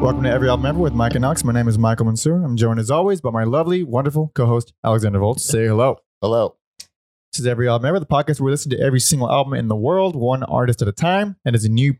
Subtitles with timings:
[0.00, 1.42] Welcome to Every Album Ever with Mike and Alex.
[1.42, 2.44] My name is Michael Mansour.
[2.44, 5.44] I'm joined as always by my lovely, wonderful co-host Alexander Volts.
[5.44, 5.98] Say hello.
[6.20, 6.56] Hello.
[6.78, 9.68] This is Every Album Ever, the podcast where we listen to every single album in
[9.68, 11.96] the world, one artist at a time, and is a new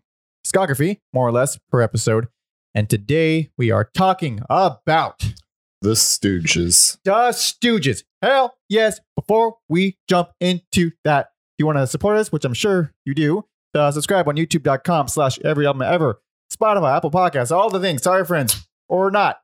[0.46, 2.28] discography, more or less, per episode.
[2.74, 5.32] And today we are talking about
[5.80, 6.98] The Stooges.
[7.02, 8.04] The Stooges.
[8.22, 9.00] Hell yes.
[9.16, 13.14] Before we jump into that, if you want to support us, which I'm sure you
[13.14, 16.20] do, uh, subscribe on youtube.com slash every album ever,
[16.52, 18.02] Spotify, Apple Podcasts, all the things.
[18.02, 19.38] Sorry, friends, or not.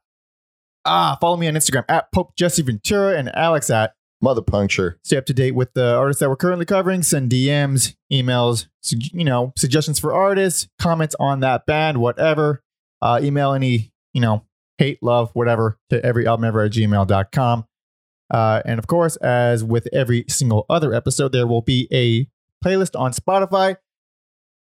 [0.84, 4.98] Ah, follow me on Instagram at Pope Jesse Ventura and Alex at Mother Puncture.
[5.04, 7.02] stay up to date with the artists that we're currently covering.
[7.02, 12.62] Send DMs, emails, sug- you know, suggestions for artists, comments on that band, whatever.
[13.00, 14.44] Uh, email any, you know,
[14.78, 17.64] hate, love, whatever to every album ever at gmail.com.
[18.30, 22.26] Uh, and of course, as with every single other episode, there will be a
[22.64, 23.76] playlist on Spotify.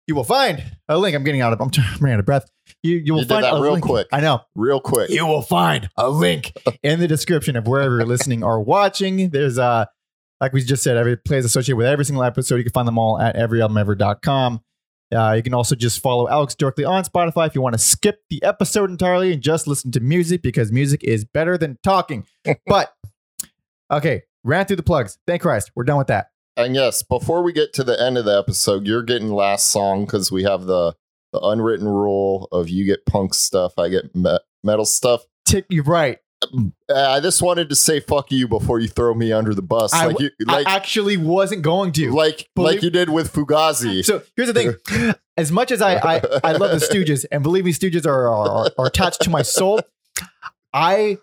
[0.07, 1.15] You will find a link.
[1.15, 1.61] I'm getting out of.
[1.61, 2.49] I'm, t- I'm running out of breath.
[2.83, 3.85] You you will You find a real link.
[3.85, 4.07] quick.
[4.11, 5.09] I know Real quick.
[5.09, 6.51] you will find a link
[6.83, 9.29] in the description of wherever you're listening or watching.
[9.29, 9.85] There's uh
[10.39, 12.55] like we just said, every plays associated with every single episode.
[12.55, 14.61] You can find them all at everyalbumever.com.
[15.13, 18.21] Uh, you can also just follow Alex directly on Spotify if you want to skip
[18.29, 22.25] the episode entirely and just listen to music because music is better than talking.
[22.65, 22.91] but
[23.91, 25.19] okay, ran through the plugs.
[25.27, 25.69] Thank Christ.
[25.75, 26.27] We're done with that.
[26.57, 30.05] And yes, before we get to the end of the episode, you're getting last song
[30.05, 30.93] because we have the
[31.33, 35.23] the unwritten rule of you get punk stuff, I get me- metal stuff.
[35.45, 36.19] Tick, you're right.
[36.43, 39.93] Uh, I just wanted to say fuck you before you throw me under the bus,
[39.93, 42.11] I like you like I actually wasn't going to.
[42.11, 44.03] like believe- like you did with Fugazi.
[44.03, 47.63] So here's the thing: as much as I I, I love the Stooges, and believe
[47.63, 49.81] me, Stooges are, are are attached to my soul.
[50.73, 51.17] I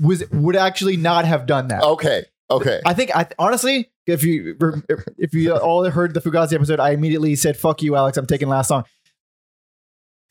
[0.00, 1.82] was would actually not have done that.
[1.82, 2.80] okay, okay.
[2.84, 4.56] I think I honestly, if you
[5.18, 8.16] if you all heard the Fugazi episode, I immediately said, "Fuck you, Alex.
[8.16, 8.84] I'm taking last song."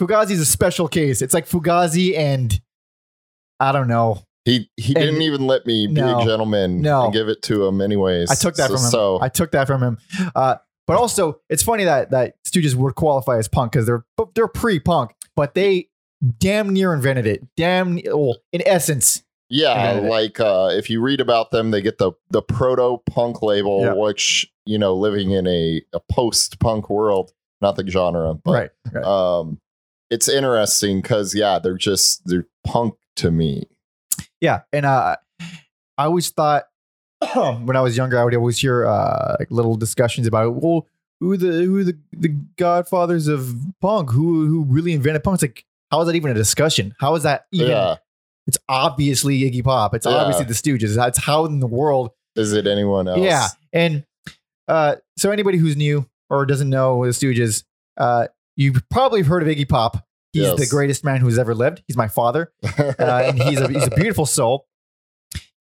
[0.01, 1.21] Fugazi is a special case.
[1.21, 2.59] It's like Fugazi and
[3.59, 4.23] I don't know.
[4.45, 6.19] He he And- didn't even let me be No.
[6.19, 7.05] a gentleman No.
[7.05, 8.29] and give it to him anyways.
[8.29, 8.91] I took that So- from him.
[8.91, 9.97] So I took that from him.
[10.35, 14.03] Uh, but also, it's funny that that Stooges would qualify as punk because they're
[14.35, 15.87] they're pre-punk, but they
[16.39, 17.41] damn near invented it.
[17.55, 19.23] Damn, well, in essence,
[19.55, 23.81] Yeah, like uh, if you read about them, they get the the proto punk label,
[23.83, 23.93] Yeah.
[23.93, 28.69] which you know, living in a, a post punk world, not the genre, but right?
[28.91, 29.03] right.
[29.03, 29.59] um,
[30.09, 33.67] it's interesting because yeah, they're just they're punk to me.
[34.41, 35.17] yeah, and uh,
[35.99, 36.63] I always thought
[37.35, 40.87] when I was younger, I would always hear uh, like little discussions about well,
[41.19, 45.35] who the who the the godfathers of punk, who who really invented punk.
[45.35, 46.95] It's like, how is that even a discussion?
[46.99, 47.67] How is that even?
[47.69, 47.97] Yeah,
[48.47, 49.93] It's obviously Iggy Pop.
[49.93, 50.13] It's Yeah.
[50.13, 50.95] obviously the Stooges.
[50.95, 53.19] That's how in the world is it anyone else?
[53.19, 54.05] Yeah, and
[54.67, 57.63] uh, so anybody who's new or doesn't know the Stooges,
[57.97, 58.27] uh,
[58.57, 60.05] you've probably heard of Iggy Pop.
[60.33, 60.59] He's Yes.
[60.59, 61.83] the greatest man who's ever lived.
[61.87, 64.65] He's my father, uh, and he's a he's a beautiful soul.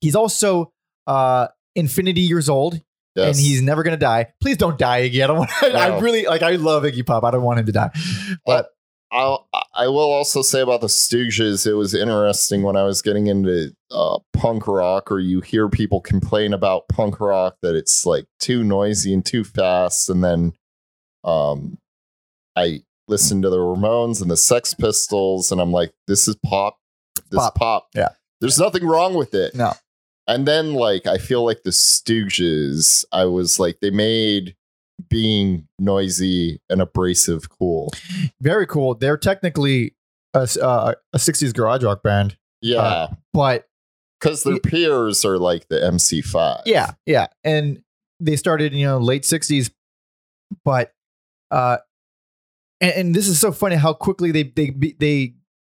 [0.01, 0.73] He's also
[1.07, 2.81] uh, infinity years old,
[3.15, 3.37] Yes.
[3.37, 4.33] and he's never gonna die.
[4.41, 5.23] Please don't die, Iggy.
[5.23, 5.51] I don't want.
[5.63, 6.43] I really like.
[6.43, 7.23] I love Iggy Pop.
[7.23, 7.91] I don't want him to die.
[8.47, 8.69] But
[9.13, 13.27] I'll, I will also say about the Stooges, it was interesting when I was getting
[13.27, 18.25] into uh, punk rock, or you hear people complain about punk rock that it's like
[18.41, 20.55] too noisy and too fast, and then
[21.25, 21.77] um,
[22.57, 26.79] I listened to the Ramones and the Sex Pistols, and I'm like, this is pop,
[27.31, 27.55] this Pop.
[27.55, 27.89] pop.
[27.95, 28.09] Yeah.
[28.41, 29.55] there's nothing wrong with it.
[29.55, 29.75] No.
[30.27, 34.55] And then like I feel like the Stooges, I was like they made
[35.09, 37.93] being noisy and abrasive cool.
[38.41, 38.95] very cool.
[38.95, 39.95] They're technically
[40.35, 42.79] a, uh, a '60s garage rock band, Yeah.
[42.79, 43.69] Uh, but
[44.21, 46.63] because their peers are like the MC5.
[46.65, 47.83] Yeah, yeah, and
[48.21, 49.71] they started you know late '60s,
[50.65, 50.93] but
[51.51, 51.79] uh,
[52.81, 55.35] and, and this is so funny how quickly they they they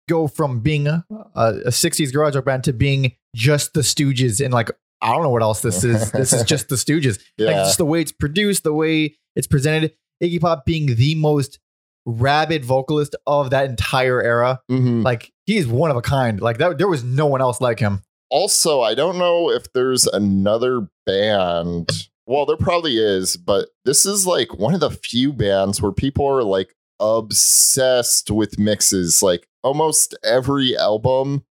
[0.08, 4.52] go from being a, a '60s garage rock band to being just the Stooges, and
[4.52, 6.10] like I don't know what else this is.
[6.12, 7.18] this is just the Stooges.
[7.38, 7.64] Like Yeah.
[7.64, 9.92] just the way it's produced, the way it's presented.
[10.22, 11.58] Iggy Pop being the most
[12.06, 14.60] rabid vocalist of that entire era.
[14.70, 15.02] Mhm.
[15.04, 16.40] Like he's one of a kind.
[16.40, 18.02] Like that, there was no one else like him.
[18.30, 22.08] Also, I don't know if there's another band.
[22.26, 26.26] Well, there probably is, but this is like one of the few bands where people
[26.26, 29.22] are like obsessed with mixes.
[29.22, 31.44] Like almost every album,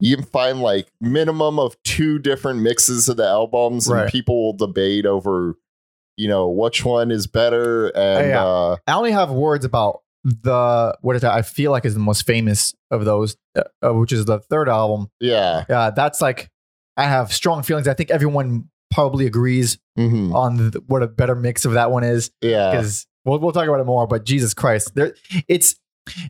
[0.00, 4.52] you can find like minimum of two different mixes of the albums, and people will
[4.66, 5.56] debate over,
[6.16, 7.88] you know, which one is better.
[7.88, 8.44] And Yeah.
[8.44, 11.32] uh, I only have words about the what is that?
[11.32, 14.68] I feel like is the most famous of those, uh, uh, which is the third
[14.68, 15.08] album.
[15.20, 16.48] yeah, Uh, that's like
[16.96, 17.88] I have strong feelings.
[17.88, 20.34] I think everyone probably agrees Mhm.
[20.34, 23.66] on the, what a better mix of that one is yeah, because we'll we'll talk
[23.66, 24.06] about it more.
[24.06, 25.14] But Jesus Christ, there
[25.48, 25.74] it's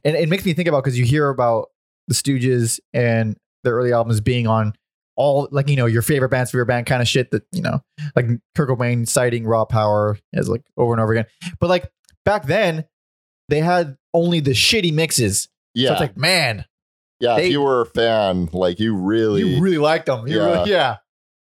[0.04, 1.69] and it makes me think about because you hear about
[2.08, 4.75] the Stooges and their early albums being on
[5.16, 7.81] all like you know your favorite band's favorite band kind of shit that you know
[8.16, 11.26] like Kurt Cobain citing Raw Power as like over and over again.
[11.60, 11.90] But like
[12.25, 12.84] back then,
[13.49, 15.49] they had only the shitty mixes.
[15.75, 15.88] Yeah.
[15.88, 16.64] So it's like, man,
[17.20, 17.37] yeah.
[17.37, 20.26] they- if you were a fan, like you really, you really liked them.
[20.26, 20.44] You Yeah.
[20.58, 20.96] really- yeah.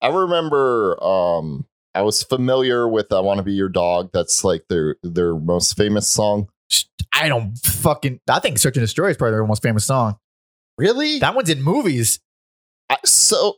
[0.00, 4.10] I remember um I was familiar with I Want to Be Your Dog.
[4.12, 6.48] That's like their their most famous song.
[7.12, 8.20] I don't fucking.
[8.28, 10.16] I think "Search and Destroy" is probably their most famous song.
[10.78, 11.18] Really?
[11.18, 12.20] That one's in movies.
[12.88, 13.56] I, so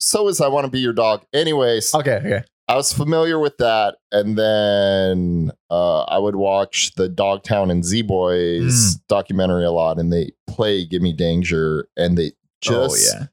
[0.00, 1.22] so is I Want to Be Your Dog.
[1.32, 2.42] Anyways, Okay, okay.
[2.68, 8.02] I was familiar with that and then uh I would watch the Dogtown and Z
[8.02, 9.00] Boys Mm.
[9.08, 13.26] documentary a lot and they play Give Me Danger and they just oh yeah.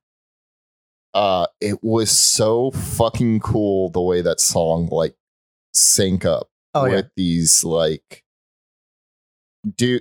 [1.20, 5.16] uh it was so fucking cool the way that song like
[5.74, 7.02] sync up Oh with yeah.
[7.18, 8.24] these like
[9.76, 10.00] do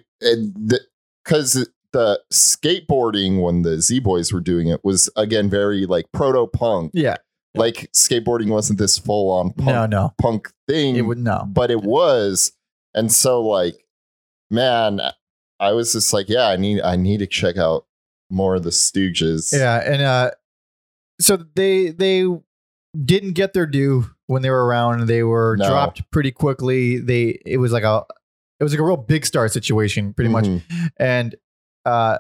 [1.25, 6.47] because the skateboarding when the Z Boys were doing it was again very like proto
[6.47, 6.91] punk.
[6.93, 7.17] Yeah.
[7.55, 10.15] Like skateboarding wasn't this full on punk, No, no.
[10.21, 11.45] punk thing, It would no.
[11.49, 12.53] but it was.
[12.95, 13.77] And so like,
[14.51, 15.01] man,
[15.61, 17.87] I was just like, yeah, I need I need to check out
[18.31, 19.53] more of the Stooges.
[19.57, 20.31] Yeah, and uh,
[21.21, 22.27] so they they
[23.05, 25.07] didn't get their due when they were around.
[25.07, 25.69] They were No.
[25.69, 26.99] dropped pretty quickly.
[26.99, 28.03] They it was like a
[28.61, 30.45] it was like a real big star situation, pretty much.
[30.45, 30.63] Mhm.
[30.99, 31.35] And
[31.85, 32.19] uh,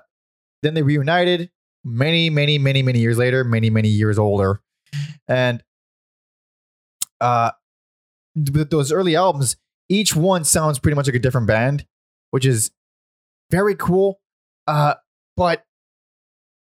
[0.62, 1.50] then they reunited
[1.84, 4.60] many, many, many, many years later, many, many years older,
[5.28, 5.62] and
[7.20, 7.50] uh,
[8.52, 9.56] with those early albums,
[9.88, 11.86] each one sounds pretty much like a different band,
[12.30, 12.70] which is
[13.50, 14.20] very cool.
[14.66, 14.94] Uh,
[15.36, 15.64] but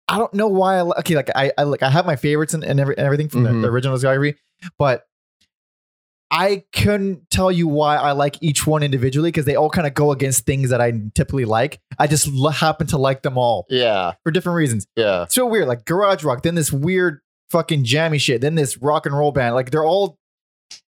[0.08, 0.78] I don't know why.
[0.78, 3.28] I, okay, like I, I like I have my favorites and, and, every, and everything
[3.28, 3.62] from the, Mhm.
[3.62, 4.36] the original discography,
[4.78, 5.04] but
[6.34, 9.92] I couldn't tell you why I like each one individually because they all kind of
[9.92, 11.78] go against things that I typically like.
[11.98, 14.86] I just l- happen to like them all Yeah, for different reasons.
[14.96, 15.24] yeah.
[15.24, 17.20] It's so weird, like garage rock, then this weird
[17.50, 19.54] fucking jammy shit, then this rock and roll band.
[19.54, 20.16] Like they're all,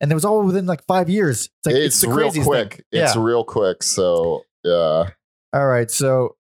[0.01, 1.47] and it was all within like five years.
[1.59, 2.75] It's like it's, the real quick.
[2.75, 2.81] thing.
[2.93, 3.21] It's yeah.
[3.23, 3.83] real quick.
[3.83, 5.11] So yeah.
[5.53, 6.37] All right, so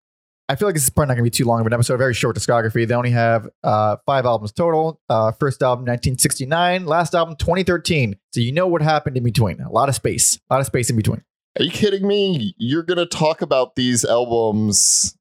[0.52, 1.96] I feel like this is probably not going to be too long of an episode.
[1.96, 2.86] Very short discography.
[2.86, 5.00] They only have uh, five albums total.
[5.08, 8.16] Uh, first album 1969, last album 2013.
[8.34, 9.62] So you know what happened in between.
[9.62, 10.38] A lot of space.
[10.50, 11.24] A lot of space in between.
[11.58, 12.54] Are you kidding me?
[12.58, 15.16] You're gonna talk about these albums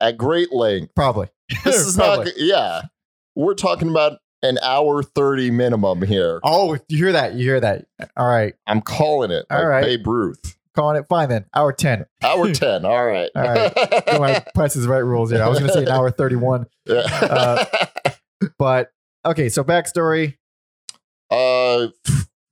[0.00, 0.94] at great length.
[0.94, 1.28] Probably.
[1.64, 2.26] This is Probably.
[2.26, 2.34] not.
[2.38, 2.82] Yeah,
[3.34, 6.40] we're talking about an hour thirty minimum here.
[6.42, 7.34] Oh, you hear that?
[7.34, 7.84] You hear that?
[8.16, 9.44] All right, I'm calling it.
[9.50, 9.84] All like right.
[9.84, 10.56] Babe Ruth.
[10.74, 11.44] Calling it fine then.
[11.54, 12.06] Hour 10.
[12.22, 12.84] Hour ten.
[12.84, 13.30] All right.
[13.34, 13.74] All right.
[14.06, 15.32] Go my Price is Right rules.
[15.32, 17.64] Yeah, I was going to say an hour 31, uh,
[18.58, 18.90] but
[19.24, 19.48] okay.
[19.48, 20.36] So backstory.
[21.30, 21.88] uh,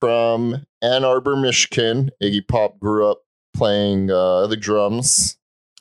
[0.01, 3.23] from Ann Arbor, Michigan, Iggy Pop grew up
[3.55, 5.37] playing uh, the drums.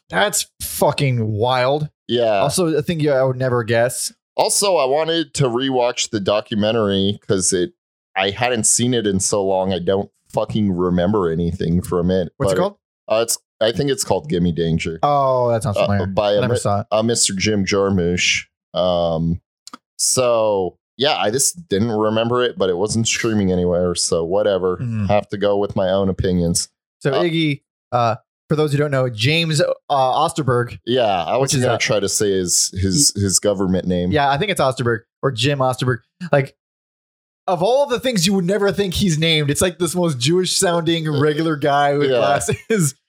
[0.09, 1.89] That's fucking wild.
[2.07, 2.39] Yeah.
[2.39, 4.13] Also, a thing you I would never guess.
[4.35, 7.73] Also, I wanted to rewatch the documentary because it
[8.15, 9.73] I hadn't seen it in so long.
[9.73, 12.31] I don't fucking remember anything from it.
[12.37, 12.77] What's But it called?
[13.07, 14.99] Uh, it's I think it's called Gimme Danger.
[15.01, 16.07] Oh, that sounds Uh, familiar.
[16.07, 16.87] by I a never saw it.
[16.91, 17.35] uh, Mr.
[17.35, 18.43] Jim Jarmusch.
[18.73, 19.41] Um,
[19.97, 23.95] so yeah, I just didn't remember it, but it wasn't streaming anywhere.
[23.95, 24.77] So whatever.
[24.77, 25.07] Mhm.
[25.07, 26.69] Have to go with my own opinions.
[27.01, 28.15] So uh, Iggy, uh,
[28.49, 30.79] for those who don't know, James uh, Osterberg.
[30.85, 34.11] Yeah, I was Which is gonna try to say his his his government name.
[34.11, 35.97] Yeah, I think it's Osterberg or Jim Osterberg.
[36.31, 36.55] Like,
[37.47, 40.57] of all the things you would never think he's named, it's like this most Jewish
[40.57, 42.17] sounding regular guy with Yeah.
[42.17, 42.95] glasses.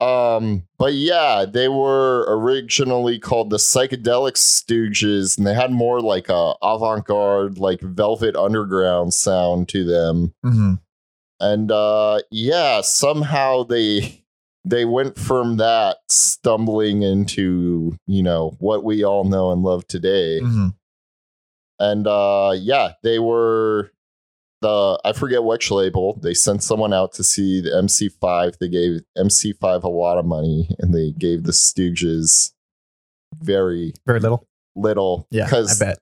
[0.00, 6.28] Um, but yeah, they were originally called the Psychedelic Stooges, and they had more like
[6.28, 10.34] a avant-garde, like Velvet Underground sound to them.
[10.44, 10.80] Mhm.
[11.40, 14.24] And uh, yeah, somehow they
[14.64, 20.40] they went from that stumbling into you know what we all know and love today.
[20.42, 20.74] Mhm.
[21.78, 23.90] And uh, yeah, they were
[24.62, 26.18] the I forget which label.
[26.22, 28.58] They sent someone out to see the MC5.
[28.58, 32.52] They gave MC5 a lot of money, and they gave the Stooges
[33.42, 34.46] very Very little.
[34.74, 35.26] little.
[35.30, 35.98] Yeah, I because bet.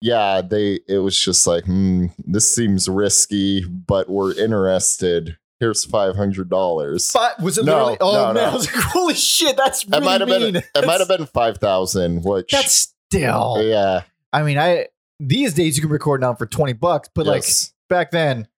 [0.00, 5.38] yeah, they it was just like, hmm, this seems risky, but we're interested.
[5.60, 7.14] Here's five hundred dollars.
[7.40, 7.96] Was it No, literally?
[8.00, 8.50] Oh no, man, no.
[8.50, 10.52] I was like, holy shit, that's It really might have mean.
[10.54, 13.58] been it might have been five thousand, which That's still.
[13.62, 14.02] yeah,
[14.32, 14.88] I mean, I
[15.28, 17.44] these days you can record now for twenty bucks, but like
[17.88, 18.48] back then,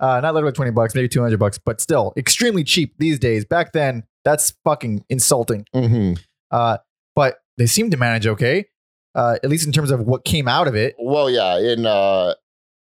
[0.00, 3.44] uh, not literally 20 bucks, maybe 200 bucks, but still extremely cheap these days.
[3.44, 5.66] Back then, that's fucking insulting.
[5.74, 6.18] Mhm.
[6.50, 6.78] Uh,
[7.16, 8.66] but they seem to manage okay,
[9.14, 10.94] uh, at least in terms of what came out of it.
[10.98, 12.34] Well, yeah, in uh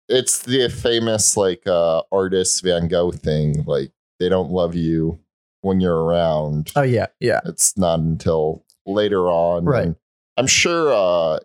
[0.08, 3.64] it's the famous like uh artist Van Gogh thing.
[3.66, 5.18] Like they don't love you.
[5.62, 6.72] when you're around.
[6.74, 7.40] Oh yeah, yeah.
[7.44, 9.64] It's not until later on.
[9.66, 9.84] Right.
[9.84, 9.96] And
[10.38, 11.40] I'm sure, uh,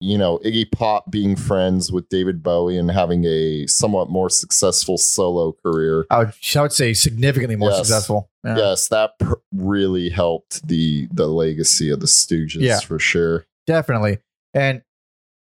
[0.00, 4.96] you know, Iggy Pop being friends with David Bowie and having a somewhat more successful
[4.98, 6.06] solo career.
[6.10, 7.78] I would, I would say significantly more Yes.
[7.78, 8.30] successful.
[8.44, 8.56] Yeah.
[8.56, 12.80] Yes, that pr- really helped the the legacy of the Stooges Yeah.
[12.80, 13.44] for sure.
[13.66, 14.18] definitely.
[14.54, 14.82] And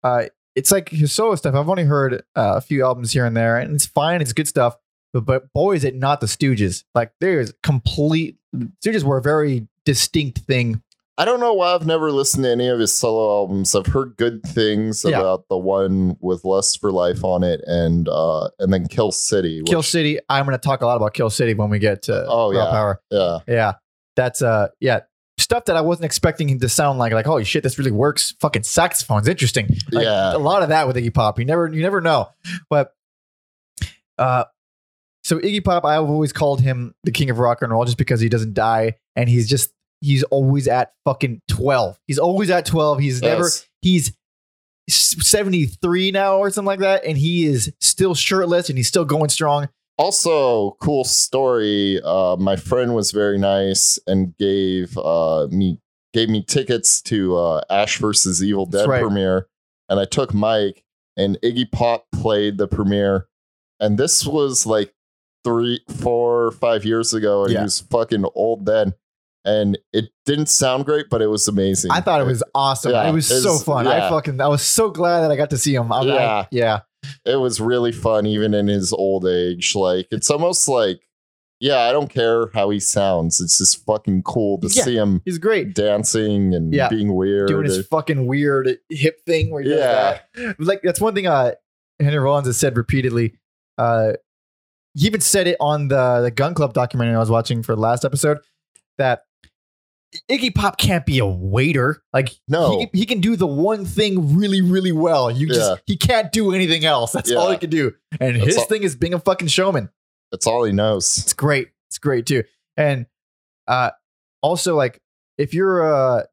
[0.03, 0.25] uh,
[0.55, 1.55] it's like his solo stuff.
[1.55, 4.21] I've only heard uh, a few albums here and there, and it's fine.
[4.21, 4.77] It's good stuff.
[5.11, 6.83] But, but boy, is it not the Stooges.
[6.93, 10.81] Like there's complete Stooges were a very distinct thing.
[11.17, 13.73] I don't know why I've never listened to any of his solo albums.
[13.73, 15.19] I've heard good things Yeah.
[15.19, 19.63] about the one with Lust for Life on it, and uh, and then Kill City.
[19.65, 20.19] Kill City.
[20.27, 22.65] I'm going to talk a lot about Kill City when we get to Oh, Raw
[22.65, 22.71] yeah.
[22.71, 23.01] Power.
[23.11, 23.73] Yeah, Yeah,
[24.17, 25.01] that's uh, yeah,
[25.37, 27.13] stuff that I wasn't expecting him to sound like.
[27.13, 28.33] Like, holy shit, this really works.
[28.41, 29.69] Fucking saxophones, interesting.
[29.93, 30.35] Like, Yeah.
[30.35, 31.39] a lot of that with Iggy Pop.
[31.39, 32.27] You never, you never know.
[32.69, 32.91] But
[34.17, 34.43] uh,
[35.23, 38.19] so Iggy Pop, I've always called him the king of rock and roll, just because
[38.19, 41.99] he doesn't die, and he's just he's always at fucking twelve.
[42.07, 42.99] He's always at twelve.
[42.99, 43.49] He's never
[43.81, 44.15] he's
[44.87, 49.29] 73 now or something like that and he is still shirtless and he's still going
[49.29, 51.99] strong Also, cool story.
[52.03, 55.79] Uh, my friend was very nice and gave uh, me
[56.13, 59.01] gave me tickets to uh, Ash versus Evil Dead right.
[59.01, 59.47] premiere,
[59.89, 60.83] and I took Mike
[61.17, 63.27] and Iggy Pop played the premiere,
[63.79, 64.93] and this was like
[65.45, 67.59] three, four, five years ago, and Yeah.
[67.59, 68.95] he was fucking old then,
[69.45, 71.91] and it didn't sound great, but it was amazing.
[71.91, 72.91] I thought it was awesome.
[72.91, 73.87] Yeah, it was so fun.
[73.87, 75.91] I fucking I was so glad that I got to see him.
[75.91, 76.45] I, I- Yeah.
[76.51, 76.79] yeah.
[77.25, 81.01] it was really fun even in his old age like it's almost like
[81.59, 84.83] yeah i don't care how he sounds it's just fucking cool to Yeah.
[84.83, 85.75] see him He's great.
[85.75, 86.89] dancing and Yeah.
[86.89, 90.19] being weird Doing his fucking weird hip thing where he does Yeah.
[90.47, 90.59] that.
[90.59, 91.51] Like that's one thing uh
[91.99, 93.35] Henry Rollins has said repeatedly.
[93.77, 94.13] Uh
[94.95, 97.81] he even said it on the the Gun Club documentary I was watching for the
[97.81, 98.39] last episode
[98.97, 99.21] that
[100.29, 102.01] Iggy Pop can't be a waiter.
[102.13, 105.29] Like no he, he can do the one thing really, really well.
[105.31, 105.75] You just Yeah.
[105.85, 107.11] he can't do anything else.
[107.11, 107.93] That's all he can do.
[108.19, 109.89] And That's his all- thing is being a fucking showman.
[110.31, 111.69] that's all he knows It's great.
[111.89, 112.43] It's great too.
[112.77, 113.05] And
[113.67, 113.91] uh
[114.41, 115.01] also like
[115.37, 116.23] if you're uh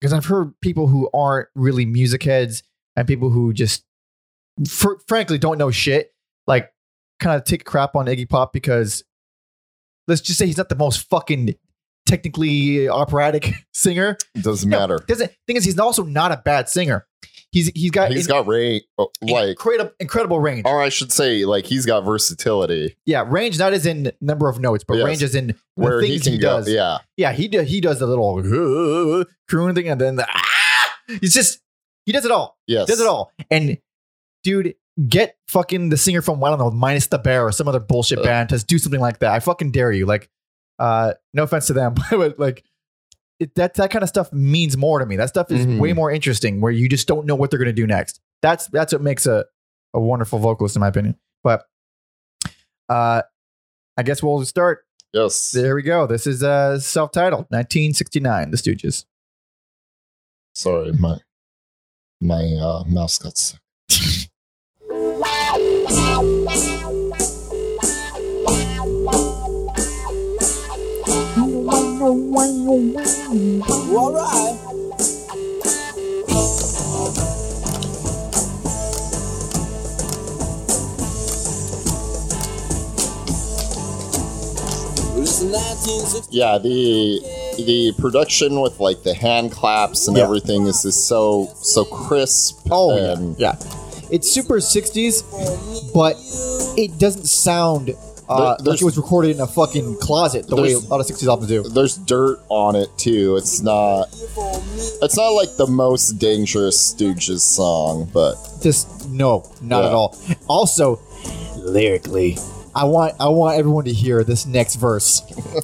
[0.00, 2.62] because I've heard people who aren't really music heads
[2.96, 3.84] and people who just
[4.68, 6.12] fr- frankly don't know shit
[6.46, 6.72] like
[7.18, 9.02] kind of take crap on Iggy Pop because
[10.06, 11.54] let's just say he's not the most fucking
[12.06, 14.16] technically operatic singer.
[14.40, 17.06] doesn't No, matter Doesn't thing is he's also not a bad singer.
[17.52, 18.82] He's he's got he's in- got range
[19.22, 20.62] like incredible incredible range.
[20.66, 24.58] or i should say like he's got versatility Yeah, range not as in number of
[24.60, 25.06] notes, but Yes.
[25.06, 26.68] range as in the where he things can he, go does.
[26.70, 28.38] yeah Yeah, he do, he does the little
[29.20, 30.92] uh, croon thing, and then the ah!
[31.20, 31.60] He's just
[32.04, 32.58] he does it all.
[32.66, 33.32] yes Does it all.
[33.50, 33.78] And
[34.42, 34.74] dude,
[35.08, 38.18] get fucking the singer from I don't know, minus the bear or some other bullshit
[38.18, 38.22] Uh.
[38.24, 39.32] band to do something like that.
[39.32, 40.04] I fucking dare you.
[40.04, 40.28] Like,
[40.78, 42.64] uh, no offense to them, but like.
[43.38, 45.16] It, that that kind of stuff means more to me.
[45.16, 45.78] That stuff is Mhm.
[45.78, 46.62] way more interesting.
[46.62, 48.18] Where you just don't know what they're going to do next.
[48.40, 49.44] That's that's what makes a
[49.92, 51.16] a wonderful vocalist, in my opinion.
[51.44, 51.66] But
[52.88, 53.20] uh,
[53.98, 56.06] I guess we'll start yes there we go.
[56.06, 59.04] This is uh self-titled 1969, The Stooges.
[60.54, 61.18] sorry my
[62.22, 63.60] my uh mouse got stuck
[86.30, 87.20] yeah the
[87.56, 90.24] the production with like the hand claps and Yeah.
[90.24, 93.72] everything is just so so crisp Oh and yeah, yeah.
[94.08, 95.24] It's super 60s,
[95.92, 96.14] but
[96.78, 97.90] it doesn't sound
[98.28, 101.06] uh, There- like it was recorded in a fucking closet the way a lot of
[101.06, 101.62] 60s albums do.
[101.62, 104.06] there's dirt on it too it's not
[105.02, 109.86] it's not like the most dangerous stooges song but Just no, not Yeah.
[109.88, 110.16] at all.
[110.48, 110.98] Also,
[111.56, 112.36] lyrically,
[112.76, 115.22] I want I want everyone to hear this next verse.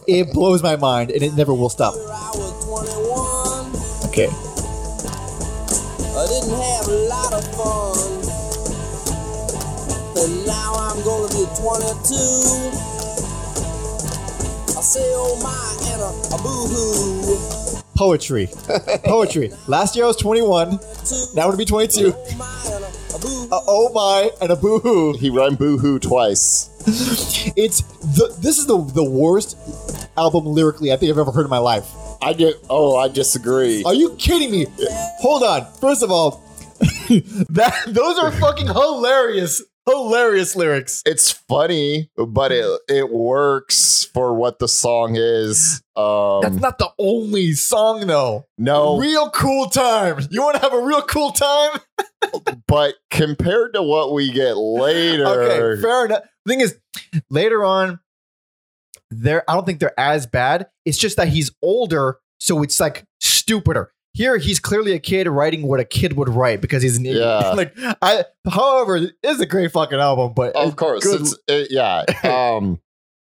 [0.08, 1.92] it blows my mind, and it never will stop.
[1.92, 4.08] I was 21.
[4.08, 4.28] Okay,
[6.16, 8.00] I didn't have a lot of fun.
[10.24, 12.16] And now I'm gonna be 22.
[14.72, 15.52] I say oh my
[15.92, 17.61] and a, a boo hoo.
[18.02, 18.48] Poetry,
[19.04, 19.52] poetry.
[19.68, 20.70] Last year I was 21.
[21.34, 22.08] Now I'm gonna be 22.
[22.08, 23.48] Uh, oh my and a, a boo hoo.
[23.52, 25.12] Oh my and a boo hoo.
[25.18, 26.70] he rhymed boo-hoo twice
[27.56, 27.82] It's
[28.16, 29.56] the this is the the worst
[30.16, 31.88] album lyrically I think I've ever heard in my life.
[32.22, 34.66] i get oh i disagree Are you kidding me?
[35.20, 35.66] Hold on.
[35.80, 36.42] First of all,
[37.50, 41.02] that those are fucking hilarious hilarious lyrics.
[41.06, 45.82] it's funny, but it it works for what the song is.
[45.96, 48.46] That's Um, not the only song though.
[48.58, 50.26] no, Real cool time.
[50.30, 51.80] You want to have a real cool time?
[52.66, 56.22] but compared to what we get later, Okay, fair enough.
[56.44, 56.78] The thing is,
[57.30, 58.00] later on,
[59.10, 60.68] they're I don't think they're as bad.
[60.84, 63.92] It's just that he's older, so it's like stupider.
[64.14, 67.24] Here, he's clearly a kid writing what a kid would write because he's an idiot.
[67.24, 67.50] Yeah.
[67.56, 68.24] like, I.
[68.50, 72.04] However, it is a great fucking album, but of course, good- it's it, yeah.
[72.56, 72.80] Um,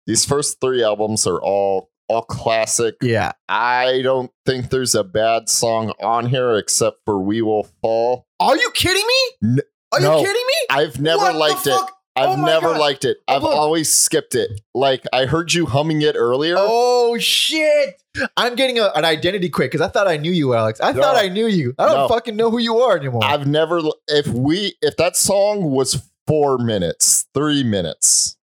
[0.08, 2.96] these first three albums are all all classic.
[3.02, 3.32] yeah.
[3.48, 8.58] I don't think there's a bad song on here except for "We Will Fall." Are
[8.58, 9.50] you kidding me?
[9.52, 9.60] N-
[9.94, 10.54] Are you kidding me?
[10.72, 11.80] I've never What liked it.
[12.16, 12.80] I've Oh never God.
[12.80, 13.18] liked it.
[13.28, 13.52] Oh, I've look.
[13.56, 14.62] always skipped it.
[14.76, 16.56] Like I heard you humming it earlier.
[16.58, 18.02] Oh shit!
[18.38, 20.80] I'm getting a, an identity quick because I thought I knew you, Alex.
[20.82, 21.02] I No.
[21.02, 21.74] thought I knew you.
[21.80, 22.08] I don't No.
[22.08, 23.24] fucking know who you are anymore.
[23.24, 23.82] I've never.
[24.08, 28.38] If we, if that song was four minutes, three minutes,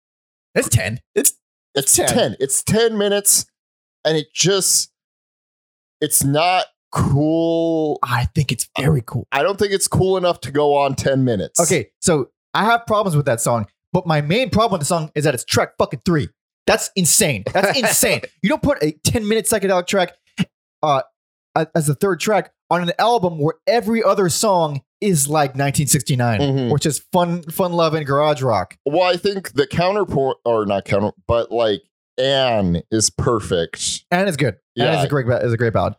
[0.55, 0.99] it's ten.
[1.15, 1.35] It's
[1.77, 2.09] it's 10.
[2.09, 2.37] 10.
[2.41, 3.47] It's 10 minutes
[4.05, 4.91] and it just
[6.01, 8.01] it's not cool.
[8.03, 9.29] I think it's very cool.
[9.31, 11.61] I don't think it's cool enough to go on 10 minutes.
[11.61, 15.11] Okay, so I have problems with that song, but my main problem with the song
[15.15, 16.29] is that it's track fucking three.
[16.67, 17.45] That's insane.
[17.53, 18.23] That's insane.
[18.43, 20.13] You don't put a 10 minute psychedelic track
[20.83, 21.03] uh,
[21.75, 26.73] as the third track on an album where every other song is like 1969, Mhm.
[26.73, 28.77] which is fun, fun loving garage rock.
[28.85, 31.81] Well, I think the counterpoint or not counter, but like
[32.19, 34.05] Ann is perfect.
[34.11, 34.55] and is good.
[34.77, 34.95] And Yeah.
[34.97, 35.95] it's a great, it's a great ballad.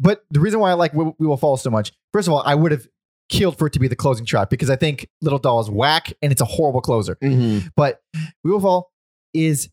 [0.00, 2.42] But the reason why I like we, we Will Fall so much, first of all,
[2.44, 2.86] I would have
[3.32, 6.12] killed for it to be the closing track because I think Little Doll is whack
[6.22, 7.16] and it's a horrible closer.
[7.76, 8.00] But
[8.44, 8.90] We Will Fall
[9.34, 9.68] is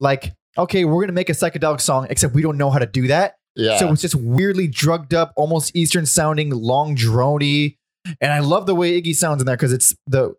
[0.00, 3.08] like, okay, we're gonna make a psychedelic song, except we don't know how to do
[3.08, 3.34] that.
[3.56, 3.78] Yeah.
[3.78, 7.76] So it's just weirdly drugged up, almost Eastern sounding, long drony.
[8.20, 10.34] And I love the way Iggy sounds in there because it's the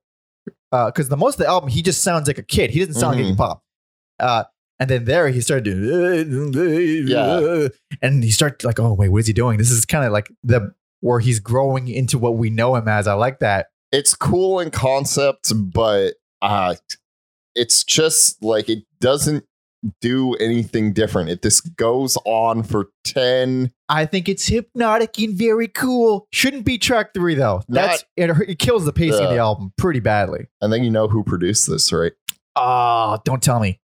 [0.72, 2.70] because the most of the album he just sounds like a kid.
[2.72, 3.34] He doesn't sound like Mhm.
[3.34, 3.64] Iggy Pop.
[4.20, 4.44] Uh,
[4.80, 7.68] and then there he started doing Yeah.
[8.02, 9.58] and he started like, oh wait, what is he doing?
[9.58, 13.08] This is kind of like the where he's growing into what we know him as.
[13.08, 13.68] I like that.
[13.92, 16.76] it's cool in concept, but uh
[17.56, 19.46] it's just like it doesn't
[20.02, 21.30] do anything different.
[21.30, 26.28] It just goes on for 10 I think it's hypnotic and very cool.
[26.34, 27.62] Shouldn't be track three though.
[27.70, 30.48] That's it, it kills the pacing of the album pretty badly.
[30.60, 32.14] and then you know who produced this, right?
[32.56, 33.80] Oh, don't tell me.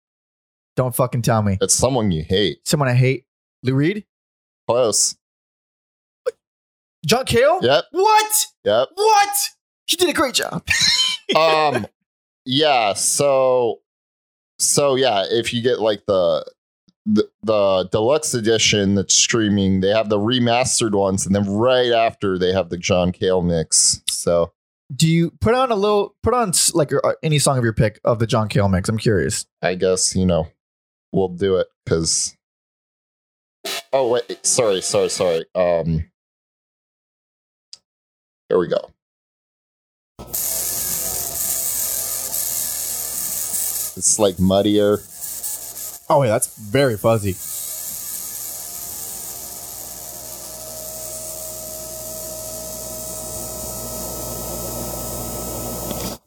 [0.77, 1.59] Don't fucking tell me.
[1.61, 2.59] It's someone you hate.
[2.65, 3.25] Someone I hate.
[3.65, 4.05] Lou Reed?
[4.69, 5.17] Close.
[7.07, 7.61] John Cale?
[7.63, 7.85] Yep.
[7.93, 8.47] What?
[8.65, 8.89] Yep.
[8.95, 9.37] What?
[9.87, 10.67] He did a great job.
[11.37, 11.87] um
[12.47, 13.81] yeah so
[14.59, 16.43] so yeah if you get like the,
[17.05, 22.39] the the deluxe edition that's streaming they have the remastered ones and then right after
[22.39, 24.51] they have the john cale mix so
[24.97, 28.01] Do you put on a little, put on like uh, any song of your pick
[28.05, 28.89] of the John Cale mix?
[28.89, 29.45] I'm curious.
[29.61, 30.49] i guess you know
[31.13, 32.35] we'll do it because
[33.93, 36.09] oh wait sorry sorry sorry um
[38.49, 38.91] here we go
[43.97, 44.99] it's like muddier
[46.11, 47.35] Oh, yeah, that's very fuzzy.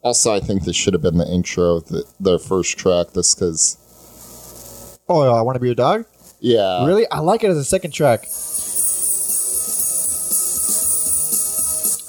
[0.04, 3.12] Also, I think this should have been the intro the first track.
[3.12, 3.78] This because,
[5.08, 6.06] Oh, I want to be your dog?
[6.40, 7.08] yeah, really?
[7.08, 8.26] I like it as a second track.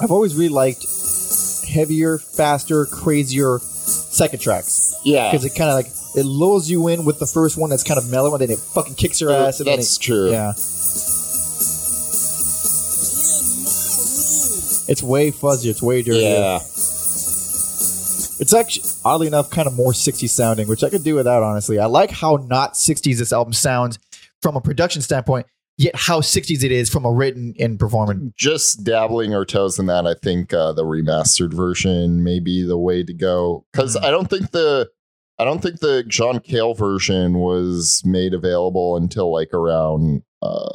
[0.04, 0.84] I've always really liked
[1.66, 4.94] heavier, faster, crazier second tracks.
[5.02, 7.82] yeah, because it kind of like it lulls you in with the first one that's
[7.82, 9.60] kind of mellow, and then it fucking kicks your ass.
[9.60, 10.30] And then that's it, true.
[10.30, 10.50] yeah,
[14.86, 15.70] it's way fuzzier.
[15.70, 16.20] It's way dirtier.
[16.20, 21.42] yeah, It's actually oddly enough kind of more 60s sounding, which I could do without.
[21.42, 23.98] Honestly, I like how not 60s this album sounds
[24.42, 28.32] from a production standpoint, yet how 60s it is from a written and performing.
[28.36, 30.06] Just dabbling our toes in that.
[30.06, 34.04] I think uh, the remastered version may be the way to go because Mhm.
[34.04, 34.90] I don't think the
[35.38, 40.74] I don't think the John Cale version was made available until like around uh,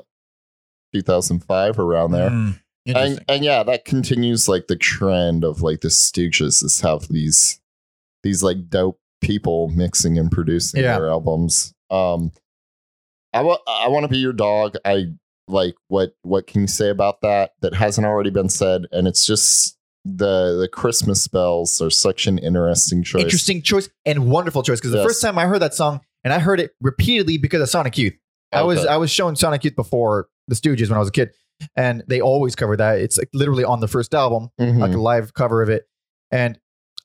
[0.94, 2.30] 2005, around there.
[2.30, 7.08] Mm, and, and yeah, that continues like the trend of like the Stooges is have
[7.08, 7.60] these
[8.24, 10.98] these like dope people mixing and producing Yeah.
[10.98, 11.74] their albums.
[11.90, 12.32] Um,
[13.34, 14.76] I want I want to be your dog.
[14.86, 15.06] I
[15.48, 18.84] like what what can you say about that that hasn't already been said?
[18.92, 23.24] And it's just the the Christmas bells are such an interesting choice.
[23.24, 25.06] Interesting choice and wonderful choice because the Yes.
[25.08, 28.14] first time I heard that song, and I heard it repeatedly because of Sonic Youth.
[28.52, 31.30] I was I was shown Sonic Youth before the Stooges when I was a kid,
[31.76, 33.00] and they always cover that.
[33.00, 34.80] It's like literally on the first album, Mhm.
[34.80, 35.84] like a live cover of it.
[36.32, 36.60] And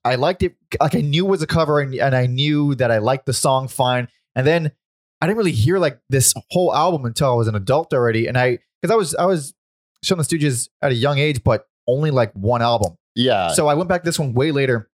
[0.06, 0.54] I liked it.
[0.80, 3.32] Like I knew it was a cover, and, and I knew that I liked the
[3.34, 4.08] song fine.
[4.34, 4.72] And then
[5.24, 8.26] I didn't really hear like this whole album until I was an adult already.
[8.26, 9.54] And I because I was I was
[10.02, 12.96] showing the Stooges at a young age, but only like one album.
[13.14, 13.48] Yeah.
[13.52, 14.90] So I went back to this one way later,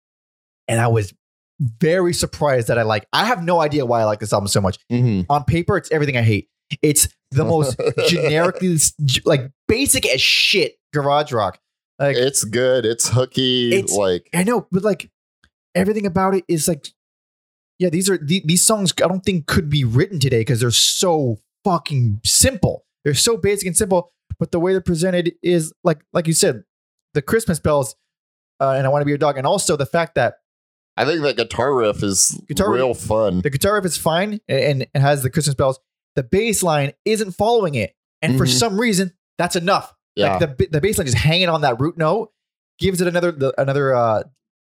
[0.69, 1.13] and I was
[1.61, 3.07] very surprised that I like.
[3.13, 4.79] I have no idea why I like this album so much.
[4.91, 5.27] Mhm.
[5.29, 6.49] On paper, it's everything I hate.
[6.83, 7.77] It's the most
[8.09, 8.77] generically
[9.25, 11.59] like basic as shit garage rock.
[11.99, 12.87] Like It's good.
[12.87, 13.75] It's hooky.
[13.75, 15.11] It's- like I know, but like
[15.75, 16.87] everything about it is like,
[17.81, 18.93] yeah, these are the, these songs.
[19.03, 22.85] I don't think could be written today because they're so fucking simple.
[23.05, 26.63] They're so basic and simple, but the way they're presented is like like you said,
[27.15, 27.97] the Christmas bells,
[28.61, 30.35] uh, and I want to be your dog, and also the fact that
[30.97, 33.41] I think that guitar riff is Guitar real fun.
[33.41, 35.81] the guitar riff is fine and, and it has the Christmas bells.
[36.17, 38.59] The bass line isn't following it, and for Mhm.
[38.59, 39.95] some reason, that's enough.
[40.17, 40.37] Yeah.
[40.37, 42.33] Like the the bass line just hanging on that root note
[42.79, 44.23] gives it another the, another uh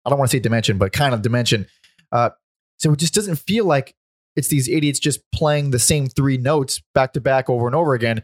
[0.05, 1.67] I don't want to say dimension, but kind of dimension.
[2.11, 2.31] Uh
[2.77, 3.95] so it just doesn't feel like
[4.35, 7.93] it's these idiots just playing the same three notes back to back over and over
[7.93, 8.23] again.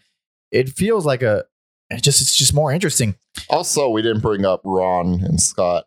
[0.52, 1.46] It feels like a
[1.92, 3.16] it just it's just more interesting.
[3.50, 5.86] also, we didn't bring up Ron and Scott.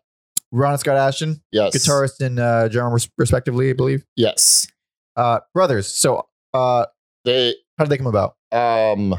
[0.51, 1.75] Ron and Scott Asheton, Yes.
[1.75, 4.05] guitarist and uh drummer respectively, I believe.
[4.15, 4.67] Yes.
[5.15, 5.87] Uh brothers.
[5.87, 6.85] So uh
[7.25, 8.35] They how did they come about?
[8.51, 9.15] um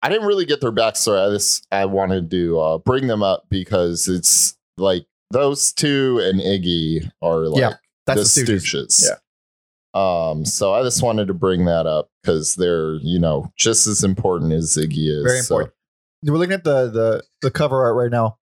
[0.00, 1.24] I didn't really get their backstory.
[1.28, 6.40] I just I wanted to uh bring them up because it's like those two and
[6.40, 7.72] Iggy are like Yeah,
[8.16, 8.62] That's the the Stooges.
[8.74, 9.04] Stooges.
[9.08, 9.14] Yeah.
[9.94, 14.04] Um, so I just wanted to bring that up because they're, you know, just as
[14.04, 15.24] important as Iggy is.
[15.24, 15.74] Very So, important.
[16.24, 18.38] We're looking at the the the cover art right now.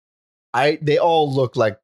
[0.53, 1.79] I they all look like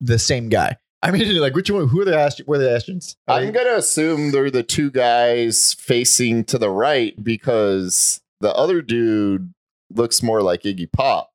[0.00, 0.76] the same guy.
[1.02, 1.86] I mean, like which one?
[1.88, 3.14] Who are the Ast- Where are the Ashetons?
[3.28, 8.52] Are I'm they- gonna assume they're the two guys facing to the right because the
[8.54, 9.52] other dude
[9.90, 11.30] looks more like Iggy Pop.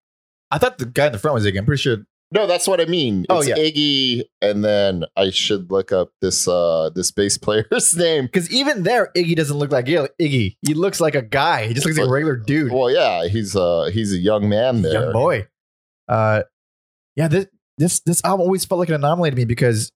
[0.51, 1.57] I thought the guy in the front was Iggy.
[1.59, 2.05] I'm pretty sure.
[2.33, 3.25] No, that's what I mean.
[3.29, 3.55] Oh, It's yeah.
[3.55, 8.25] Iggy, and then I should look up this uh this bass player's name.
[8.25, 10.55] Because even there, Iggy doesn't look like Iggy.
[10.61, 11.67] He looks like a guy.
[11.67, 14.81] He just looks like a regular dude, Well, yeah, he's uh he's a young man
[14.81, 14.93] there.
[15.03, 15.47] young boy.
[16.07, 16.43] Uh,
[17.15, 17.27] yeah.
[17.27, 17.45] This
[17.77, 19.91] this this album always felt like an anomaly to me because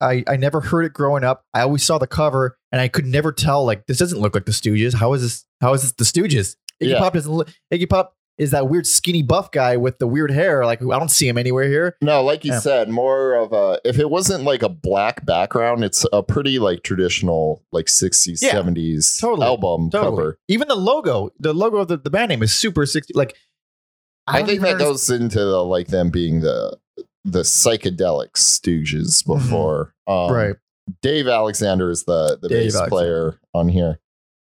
[0.00, 1.44] I I never heard it growing up.
[1.54, 4.46] I always saw the cover and I could never tell like this doesn't look like
[4.46, 4.94] the Stooges.
[4.94, 5.44] How is this?
[5.60, 6.56] How is this the Stooges?
[6.82, 6.98] Iggy Yeah.
[6.98, 7.48] Pop doesn't look.
[7.72, 10.64] Iggy Pop is that weird skinny buff guy with the weird hair.
[10.64, 11.96] Like I don't see him anywhere here.
[12.00, 12.60] No, like you Yeah.
[12.60, 16.82] said, more of a if it wasn't like a black background, it's a pretty like
[16.82, 20.10] traditional like 60s, Yeah, 70s totally, album Totally.
[20.16, 20.38] cover.
[20.48, 23.12] Even the logo, the logo of the, the band name is super sixty.
[23.14, 23.36] Like
[24.26, 26.78] I, don't think that goes into the, like them being the
[27.24, 29.94] the psychedelic stooges before.
[30.06, 30.34] Um, Mm-hmm.
[30.34, 30.56] right.
[31.00, 32.88] Dave Alexander is the the Dave bass Alexander.
[32.90, 34.00] player on here.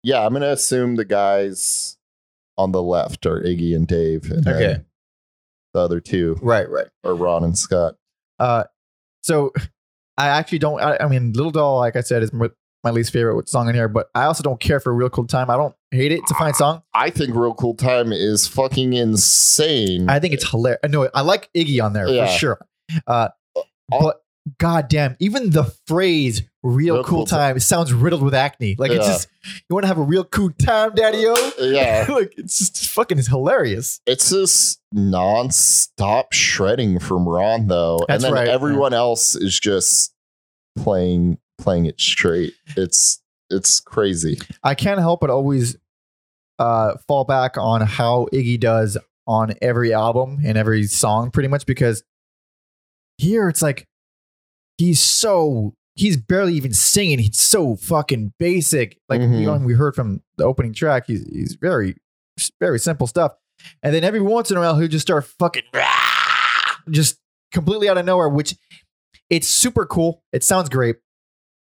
[0.03, 1.96] Yeah, I'm gonna assume the guys
[2.59, 4.83] on the left are Iggy and Dave, and Okay.
[5.75, 6.69] the other two Right.
[6.69, 6.87] Right.
[7.05, 7.95] are Ron and Scott.
[8.39, 8.65] Uh,
[9.23, 9.53] so
[10.19, 10.81] I actually don't.
[10.81, 12.49] I, I mean, Little Doll, like I said, is my,
[12.83, 13.89] my least favorite song in here.
[13.89, 15.51] But I also don't care for Real Cool Time.
[15.51, 16.21] I don't hate it.
[16.21, 16.83] It's a fine song.
[16.95, 20.09] I think Real Cool Time is fucking insane.
[20.09, 20.81] I think it's hilarious.
[20.89, 22.27] No, I like Iggy on there Yeah.
[22.27, 22.67] for sure.
[23.07, 23.29] Uh,
[23.93, 24.23] All- but
[24.59, 28.75] goddamn, even the phrase "real, Real cool, cool time" sounds riddled with acne.
[28.79, 31.53] Like it's just you want to have a real cool time, daddy o.
[31.61, 34.01] yeah, like it's just fucking hilarious.
[34.07, 38.49] it's just non-stop shredding from Ron though, That's and then right.
[38.49, 40.13] everyone else is just
[40.77, 42.55] playing playing it straight.
[42.77, 44.39] It's it's crazy.
[44.63, 45.77] I can't help but always
[46.59, 51.67] uh, fall back on how Iggy does on every album and every song, pretty much
[51.67, 52.03] because
[53.19, 53.87] here it's like
[54.79, 57.19] he's so he's barely even singing.
[57.19, 58.99] He's so fucking basic.
[59.09, 59.41] Like Mhm.
[59.41, 61.97] you know, we heard from the opening track, he's he's very
[62.61, 63.33] very simple stuff.
[63.83, 65.63] And then every once in a while, he'll just start fucking
[66.91, 67.19] just
[67.53, 68.55] completely out of nowhere, which
[69.31, 70.23] it's super cool.
[70.33, 70.97] It sounds great,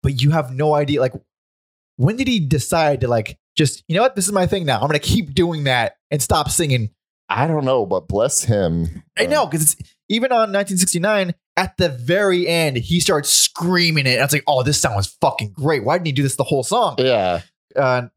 [0.04, 1.00] but you have no idea.
[1.00, 1.14] Like,
[1.98, 4.16] when did he decide to like just you know what?
[4.16, 4.76] This is my thing now.
[4.82, 6.90] I'm gonna keep doing that and stop singing.
[7.30, 9.04] I don't know, but bless him.
[9.18, 14.14] I know because it's even on 1969 at the very end he starts screaming it.
[14.14, 15.84] And was like, oh, this sounds fucking great.
[15.84, 16.96] Why didn't he do this the whole song?
[16.98, 17.42] Yeah,
[17.76, 18.08] Uh,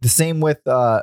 [0.00, 1.02] the same with uh,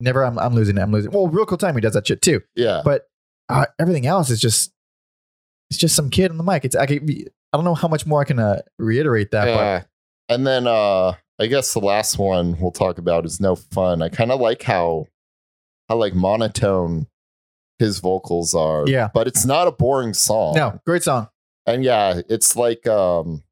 [0.00, 0.24] never.
[0.24, 0.80] I'm, I'm losing it.
[0.82, 1.10] I'm losing.
[1.10, 2.40] Well, real cool time he does that shit too.
[2.54, 2.82] yeah.
[2.84, 3.08] But
[3.48, 4.72] uh, everything else is just
[5.70, 6.64] it's just some kid on the mic.
[6.64, 9.46] It's I, can, I don't know how much more I can uh, reiterate that.
[9.48, 9.82] Yeah.
[10.28, 14.02] And then uh I guess the last one we'll talk about is no fun.
[14.02, 15.06] I kind of like how
[15.88, 17.06] how like monotone
[17.78, 18.84] his vocals are.
[18.86, 19.08] Yeah.
[19.12, 20.54] But it's not a boring song.
[20.54, 21.28] No, great song.
[21.66, 23.42] And yeah, it's like um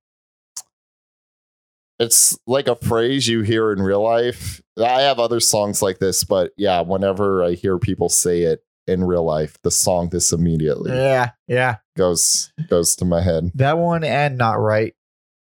[1.98, 4.60] it's like a phrase you hear in real life.
[4.78, 9.04] I have other songs like this, but yeah, whenever I hear people say it, in
[9.04, 11.76] real life, the song "This Immediately" Yeah, yeah.
[11.96, 13.52] goes goes to my head.
[13.54, 14.94] That one and Not Right.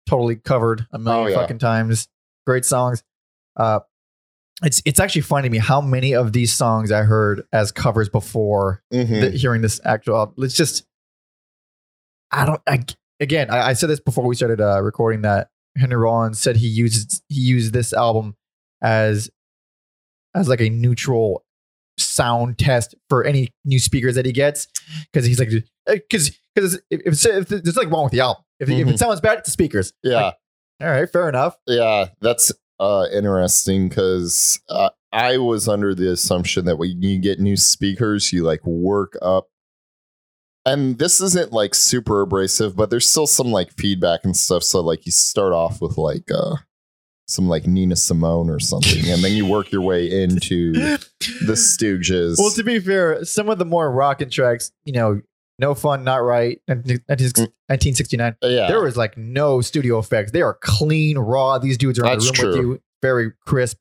[0.10, 1.36] Totally covered a million Oh, yeah.
[1.36, 2.08] fucking times.
[2.48, 3.04] Great songs.
[3.56, 3.82] Uh
[4.64, 8.10] it's it's actually funny to me how many of these songs I heard as covers
[8.10, 9.22] before Mhm.
[9.22, 10.44] the, hearing this actual album.
[10.44, 10.84] It's just
[12.32, 12.84] I don't I
[13.20, 16.68] again I, I said this before we started uh, recording that Henry Rollins said he
[16.68, 18.36] used he used this album
[18.82, 19.30] as
[20.36, 21.44] as like a neutral
[22.00, 24.68] sound test for any new speakers that he gets
[25.12, 25.50] because he's like
[25.86, 28.92] because because if, if, if there's nothing wrong with the album if, if Mhm.
[28.94, 30.32] it sounds bad it's the speakers yeah,
[30.82, 36.66] all right fair enough yeah, that's uh, interesting because uh, I was under the assumption
[36.66, 39.48] that when you get new speakers, you like work up.
[40.66, 44.64] And this isn't like super abrasive, but there's still some like feedback and stuff.
[44.64, 46.58] So like you start off with like uh
[47.26, 51.00] some like Nina Simone or something, and then you work your way into the
[51.54, 52.36] Stooges.
[52.38, 55.22] well to be fair some of the more rockin' tracks you know
[55.60, 60.32] no fun not right 1969 yeah, there was like no studio effects.
[60.32, 61.58] They are clean, raw.
[61.58, 63.78] These dudes are in the room That's with you, very crisp.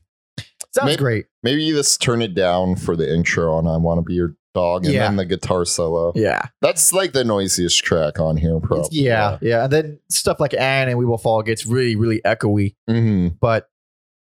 [0.75, 1.27] Sounds May- great.
[1.43, 4.35] maybe you just turn it down for the intro on I want to be your
[4.55, 5.07] dog, and Yeah.
[5.07, 6.13] then the guitar solo.
[6.15, 8.89] Yeah, That's like the noisiest track on here, probably.
[8.93, 9.65] yeah, yeah.
[9.65, 12.75] And then stuff like Ann and We Will Fall gets really, really echoey.
[12.89, 13.69] hmm But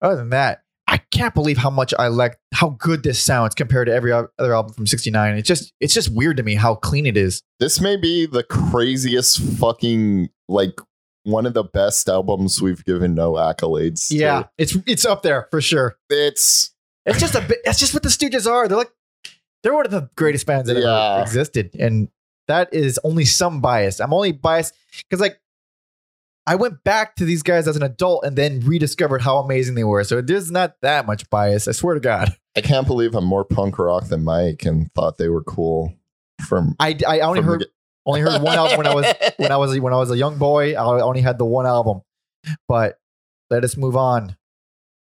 [0.02, 0.61] other than that,
[0.92, 4.54] I can't believe how much I like how good this sounds compared to every other
[4.54, 5.38] album from '69.
[5.38, 7.42] It's just, it's just weird to me how clean it is.
[7.60, 10.78] This may be the craziest fucking like
[11.24, 14.08] one of the best albums we've given no accolades.
[14.08, 14.16] to.
[14.16, 15.96] Yeah, it's it's up there for sure.
[16.10, 16.74] it's
[17.06, 17.58] It's just a bit.
[17.64, 18.68] It's just what the Stooges are.
[18.68, 18.92] They're like
[19.62, 21.14] they're one of the greatest bands that Yeah.
[21.14, 22.08] ever existed, and
[22.48, 23.98] that is only some bias.
[23.98, 24.74] I'm only biased
[25.08, 25.38] because like
[26.46, 29.84] I went back to these guys as an adult and then rediscovered how amazing they
[29.84, 30.02] were.
[30.02, 31.68] So there's not that much bias.
[31.68, 32.34] I swear to God.
[32.56, 35.94] I can't believe I'm more punk rock than Mike and thought they were cool.
[36.48, 37.68] From, I I only the heard get-
[38.04, 40.36] only heard one album when I was when I was when I was a young
[40.36, 40.74] boy.
[40.74, 42.02] I only had the one album,
[42.66, 42.98] but
[43.48, 44.36] let us move on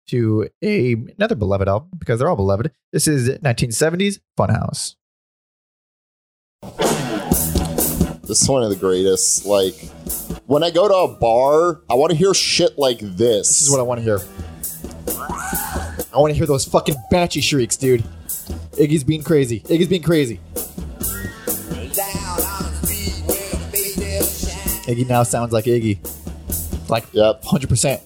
[0.08, 2.72] to a another beloved album because they're all beloved.
[2.92, 4.96] This is 1970s Funhouse.
[8.24, 9.46] This is one of the greatest.
[9.46, 9.76] Like
[10.50, 13.48] when I go to a bar, I want to hear shit like this.
[13.48, 14.20] This is what I want to hear.
[16.12, 18.04] I want to hear those fucking banshee shrieks, dude.
[18.72, 19.60] Iggy's being crazy.
[19.62, 20.40] Iggy's being crazy.
[21.94, 23.38] Down on the street where
[23.70, 24.96] the bass shine.
[24.96, 26.00] Iggy now sounds like Iggy,
[26.90, 27.44] like Yep.
[27.44, 27.70] 100.
[27.70, 28.02] percent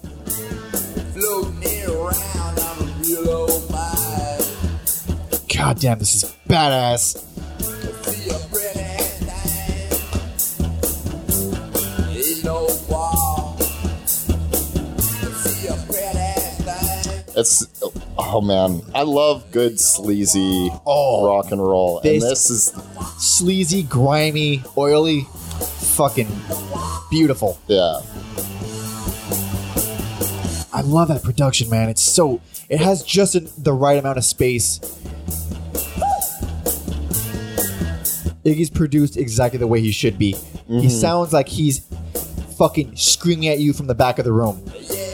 [1.13, 5.47] Floating around on a real old bike.
[5.55, 7.23] God damn, this is badass.
[17.35, 17.65] It's
[18.17, 22.73] oh man, I love good sleazy Oh, rock and roll, and This- this is
[23.19, 25.27] sleazy, grimy, oily,
[25.95, 26.27] fucking
[27.09, 27.57] beautiful.
[27.67, 28.01] yeah.
[30.75, 31.89] I love that production, man.
[31.89, 34.79] It's so it has just an- the right amount of space.
[38.45, 40.35] Iggy's produced exactly the way he should be.
[40.67, 40.91] He Mhm.
[40.91, 41.81] sounds like he's
[42.57, 44.61] fucking screaming at you from the back of the room.
[44.89, 45.12] Yeah,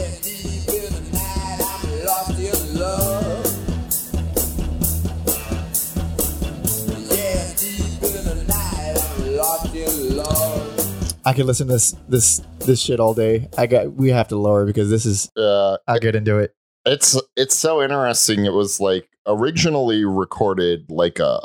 [11.30, 13.48] I could listen to this this this shit all day.
[13.56, 16.56] I got we have to lower because this is Uh, I'll get into it.
[16.88, 18.46] it's it's so interesting.
[18.46, 21.42] It was like originally recorded like a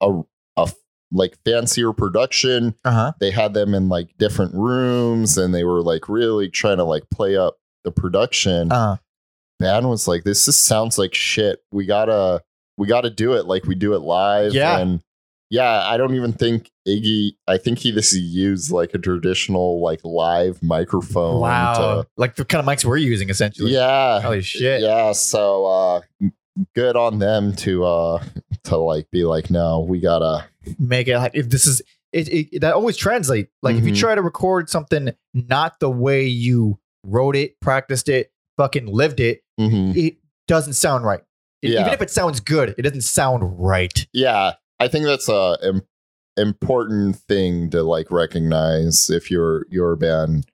[0.00, 0.22] a
[0.56, 0.72] a
[1.12, 2.74] like fancier production.
[2.86, 3.12] Uh-huh.
[3.20, 7.04] They had them in like different rooms, and they were like really trying to like
[7.10, 8.72] play up the production.
[8.72, 8.96] Uh
[9.60, 11.58] band was like, "This just sounds like shit.
[11.70, 12.42] We gotta,
[12.78, 14.78] we gotta do it like we do it live." Yeah.
[14.78, 15.02] and
[15.50, 17.32] yeah, I don't even think Iggy.
[17.46, 21.40] I think he just used like a traditional like live microphone.
[21.40, 22.04] wow.
[22.16, 23.72] like the kind of mics we're using essentially.
[23.72, 24.20] yeah.
[24.20, 24.80] Holy shit.
[24.82, 25.12] Yeah.
[25.12, 26.00] So uh,
[26.74, 28.22] good on them to uh
[28.64, 30.46] to like be like, no, we gotta.
[30.78, 31.80] make it like if this is
[32.12, 33.98] it, it that always translate like if you Mhm.
[34.00, 39.42] try to record something not the way you wrote it practiced it fucking lived it
[39.60, 39.94] Mhm.
[39.96, 41.20] it doesn't sound right
[41.62, 41.80] Yeah.
[41.82, 45.82] even if it sounds good it doesn't sound right Yeah, I think that's a im-
[46.36, 50.46] important thing to like recognize if you're your band.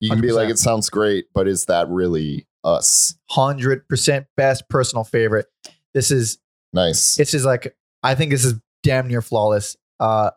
[0.00, 3.16] You can be like, it sounds great, but is that really us?
[3.30, 5.46] 100% best personal favorite
[5.94, 6.38] this is
[6.72, 7.14] Nice.
[7.16, 10.30] this is like i think this is damn near flawless uh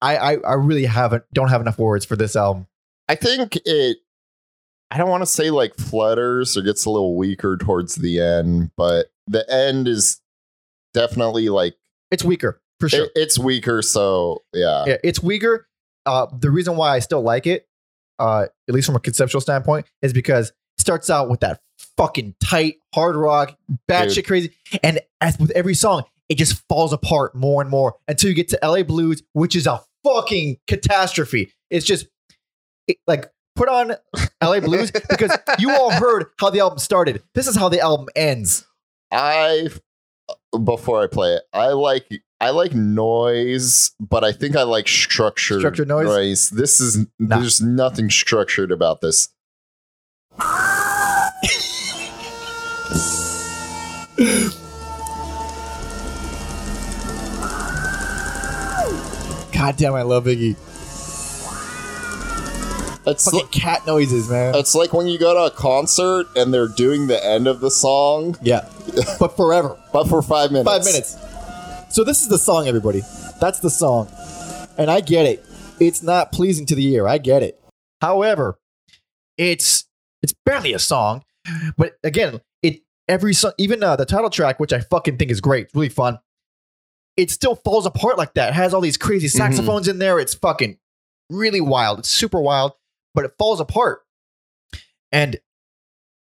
[0.00, 2.66] i i, I really haven't don't have enough words for this album
[3.10, 3.96] I think it.
[4.92, 8.70] I don't want to say like flutters or gets a little weaker towards the end,
[8.76, 10.20] but the end is
[10.94, 11.74] definitely like
[12.10, 13.04] It's weaker for sure.
[13.06, 14.84] It- it's weaker, so yeah.
[14.86, 15.68] yeah, it's weaker.
[16.06, 17.66] Uh, the reason why I still like it,
[18.18, 21.60] uh, at least from a conceptual standpoint, is because it starts out with that
[21.96, 23.56] fucking tight hard rock,
[23.88, 28.28] batshit crazy, and as with every song, it just falls apart more and more until
[28.30, 31.52] you get to LA Blues, which is a fucking catastrophe.
[31.70, 32.06] It's just
[32.86, 33.94] it, like put on
[34.42, 37.22] LA Blues because you all heard how the album started.
[37.34, 38.66] This is how the album ends.
[39.12, 39.68] I
[40.64, 42.08] before I play it, I like
[42.40, 46.50] I like noise, but I think I like structured Structured noise?
[46.50, 47.38] This is Nah.
[47.38, 49.28] there's nothing structured about this.
[59.52, 60.56] God damn, I love Iggy.
[63.10, 64.54] It's Fucking cat noises, man.
[64.54, 67.70] it's like when you go to a concert and they're doing the end of the
[67.70, 68.68] song, yeah,
[69.20, 69.78] but forever.
[69.92, 70.70] but for five minutes.
[70.70, 71.16] Five minutes.
[71.94, 73.02] So this is the song, everybody.
[73.40, 74.08] That's the song,
[74.78, 75.44] and I get it.
[75.80, 77.08] It's not pleasing to the ear.
[77.08, 77.60] I get it.
[78.00, 78.58] However,
[79.36, 79.86] it's
[80.22, 81.24] it's barely a song,
[81.76, 85.40] but again, it every song, even uh, the title track, which I fucking think is
[85.40, 86.18] great, really fun.
[87.16, 88.50] It still falls apart like that.
[88.50, 90.18] It has all these crazy saxophones in there.
[90.18, 90.78] It's fucking
[91.28, 91.98] really wild.
[92.00, 92.72] It's super wild,
[93.14, 94.00] but it falls apart,
[95.12, 95.38] and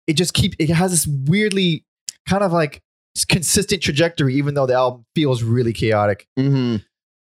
[0.07, 0.57] it just keeps.
[0.59, 1.85] It has this weirdly
[2.29, 2.83] kind of like
[3.29, 6.27] consistent trajectory, even though the album feels really chaotic.
[6.39, 6.77] hmm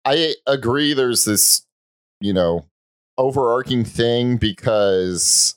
[0.05, 0.93] I agree.
[0.93, 1.65] There's this,
[2.19, 2.65] you know,
[3.17, 5.55] overarching thing because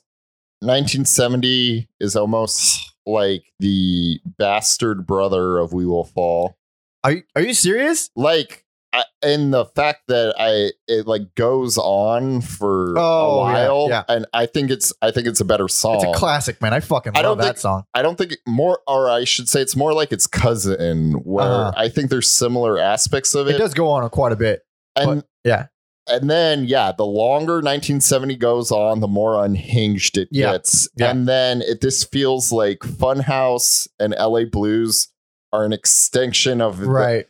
[0.61, 6.55] 1970 is almost like the bastard brother of We Will Fall.
[7.03, 8.09] Are you, are you serious?
[8.15, 13.67] Like, I, and the fact that I it like goes on for Oh, a yeah,
[13.69, 14.03] while, yeah.
[14.07, 15.95] and I think it's I think it's a better song.
[15.95, 16.73] It's a classic, man.
[16.73, 17.83] I fucking I love don't that think- song.
[17.93, 21.71] I don't think more, or I should say, it's more like its cousin, where Uh-huh.
[21.75, 23.57] I think there's similar aspects of It it.
[23.57, 24.61] does go on quite a bit.
[24.95, 25.67] and yeah.
[26.09, 30.53] and then yeah, the longer 1970 goes on, the more unhinged it Yeah.
[30.53, 31.11] gets, Yeah.
[31.11, 35.09] and then it this feels like Funhouse and LA Blues
[35.53, 37.25] are an extension of the- Right.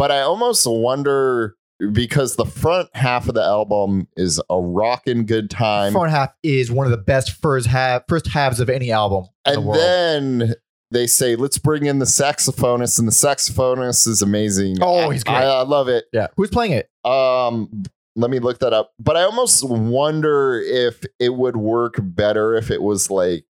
[0.00, 1.56] But I almost wonder
[1.92, 6.72] because the front half of the album is a rockin' good time, Front half is
[6.72, 9.78] one of the best first half first halves of any album the and world.
[9.78, 10.54] then
[10.90, 14.78] they say let's bring in the saxophonist, and the saxophonist is amazing.
[14.80, 15.36] Oh, he's great.
[15.36, 16.06] I, I love it.
[16.14, 16.28] yeah.
[16.34, 16.88] Who's playing it?
[17.04, 17.82] Um,
[18.16, 18.94] let me look that up.
[18.98, 23.44] But I almost wonder if it would work better if it was like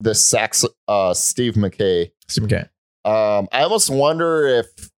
[0.00, 2.12] the sax, uh, Steve Mackay.
[2.28, 2.70] Steve McCann.
[3.04, 4.90] Um, I almost wonder if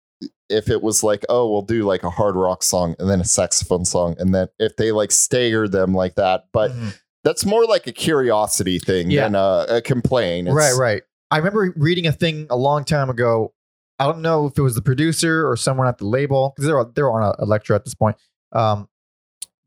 [0.50, 3.24] if it was like, oh, we'll do like a hard rock song and then a
[3.24, 6.44] saxophone song, and then if they like stagger them like that.
[6.52, 6.98] But Mhm.
[7.24, 9.24] that's more like a curiosity thing Yeah.
[9.24, 10.48] than a, a complaint.
[10.48, 11.02] It's- right, right.
[11.30, 13.52] I remember reading a thing a long time ago.
[13.98, 16.84] I don't know if it was the producer or someone at the label because they're
[16.94, 18.16] they're on a lecture at this point.
[18.52, 18.88] Um,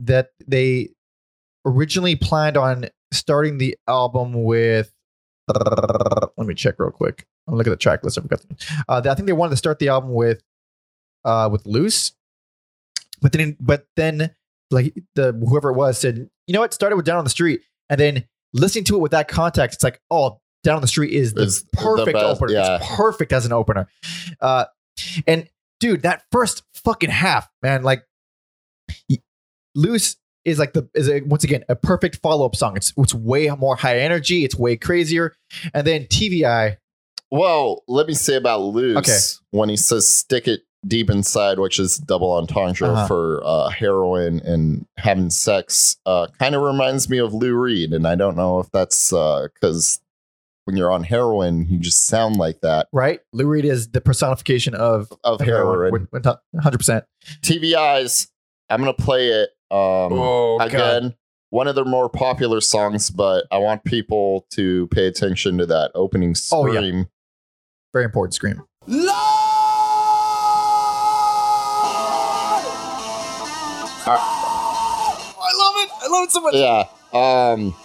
[0.01, 0.89] that they
[1.65, 4.93] originally planned on starting the album with.
[6.37, 7.25] let me check real quick.
[7.47, 8.17] I'm looking at the track list.
[8.17, 8.41] I forgot.
[8.87, 10.41] Uh, I think they wanted to start the album with,
[11.27, 12.13] uh, with Loose,
[13.21, 14.33] but then but then
[14.71, 17.61] like the whoever it was said, you know what, started with Down on the Street,
[17.89, 21.11] and then listening to it with that context, it's like, oh, Down on the Street
[21.13, 22.53] is the the perfect best, opener.
[22.53, 22.77] yeah.
[22.77, 23.87] It's perfect as an opener.
[24.41, 24.65] Uh,
[25.27, 25.47] and
[25.79, 28.03] dude, that first fucking half, man, like
[29.75, 32.75] Loose is like the is a, once again a perfect follow up song.
[32.77, 34.43] It's it's way more high energy.
[34.43, 35.35] It's way crazier.
[35.73, 36.45] And then T.V.
[36.45, 36.77] Eye,
[37.31, 39.17] Well, let me say about Loose Okay.
[39.51, 43.07] when he says stick it deep inside, which is double entendre Uh-huh.
[43.07, 47.93] for uh, heroin and having sex, uh, kind of reminds me of Lou Reed.
[47.93, 49.99] And I don't know if that's because
[50.65, 53.21] when you're on heroin, you just sound like that right?
[53.33, 56.07] Lou Reed is the personification of of heroin.
[56.61, 57.05] Hundred percent.
[57.41, 57.73] T.V.
[57.75, 58.27] Eye's,
[58.69, 61.15] I'm going to play it um, Oh again.
[61.49, 65.91] One of their more popular songs, but I want people to pay attention to that
[65.95, 66.73] opening Oh, yeah.
[66.81, 67.07] scream.
[67.93, 68.63] very important scream.
[68.85, 69.26] Lord!
[76.17, 76.23] Love it.
[76.23, 76.55] I love it so much.
[76.55, 76.87] yeah.
[77.13, 77.75] Um,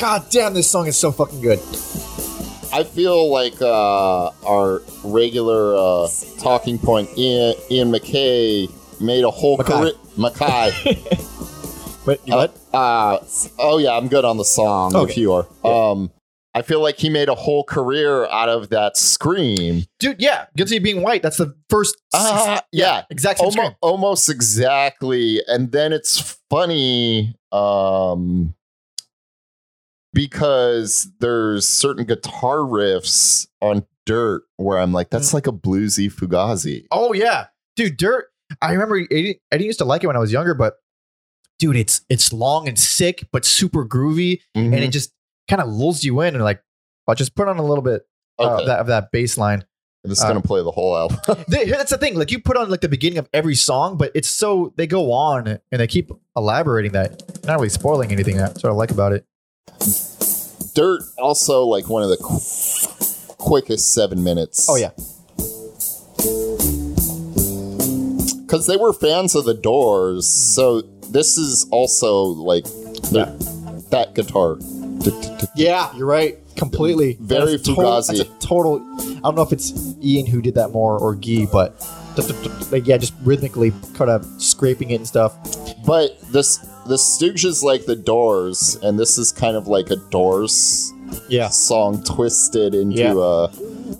[0.00, 1.58] God damn, this song is so fucking good.
[2.72, 6.08] I feel like uh, our regular uh,
[6.40, 8.68] talking point, Ian, Ian MacKaye,
[9.00, 9.72] made a whole Mackay.
[9.72, 9.92] career.
[10.16, 11.00] Mackay.
[12.06, 12.58] But you Uh, what?
[12.74, 13.18] uh,
[13.58, 14.94] oh yeah, I'm good on the song.
[14.94, 15.12] Okay.
[15.12, 15.90] If you are, Yeah.
[15.90, 16.10] um,
[16.56, 19.84] I feel like he made a whole career out of that scream.
[19.98, 21.20] Dude, yeah, guilty of being white.
[21.22, 21.96] That's the first.
[22.12, 23.58] Uh, yeah, exact scream.
[23.58, 25.40] almost, almost exactly.
[25.48, 28.54] And then it's funny um,
[30.12, 36.84] because there's certain guitar riffs on Dirt, where I'm like, that's like a bluesy Fugazi.
[36.90, 38.26] Oh yeah, dude, Dirt.
[38.60, 39.06] I remember I
[39.50, 40.74] didn't, used to like it when I was younger, but
[41.58, 44.82] dude, it's it's long and sick, but super groovy, and Mhm.
[44.82, 45.10] it just
[45.48, 46.62] kind of lulls you in, and like,
[47.06, 48.02] I'll just put on a little bit
[48.38, 49.64] uh, okay, that of that bass line.
[50.02, 51.18] And it's uh, gonna play the whole album.
[51.48, 52.14] They- That's the thing.
[52.18, 55.12] Like you put on like the beginning of every song, but it's so they go
[55.12, 58.36] on and they keep elaborating that, not really spoiling anything.
[58.36, 59.24] That's what I like about it.
[60.74, 64.66] Dirt also like one of the qu- quickest seven minutes.
[64.68, 64.90] Oh yeah,
[68.42, 70.26] because they were fans of the Doors.
[70.26, 74.56] So this is also like the- that guitar.
[75.56, 76.38] Yeah, you're right.
[76.56, 77.16] Completely.
[77.20, 78.06] Very That's total- Fugazi.
[78.18, 78.76] That's a total.
[79.00, 81.74] I don't know if it's Ian who did that more or Guy, but
[82.70, 85.34] like yeah, just rhythmically kind of scraping it and stuff.
[85.84, 90.92] But this the Stooges like the Doors, and this is kind of like a Doors
[91.28, 93.12] Yeah, song twisted into Yeah.
[93.14, 93.44] a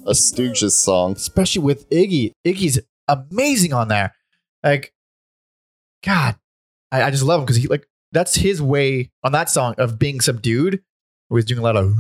[0.07, 1.13] a Stooges song.
[1.13, 2.33] especially with Iggy.
[2.47, 2.79] Iggy's
[3.09, 4.15] amazing on there.
[4.63, 4.93] Like,
[6.05, 6.37] God,
[6.93, 9.99] I, I just love him because he like that's his way on that song of
[9.99, 10.83] being subdued.
[11.37, 11.85] He's doing a lot of,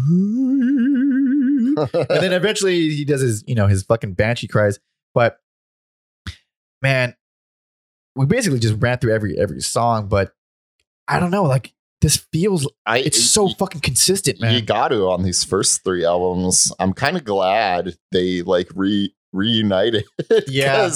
[1.94, 4.78] and then eventually he does his you know his fucking banshee cries.
[5.14, 5.38] But
[6.82, 7.14] man,
[8.16, 10.08] we basically just ran through every every song.
[10.08, 10.32] But
[11.08, 14.54] I don't know, like this feels I it's so y- fucking consistent, man.
[14.54, 16.72] you got to on these first three albums.
[16.78, 20.04] I'm kind of glad they like re reunited.
[20.46, 20.90] Yeah.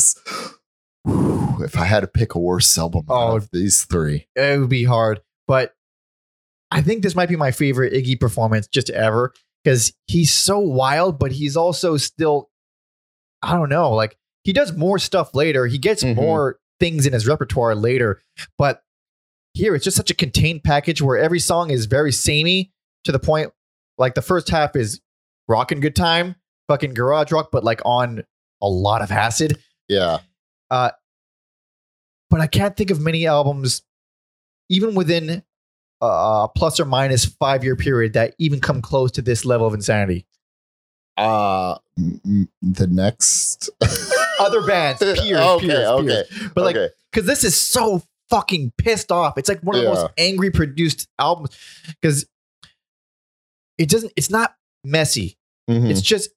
[1.05, 3.36] whew, if I had to pick a worse album out Oh.
[3.36, 5.20] of these three, it would be hard.
[5.47, 5.74] But
[6.71, 9.33] I think this might be my favorite Iggy performance just ever
[9.64, 12.51] because he's so wild, but he's also still,
[13.43, 15.66] I don't know, like he does more stuff later.
[15.66, 16.16] He gets Mhm.
[16.16, 18.21] more things in his repertoire later.
[18.57, 18.83] But
[19.55, 22.73] here it's just such a contained package where every song is very samey
[23.05, 23.53] to the point
[23.97, 25.01] like the first half is
[25.49, 26.37] rockin' good time,
[26.69, 28.23] fucking garage rock, but like on
[28.62, 29.59] a lot of acid
[29.89, 30.19] yeah,
[30.71, 33.83] but I can't think of many albums,
[34.69, 35.43] even within
[36.03, 39.66] uh, a plus or minus five year period, that even come close to this level
[39.66, 40.26] of insanity.
[41.16, 43.70] uh, m- m- the next
[44.40, 46.51] Other bands, peers, okay, peers, okay, peers.
[46.55, 46.94] But like, okay.
[47.11, 49.36] because this is so fucking pissed off.
[49.36, 51.57] It's like one of the most angry produced albums
[52.01, 52.24] because
[53.78, 54.12] it doesn't.
[54.16, 55.36] It's not messy.
[55.68, 55.90] Mhm.
[55.90, 56.30] It's just.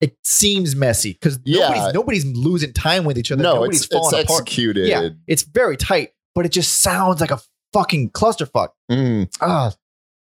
[0.00, 1.68] It seems messy because Yeah.
[1.70, 3.42] nobody's, nobody's losing time with each other.
[3.42, 4.40] no, nobody's it's it's falling apart.
[4.42, 4.88] executed.
[4.88, 7.38] Yeah, it's very tight, but it just sounds like a
[7.74, 8.68] fucking clusterfuck.
[8.90, 9.28] Mhm.
[9.42, 9.74] Ah,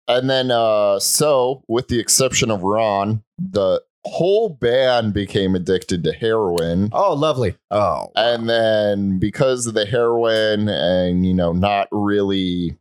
[0.07, 6.12] And then, uh, so with the exception of Ron, the whole band became addicted to
[6.12, 6.88] heroin.
[6.92, 7.57] Oh, lovely.
[7.70, 12.78] Oh, And then because of the heroin and, you know, not really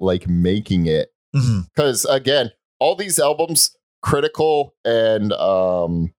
[0.00, 6.12] like making it, because again, all these albums, critical and, um,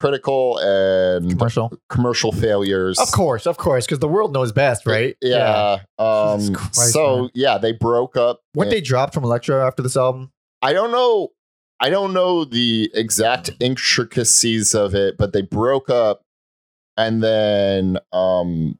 [0.00, 1.72] critical and commercial.
[1.88, 2.98] commercial failures.
[2.98, 5.16] Of course, of course, because the world knows best, right?
[5.20, 5.78] Yeah.
[5.98, 7.30] Um, Christ, so man.
[7.34, 8.40] yeah, they broke up.
[8.54, 10.32] What they dropped from Elektra after this album?
[10.62, 11.28] I don't know.
[11.78, 16.22] I don't know the exact intricacies of it, but they broke up,
[16.96, 18.78] and then um.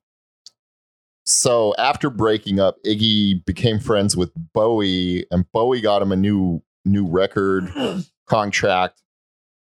[1.27, 6.63] So after breaking up, Iggy became friends with Bowie, and Bowie got him a new
[6.85, 7.73] new record
[8.27, 9.03] contract,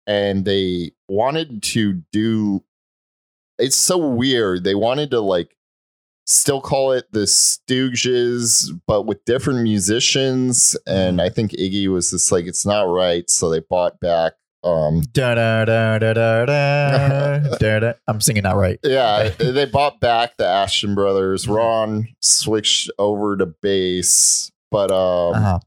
[0.08, 2.64] and they wanted to do.
[3.60, 4.64] It's so weird.
[4.64, 5.55] They wanted to like
[6.26, 10.76] still call it the Stooges, but with different musicians.
[10.86, 13.30] And I think Iggy was just like, it's not right.
[13.30, 14.34] So they bought back.
[14.64, 17.93] Um, Da da da da da da da da.
[18.08, 18.80] I'm singing that right.
[18.84, 21.47] yeah, they bought back the Asheton brothers.
[21.47, 25.60] Ron switched over to bass, but um, Uh-huh.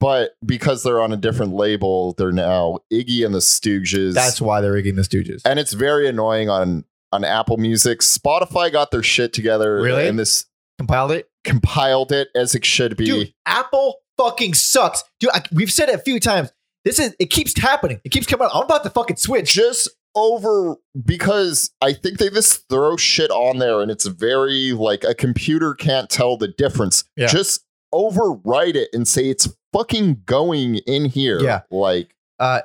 [0.00, 4.14] But because they're on a different label, they're now Iggy and the Stooges.
[4.14, 5.42] That's why they're Iggy and the Stooges.
[5.44, 8.00] and it's very annoying on on Apple Music.
[8.00, 10.06] Spotify got their shit together, Really?
[10.06, 10.44] and this
[10.78, 13.06] Compiled it, compiled it as it should be.
[13.06, 13.34] dude.
[13.46, 15.30] Apple fucking sucks, dude.
[15.32, 16.52] I, we've said it a few times.
[16.84, 18.00] This is it keeps happening.
[18.04, 18.52] It keeps coming out.
[18.54, 19.52] I'm about to fucking switch.
[19.52, 25.04] just over because I think they just throw shit on there and it's very like
[25.04, 27.04] a computer can't tell the difference.
[27.16, 27.26] Yeah.
[27.26, 31.40] Just overwrite it and say it's fucking going in here.
[31.40, 31.62] Yeah.
[31.70, 32.60] Like uh,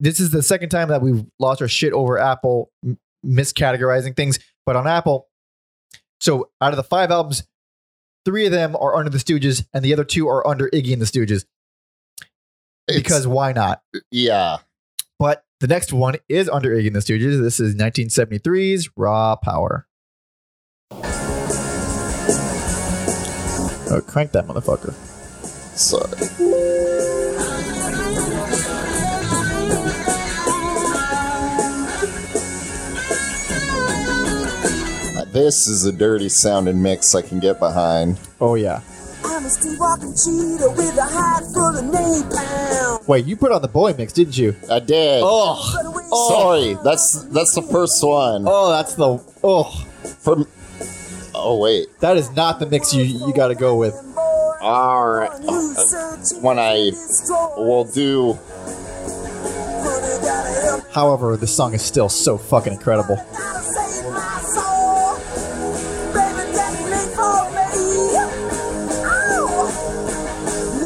[0.00, 4.38] this is the second time that we've lost our shit over Apple m- miscategorizing things.
[4.66, 5.28] But on Apple,
[6.20, 7.44] so out of the five albums,
[8.24, 11.02] three of them are under the Stooges, and the other two are under Iggy and
[11.02, 11.44] the Stooges.
[12.88, 13.82] it's- Because why not?
[14.10, 14.58] yeah.
[15.18, 17.40] But the next one is under Iggy and the Stooges.
[17.40, 19.86] This is 1973's Raw Power.
[23.94, 24.94] Oh, crank that motherfucker.
[25.74, 27.22] Sorry.
[35.32, 38.20] This is a dirty sounding mix I can get behind.
[38.38, 38.82] Oh, yeah.
[39.24, 39.48] I'm a
[39.78, 41.06] walking with a
[41.54, 43.08] full of napalm.
[43.08, 44.54] Wait, you put on the Bowie mix, didn't you?
[44.70, 45.22] I did.
[45.24, 46.28] Oh, Oh.
[46.28, 48.44] Sorry, that's that's the first one.
[48.46, 49.64] oh, that's the oh,
[50.20, 50.46] From
[51.34, 53.94] oh wait, that is not the mix you you got to go with.
[54.62, 55.28] All right.
[55.28, 56.92] Uh, uh, when I
[57.56, 58.38] will do.
[60.94, 63.16] However, the song is still so fucking incredible.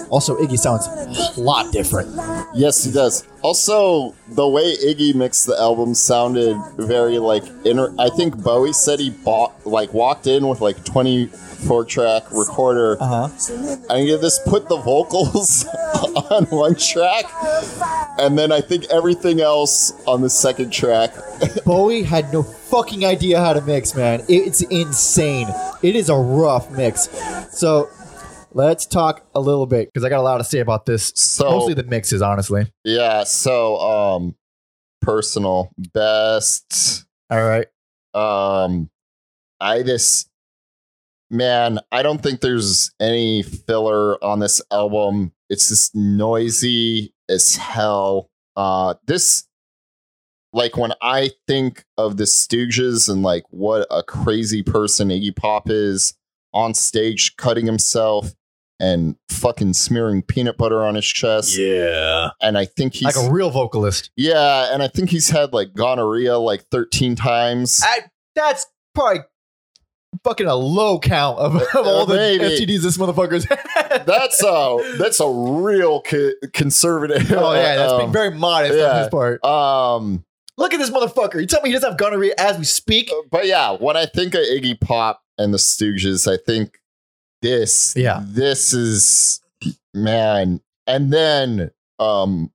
[0.09, 2.14] Also, Iggy sounds a lot different.
[2.55, 3.26] Yes, he does.
[3.43, 7.95] Also, the way Iggy mixed the album sounded very like inner.
[7.99, 13.28] I think Bowie said he bought like walked in with like 24 track recorder Uh
[13.28, 13.76] huh.
[13.91, 15.64] and he just put the vocals
[16.30, 17.24] on one track
[18.18, 21.14] and then I think everything else on the second track.
[21.64, 24.22] Bowie had no fucking idea how to mix, man.
[24.28, 25.49] It's insane.
[25.82, 27.09] It is a rough mix.
[27.51, 27.91] So
[28.57, 31.13] let's talk a little bit because I got a lot to say about this.
[31.15, 32.73] So Mostly the mixes, honestly.
[32.85, 34.35] yeah, so um
[35.03, 37.67] personal best All right.
[38.15, 38.89] Um,
[39.61, 40.31] I just,
[41.31, 45.33] man, I don't think there's any filler on this album.
[45.51, 48.31] It's just noisy as hell.
[48.57, 49.47] Uh, this,
[50.55, 55.69] like, when I think of the Stooges and like what a crazy person Iggy Pop
[55.69, 56.15] is
[56.55, 58.35] on stage, cutting himself
[58.79, 62.31] and fucking smearing peanut butter on his chest, Yeah.
[62.43, 64.11] and I think he's Like a real vocalist.
[64.16, 67.81] yeah, and I think he's had like gonorrhea like 13 times.
[67.85, 68.01] I,
[68.35, 69.20] that's probably
[70.24, 72.45] fucking a low count of, of all the Maybe.
[72.45, 74.05] STDs this motherfucker's had.
[74.07, 77.31] That's a that's a real co- conservative.
[77.33, 79.45] oh yeah, that's being um, very modest on his part.
[79.45, 80.24] um,
[80.59, 81.39] Look at this motherfucker.
[81.41, 83.11] You tell me he doesn't have gonorrhea as we speak?
[83.31, 86.79] but yeah, when I think of Iggy Pop and the Stooges, I think
[87.43, 87.95] this.
[87.97, 88.22] Yeah.
[88.24, 89.41] this is
[89.95, 92.51] man, and then um,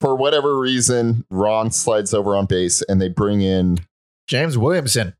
[0.00, 3.78] for whatever reason, Ron slides over on bass, and they bring in
[4.26, 5.14] James Williamson,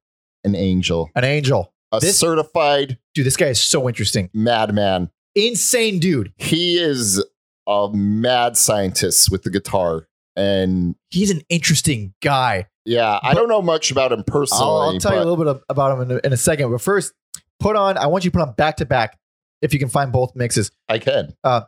[0.45, 1.72] an angel, an angel.
[1.93, 4.30] a This- certified Dude, this guy is so interesting.
[4.32, 5.11] madman.
[5.34, 6.32] Insane dude.
[6.36, 7.24] He is
[7.66, 10.07] a mad scientist with the guitar.
[10.36, 12.66] And He's an interesting guy.
[12.84, 14.64] yeah, I But- don't know much about him personally.
[14.64, 16.70] I'll, I'll tell you a little bit of, about him in a, in a second.
[16.70, 17.12] But first,
[17.61, 17.97] put on.
[17.99, 19.19] I want you to put on back to back
[19.63, 20.71] if you can find both mixes.
[20.89, 21.35] I can.
[21.45, 21.63] Uh,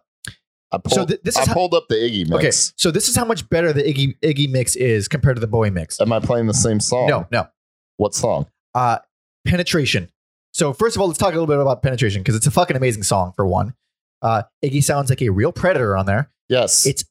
[0.73, 2.33] I pulled, so th- this I is how- pulled up the Iggy mix.
[2.33, 5.49] Okay, so this is how much better the Iggy Iggy mix is compared to the
[5.49, 6.01] Bowie mix.
[6.01, 7.09] Am I playing the same song?
[7.09, 7.49] No, no.
[7.97, 8.47] What song?
[8.75, 8.99] Uh,
[9.47, 10.11] penetration.
[10.53, 12.77] So first of all, let's talk a little bit about penetration because it's a fucking
[12.77, 13.75] amazing song for one.
[14.23, 16.31] Uh, Iggy sounds like a real predator on there.
[16.49, 16.87] Yes.
[16.87, 17.05] It's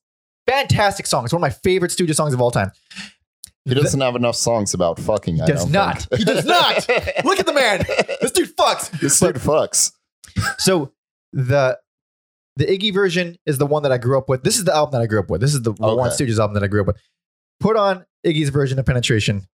[0.47, 1.23] fantastic song.
[1.25, 2.71] It's one of my favorite studio songs of all time.
[3.65, 5.35] He doesn't have enough songs about fucking.
[5.35, 6.01] He I does don't not.
[6.03, 6.19] think.
[6.19, 6.87] He does not.
[7.25, 7.85] Look at the man.
[8.21, 8.89] This dude fucks.
[8.99, 9.91] this dude fucks.
[10.57, 10.91] So
[11.33, 11.77] the
[12.55, 14.43] the Iggy version is the one that I grew up with.
[14.43, 15.41] This is the album that I grew up with.
[15.41, 15.81] This is the Okay.
[15.81, 16.97] One Stooges album that I grew up with.
[17.59, 19.47] Put on Iggy's version of Penetration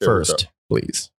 [0.00, 1.10] Here first, please.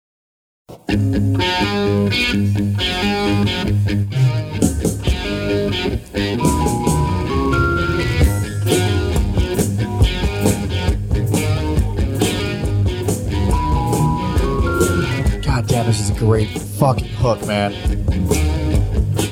[16.25, 16.47] Great
[16.79, 17.71] fucking hook, man.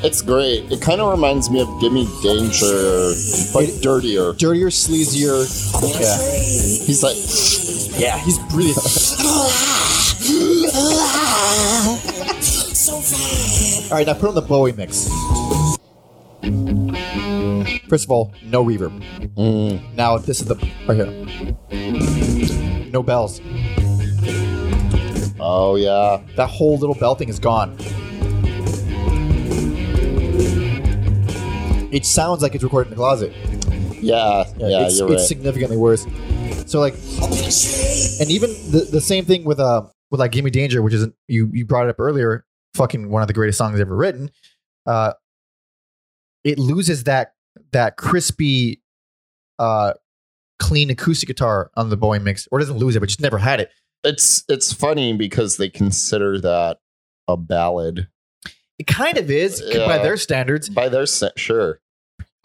[0.06, 0.72] It's great.
[0.72, 3.14] It kind of reminds me of Gimme Danger,
[3.54, 4.34] but It- dirtier.
[4.34, 5.44] Dirtier, sleazier.
[6.00, 6.18] Yeah.
[6.86, 7.18] He's like,
[8.00, 8.78] Yeah, he's brilliant.
[13.91, 15.08] All right, now put on the Bowie mix.
[17.89, 19.02] First of all, no reverb.
[19.36, 20.56] mm, Now this is the
[20.88, 21.12] right here.
[22.91, 23.39] No bells.
[25.44, 26.22] Oh yeah.
[26.36, 27.76] That whole little bell thing is gone.
[31.91, 33.34] It sounds like it's recorded in the closet.
[34.02, 35.28] Yeah, yeah, it's, you're it's right.
[35.28, 36.08] significantly worse.
[36.66, 40.94] So like, and even the, the same thing with uh with like "Gimme Danger," which
[40.94, 42.46] is you you brought it up earlier.
[42.74, 44.32] Fucking one of the greatest songs ever written.
[44.86, 45.14] Uh,
[46.44, 47.34] it loses that
[47.72, 48.82] that crispy,
[49.60, 49.94] uh,
[50.60, 53.60] clean acoustic guitar on the Bowie mix, or doesn't lose it, but just never had
[53.60, 53.70] it.
[54.04, 56.80] It's it's funny because they consider that
[57.28, 58.08] a ballad
[58.78, 60.68] It kind of is by their standards.
[60.70, 61.80] by their sure.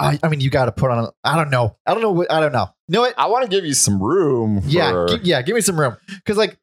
[0.00, 1.10] I, I mean, you got to put on.
[1.24, 1.76] I don't know.
[1.84, 2.12] I don't know.
[2.12, 2.68] What, I don't know.
[2.86, 3.14] You know what?
[3.18, 4.62] I want to give you some room.
[4.62, 5.42] For, Yeah, yeah.
[5.42, 6.56] Give me some room because like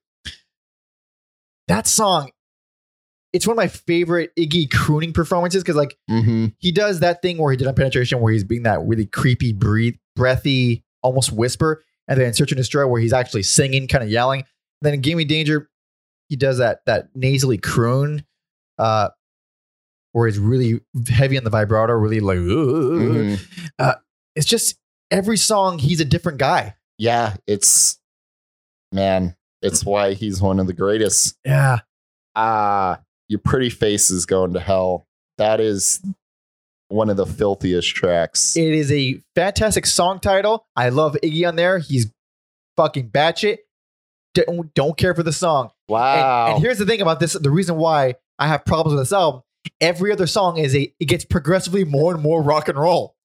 [1.68, 2.32] that song.
[3.34, 6.56] It's one of my favorite Iggy crooning performances because like Mhm.
[6.60, 9.52] he does that thing where he did on penetration where he's being that really creepy,
[9.52, 14.06] breathe, breathy, almost whisper, and then in Search and Destroy where he's actually singing, kind
[14.06, 14.46] of yelling.
[14.82, 15.70] Then in Gimme Danger,
[16.30, 18.26] he does that that nasally croon,
[18.78, 19.10] uh,
[20.12, 22.38] where he's really heavy on the vibrato, really like.
[22.38, 23.40] Mhm.
[24.36, 24.78] It's just
[25.12, 26.76] every song he's a different guy.
[26.98, 28.00] Yeah, it's
[28.92, 31.38] man, it's why he's one of the greatest.
[31.46, 31.80] Yeah,
[32.36, 35.08] Ah, your pretty face is going to hell.
[35.38, 36.02] That is
[36.90, 38.56] one of the filthiest tracks.
[38.58, 40.68] it is a fantastic song title.
[40.76, 41.80] I love Iggy on there.
[41.80, 42.12] He's
[42.78, 43.60] fucking batshit.
[44.36, 45.66] Don't, don't care for the song.
[45.66, 46.54] And- wow.
[46.54, 49.42] And, here's the thing about this: the reason why I have problems with this album.
[49.82, 53.16] Every other song is a it gets progressively more and more rock and roll.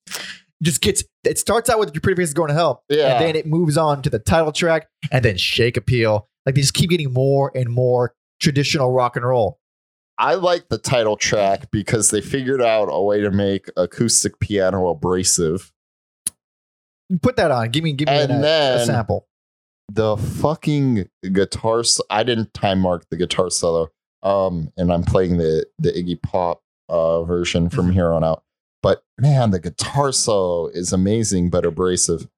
[0.63, 3.13] Just gets it starts out with your pretty face is going to hell, Yeah.
[3.15, 6.29] and then it moves on to the title track, and then Shake Appeal.
[6.47, 9.59] Like they just keep getting more and more traditional rock and roll.
[10.17, 14.89] I like the title track because they figured out a way to make acoustic piano
[14.89, 15.73] abrasive.
[17.23, 17.71] Put that on.
[17.71, 19.27] Give me give me And an- uh, a, a sample.
[19.93, 23.89] The fucking guitar I didn't time mark the guitar solo.
[24.23, 27.75] Um and I'm playing the the Iggy Pop uh version Mm-hmm.
[27.77, 28.45] from here on out.
[28.83, 32.29] But man, the guitar solo is amazing but abrasive.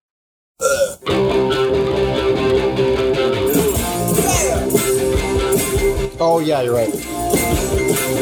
[6.24, 6.92] Oh yeah, you're right.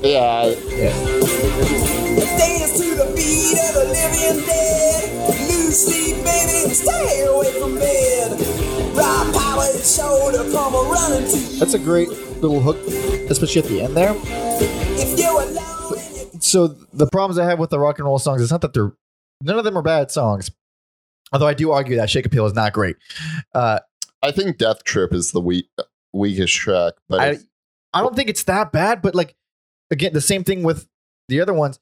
[0.00, 0.44] Yeah,
[2.38, 4.67] Dance to the beat of the living dead.
[5.78, 8.32] Lose sleep, baby, stay away from bed.
[8.96, 11.58] Rock power is shoulder, come a running to you.
[11.58, 12.76] That's a great little hook,
[13.30, 14.14] especially at the end there.
[14.16, 18.50] If you're alone so the problems I have with the rock and roll songs is
[18.50, 18.92] not that they're
[19.42, 20.50] none of them are bad songs.
[21.32, 22.96] Although I do argue that Shake Appeal is not great.
[23.54, 23.80] Uh,
[24.22, 25.68] I think Death Trip is the weak,
[26.12, 27.38] weakest track, but I
[27.92, 29.36] I don't think it's that bad, but like
[29.90, 30.88] again, the same thing with
[31.28, 31.78] the other ones.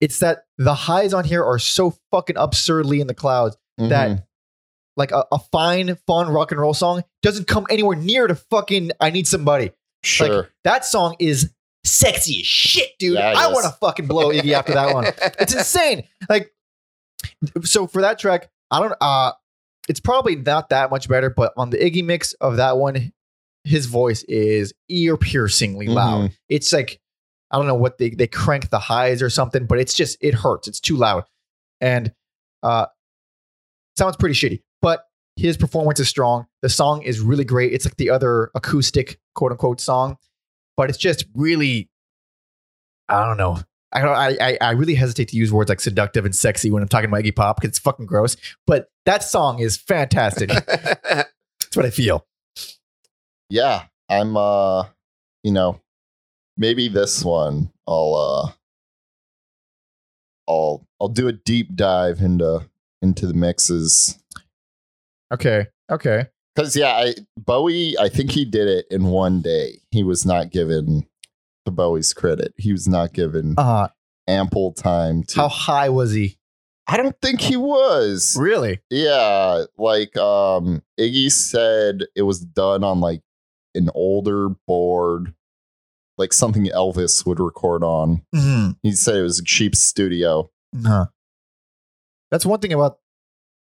[0.00, 4.24] It's that the highs on here are so fucking absurdly in the clouds that Mhm.
[4.96, 8.92] like a, a fine, fun rock and roll song doesn't come anywhere near to fucking
[9.00, 9.72] I Need Somebody.
[10.04, 10.48] sure.
[10.64, 11.50] That song is
[11.84, 13.14] sexy as shit, dude.
[13.14, 15.04] Yeah, I want to fucking blow Iggy after that one.
[15.40, 16.04] It's insane.
[16.28, 16.52] Like,
[17.64, 18.94] so for that track, I don't.
[19.00, 19.32] uh
[19.88, 23.12] It's probably not that much better, but on the Iggy mix of that one,
[23.64, 25.94] his voice is ear piercingly Mm-hmm.
[25.94, 26.32] loud.
[26.48, 27.00] It's like
[27.50, 30.34] I don't know what they they crank the highs or something, but it's just it
[30.34, 30.68] hurts.
[30.68, 31.24] It's too loud,
[31.80, 32.12] and
[32.62, 32.86] uh
[33.96, 34.62] sounds pretty shitty.
[34.82, 35.04] But
[35.36, 36.46] his performance is strong.
[36.62, 37.72] The song is really great.
[37.72, 40.16] It's like the other acoustic quote unquote song,
[40.76, 41.88] but it's just really
[43.08, 43.58] I don't know.
[43.90, 44.14] I don't.
[44.14, 47.22] I, I really hesitate to use words like seductive and sexy when I'm talking about
[47.22, 48.36] Iggy Pop because it's fucking gross.
[48.66, 50.50] But that song is fantastic.
[50.66, 52.26] That's what I feel.
[53.48, 54.84] yeah, I'm uh
[55.42, 55.80] you know,
[56.58, 58.52] maybe this one I'll uh
[60.50, 62.68] I'll I'll do a deep dive into
[63.00, 64.18] into the mixes.
[65.32, 65.68] Okay.
[65.90, 66.26] Okay.
[66.56, 69.80] Cuz yeah, I Bowie, I think he did it in one day.
[69.90, 71.06] He was not given
[71.64, 72.52] the Bowie's credit.
[72.56, 73.88] He was not given Uh
[74.26, 76.38] ample time to how high was he?
[76.86, 78.36] I don't think he was.
[78.38, 78.80] Really?
[78.90, 83.22] Yeah, like um Iggy said it was done on like
[83.74, 85.34] an older board,
[86.18, 88.22] like something Elvis would record on.
[88.34, 88.70] Mm-hmm.
[88.82, 90.50] He said it was a cheap studio.
[90.84, 91.06] Huh.
[92.30, 92.98] That's one thing about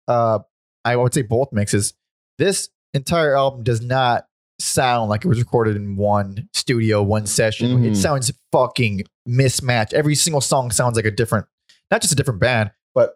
[0.09, 0.41] uh
[0.85, 1.95] I would say both mixes.
[2.39, 4.27] This entire album does not
[4.59, 7.85] sound like it was recorded in one studio, one session.
[7.85, 7.97] It Mhm.
[7.97, 9.93] sounds fucking mismatched.
[9.93, 11.47] Every single song sounds like a different,
[11.91, 13.15] not just a different band, but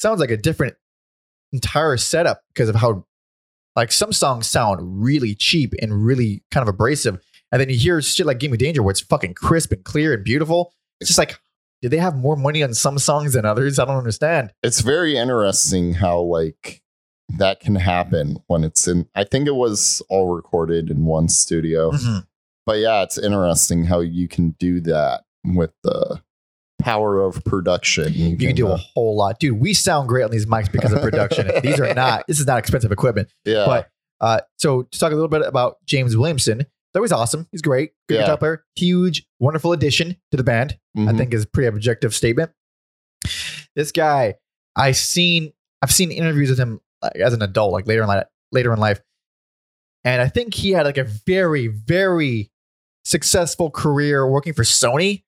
[0.00, 0.76] sounds like a different
[1.52, 3.06] entire setup because of how
[3.76, 7.22] like some songs sound really cheap and really kind of abrasive.
[7.52, 10.24] And then you hear shit like Gimme Danger where it's fucking crisp and clear and
[10.24, 10.72] beautiful.
[11.00, 11.38] It's just like,
[11.82, 13.78] did they have more money on some songs than others?
[13.78, 14.52] I don't understand.
[14.62, 16.82] It's very interesting how like
[17.38, 21.92] that can happen when it's in I think it was all recorded in one studio.
[22.64, 26.22] But yeah, it's interesting how you can do that with the
[26.80, 28.12] power of production.
[28.12, 29.38] You can do a uh, whole lot.
[29.40, 31.50] Dude, we sound great on these mics because of production.
[31.62, 33.32] these are not, this is not expensive equipment.
[33.44, 33.64] yeah.
[33.66, 33.88] But
[34.20, 37.48] uh, so to talk a little bit about James Williamson, that was awesome.
[37.52, 37.92] He's great.
[38.08, 38.20] Good Yeah.
[38.22, 38.64] guitar player.
[38.76, 40.78] Huge, wonderful addition to the band.
[40.96, 41.16] I Mhm.
[41.18, 42.50] think is a pretty objective statement.
[43.76, 44.34] This guy,
[44.76, 48.26] I seen, I've seen interviews with him like, as an adult, like later in life,
[48.52, 49.00] later in life,
[50.04, 52.50] and I think he had like a very, very
[53.04, 55.22] successful career working for Sony,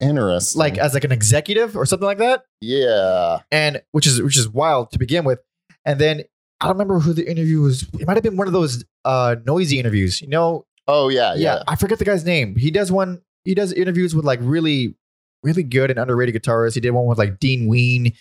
[0.00, 0.58] interesting.
[0.58, 2.44] like as like an executive or something like that.
[2.60, 3.38] yeah.
[3.50, 5.40] and which is which is wild to begin with.
[5.84, 6.22] And then
[6.62, 7.82] I don't remember who the interview was.
[7.98, 10.20] It might have been one of those uh, Noisey interviews.
[10.22, 11.62] You know, Oh yeah, yeah.
[11.68, 12.56] I forget the guy's name.
[12.56, 13.20] He does one.
[13.44, 14.94] He does interviews with like really,
[15.42, 16.74] really good and underrated guitarists.
[16.74, 18.12] He did one with like Dean Ween,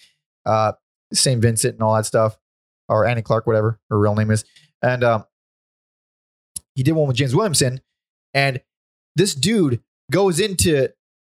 [0.46, 0.74] uh,
[1.14, 1.42] St.
[1.42, 2.38] Vincent, and all that stuff.
[2.90, 4.44] or Annie Clark, whatever her real name is,
[4.82, 5.26] and um,
[6.76, 7.82] he did one with James Williamson,
[8.34, 8.62] and
[9.16, 9.82] this dude
[10.12, 10.90] goes into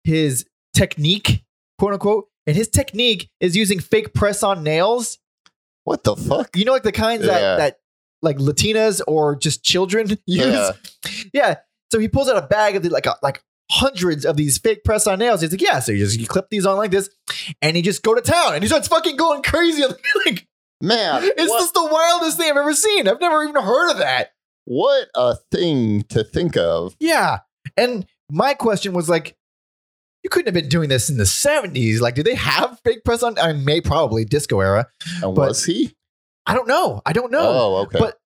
[0.04, 1.44] his technique,
[1.78, 5.18] quote unquote, and his technique is using fake press on nails.
[5.86, 6.56] What the fuck?
[6.58, 7.34] You know, like the kinds Yeah.
[7.40, 7.78] that that
[8.22, 10.46] like Latinas or just children use.
[10.46, 10.72] Yeah.
[11.34, 11.56] Yeah.
[11.92, 14.84] So he pulls out a bag of the, like a, like hundreds of these fake
[14.84, 15.42] press on nails.
[15.42, 15.80] He's like, yeah.
[15.80, 17.10] So you just you clip these on like this,
[17.62, 19.84] and he just go to town, and he starts fucking going crazy.
[20.26, 20.48] like
[20.82, 23.08] Man, it's what, just the wildest thing I've ever seen.
[23.08, 24.32] I've never even heard of that.
[24.66, 26.96] what a thing to think of.
[27.00, 27.40] Yeah.
[27.78, 29.38] And my question was like,
[30.26, 32.00] you couldn't have been doing this in the 70s.
[32.02, 33.38] Like, did they have fake press on?
[33.38, 34.88] I may probably disco era.
[35.22, 35.96] And But- was he?
[36.48, 37.04] I don't know.
[37.06, 37.44] I don't know.
[37.48, 38.00] Oh, okay.
[38.00, 38.18] But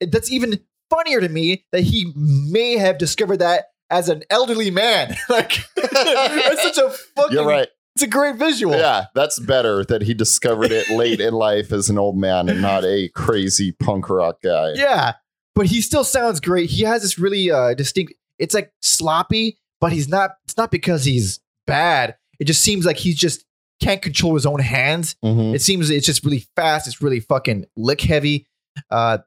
[0.00, 5.16] that's even funnier to me that he may have discovered that as an elderly man.
[5.28, 7.36] like, that's such a fucking.
[7.36, 7.66] You're right.
[7.96, 8.76] It's a great visual.
[8.76, 12.62] Yeah, that's better that he discovered it late in life as an old man and
[12.62, 14.74] not a crazy punk rock guy.
[14.76, 15.14] Yeah.
[15.56, 16.70] But he still sounds great.
[16.70, 18.12] He has this really uh, distinct.
[18.38, 20.30] It's like sloppy, but he's not.
[20.44, 22.16] It's not because he's bad.
[22.40, 23.44] It just seems like he's just
[23.80, 25.14] can't control his own hands.
[25.24, 25.54] Mhm.
[25.54, 26.86] It seems it's just really fast.
[26.88, 28.46] It's really fucking lick heavy,
[28.90, 29.18] uh,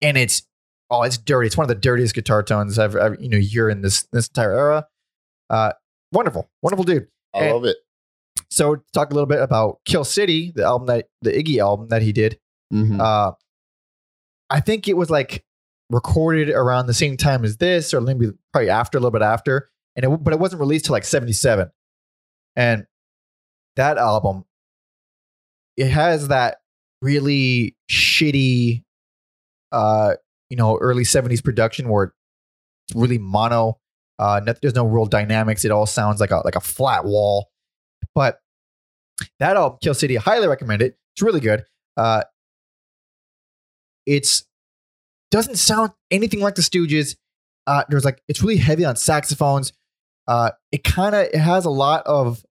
[0.00, 0.42] and it's
[0.90, 1.46] oh, it's dirty.
[1.48, 4.28] It's one of the dirtiest guitar tones I've, I've you know hear in this this
[4.28, 4.86] entire era.
[5.50, 5.72] Uh,
[6.12, 7.08] wonderful, wonderful dude.
[7.34, 7.76] I and- love it.
[8.50, 12.02] So talk a little bit about Kill City, the album that the Iggy album that
[12.02, 12.38] he did.
[12.72, 13.00] Mhm.
[13.00, 13.32] Uh,
[14.50, 15.44] I think it was like
[15.90, 19.70] recorded around the same time as this, or maybe probably after, a little bit after.
[19.96, 21.70] And it, but it wasn't released till like '77.
[22.58, 22.86] And
[23.76, 24.44] that album,
[25.76, 26.56] it has that
[27.00, 28.82] really shitty,
[29.70, 30.14] uh,
[30.50, 32.12] you know, early '70s production where
[32.88, 33.78] it's really mono.
[34.18, 35.64] Uh, there's no real dynamics.
[35.64, 37.48] It all sounds like a like a flat wall.
[38.12, 38.40] But
[39.38, 40.98] that album, Kill City, I highly recommend it.
[41.14, 41.64] It's really good.
[41.96, 42.24] Uh,
[44.04, 44.44] it's
[45.30, 47.16] doesn't sound anything like the Stooges.
[47.68, 49.72] Uh, there's like it's really heavy on saxophones.
[50.26, 52.42] Uh, it kind of it has a lot of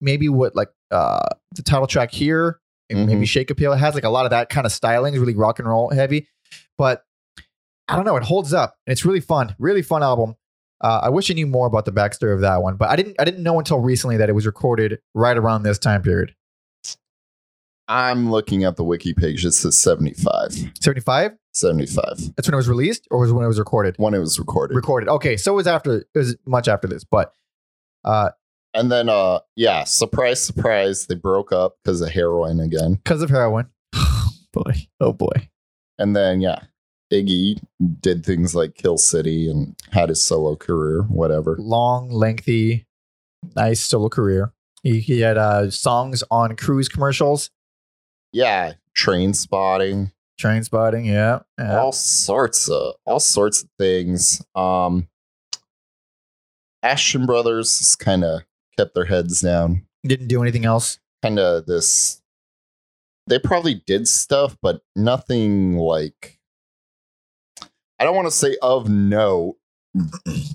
[0.00, 3.72] maybe what like uh the title track here and maybe Shake Appeal.
[3.72, 6.28] It has like a lot of that kind of styling, really rock and roll heavy.
[6.76, 7.02] But
[7.88, 10.34] I don't know, it holds up and it's really fun, really fun album.
[10.80, 13.16] Uh, I wish I knew more about the backstory of that one, but I didn't.
[13.18, 16.34] I didn't know until recently that it was recorded right around this time period.
[17.88, 19.44] I'm looking at the wiki page.
[19.44, 20.52] It says 75.
[20.80, 21.32] Seventy-five.
[21.52, 23.94] 75 That's when it was released, or was when it was recorded?
[23.98, 24.74] when it was recorded.
[24.74, 25.08] Recorded.
[25.08, 25.98] Okay, so it was after.
[25.98, 27.32] It was much after this, but
[28.04, 28.30] uh,
[28.74, 32.94] and then, uh, yeah, surprise, surprise, they broke up because of heroin again.
[32.94, 33.68] because of heroin.
[33.94, 34.72] Oh boy.
[35.00, 35.48] Oh boy.
[35.98, 36.60] And then, yeah,
[37.12, 37.60] Iggy
[38.00, 41.56] did things like Kill City and had his solo career, whatever.
[41.58, 42.86] Long, lengthy,
[43.54, 44.52] nice solo career.
[44.82, 47.50] He, he had uh, songs on cruise commercials,
[48.32, 51.04] Yeah, Trainspotting, train spotting.
[51.04, 51.40] Yeah.
[51.58, 51.78] yeah.
[51.78, 54.44] all sorts of all sorts of things.
[54.54, 55.08] Um,
[56.84, 58.42] Asheton Brothers is kind of
[58.76, 59.86] kept their heads down.
[60.04, 60.98] Didn't do anything else.
[61.22, 62.20] Kind of this.
[63.26, 66.38] They probably did stuff, but nothing like.
[67.98, 69.56] I don't want to say of note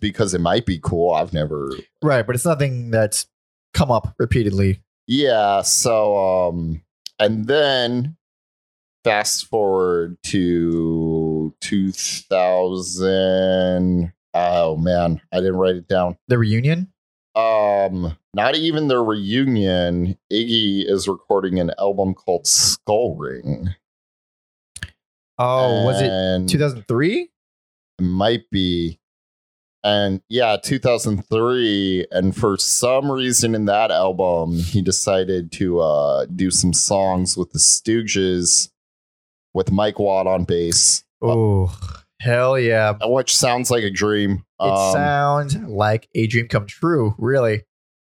[0.01, 1.13] because it might be cool.
[1.13, 3.27] I've never Right, but it's nothing that's
[3.73, 4.81] come up repeatedly.
[5.07, 6.83] Yeah, so um
[7.17, 8.17] and then
[9.03, 16.17] fast forward to 2000 oh man, I didn't write it down.
[16.27, 16.91] The reunion.
[17.35, 23.73] Um not even their reunion, Iggy is recording an album called Skull Ring.
[25.37, 27.29] Oh, was it 2003?
[27.99, 28.99] it might be.
[29.81, 36.51] And yeah 2003 and for some reason in that album he decided to uh do
[36.51, 38.71] some songs with the stooges
[39.53, 41.05] with mike watt on bass.
[41.21, 41.73] Oh,
[42.19, 42.93] hell yeah!
[43.03, 47.15] which sounds like a dream It Um, sounds like a dream come true.
[47.17, 47.63] Really.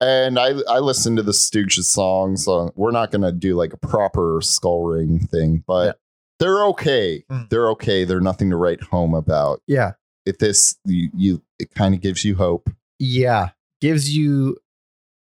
[0.02, 3.78] and i i listened to the stooges songs uh, we're not gonna do like a
[3.78, 5.92] proper skull ring thing but Yeah.
[6.40, 7.50] they're okay Mm.
[7.50, 9.94] they're okay they're nothing to write home about Yeah.
[10.26, 13.50] if this you, you it kind of gives you hope Yeah.
[13.82, 14.58] Gives you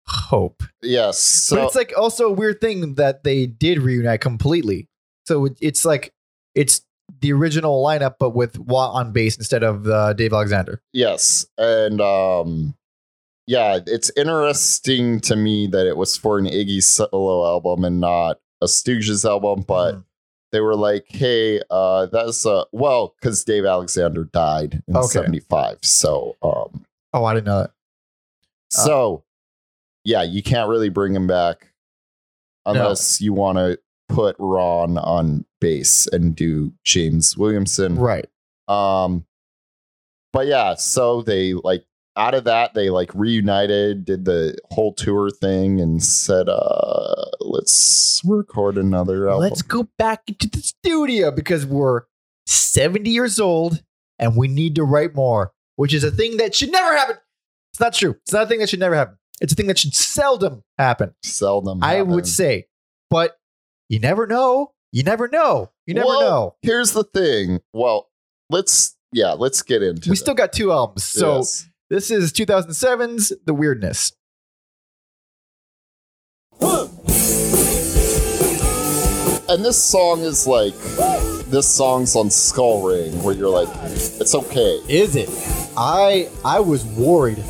[0.08, 0.64] hope.
[0.82, 4.88] yes so but it's like also a weird thing that they did reunite completely.
[5.28, 6.14] So it's like
[6.56, 6.82] it's
[7.22, 10.82] the original lineup, but with Watt on bass instead of uh, Dave Alexander.
[10.93, 12.76] Yes, and um,
[13.47, 18.39] yeah, it's interesting to me that it was for an Iggy solo album and not
[18.62, 20.04] a Stooges album, but Mhm.
[20.51, 25.08] they were like, "Hey, uh, that's uh, well, because Dave Alexander died in Okay.
[25.08, 27.70] '75, so um, Oh, I didn't know that.
[28.76, 29.24] Uh, so
[30.06, 31.74] yeah, you can't really bring him back
[32.66, 33.78] unless you want to
[34.10, 37.95] put Ron on bass and do James Williamson.
[37.95, 38.28] Right.
[38.68, 39.26] Um,
[40.34, 41.86] but yeah, so they like
[42.16, 48.22] out of that they like reunited, did the whole tour thing, and said, "Uh, let's
[48.26, 52.01] record another album." Let's go back into the studio because we're
[52.45, 53.82] 70 years old
[54.20, 57.18] and we need to write more, which is a thing that should never happen.
[57.72, 58.16] It's not true.
[58.24, 59.18] It's not a thing that should never happen.
[59.41, 61.16] It's a thing that should seldom happen.
[61.24, 61.84] Seldom.
[61.84, 62.68] I would say,
[63.09, 63.38] but
[63.89, 64.74] you never know.
[64.94, 65.72] You never know.
[65.88, 66.56] You never Well, know.
[66.62, 67.62] Here's the thing.
[67.74, 68.10] Well,
[68.52, 70.12] let's yeah, let's get into.
[70.12, 71.04] We still got two albums.
[71.04, 71.68] So Yes.
[71.89, 74.14] this is 2007's The Weirdness.
[79.50, 80.74] and this song is like
[81.50, 84.80] this song's on Skull Ring, where you're like, it's okay.
[84.88, 85.30] Is it?
[85.78, 87.44] I I was worried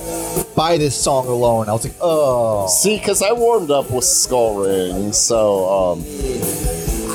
[0.56, 1.70] by this song alone.
[1.70, 2.68] I was like, oh.
[2.68, 6.00] See, because I warmed up with Skull Ring, so um,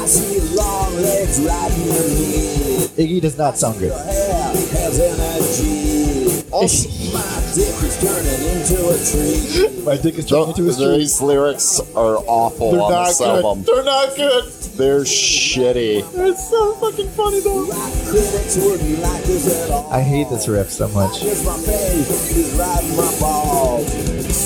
[0.01, 2.89] I see long legs riding your knee.
[2.99, 3.89] Iggy does not sound good.
[3.89, 6.45] Your hair has energy.
[6.51, 9.85] also My dick is turning into a tree.
[9.85, 10.99] My dick is turning into a street.
[10.99, 13.45] these lyrics are awful They're on not this good.
[13.45, 13.65] album.
[13.65, 14.45] They're not good.
[14.79, 16.05] They're shitty.
[16.15, 17.67] It's so fucking funny though.
[17.67, 19.93] My critics wouldn't like this at all.
[19.93, 21.21] I hate this riff so much.
[21.21, 23.89] Cause my face is riding my balls.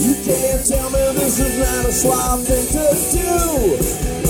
[0.01, 2.85] You can't tell me this is not a slob thing to
[4.17, 4.22] do.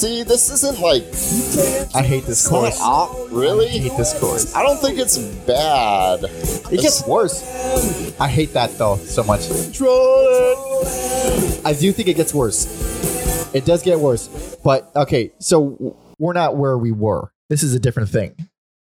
[0.00, 1.02] See, this isn't like
[1.94, 2.80] I hate this chorus.
[3.30, 3.66] Really?
[3.66, 4.54] I hate this chorus.
[4.54, 6.20] I don't think it's bad.
[6.72, 7.42] It gets worse.
[8.18, 9.42] I hate that though so much.
[11.66, 12.66] I do think it gets worse.
[13.54, 14.56] It does get worse.
[14.64, 17.30] But okay, so we're not where we were.
[17.50, 18.34] This is a different thing.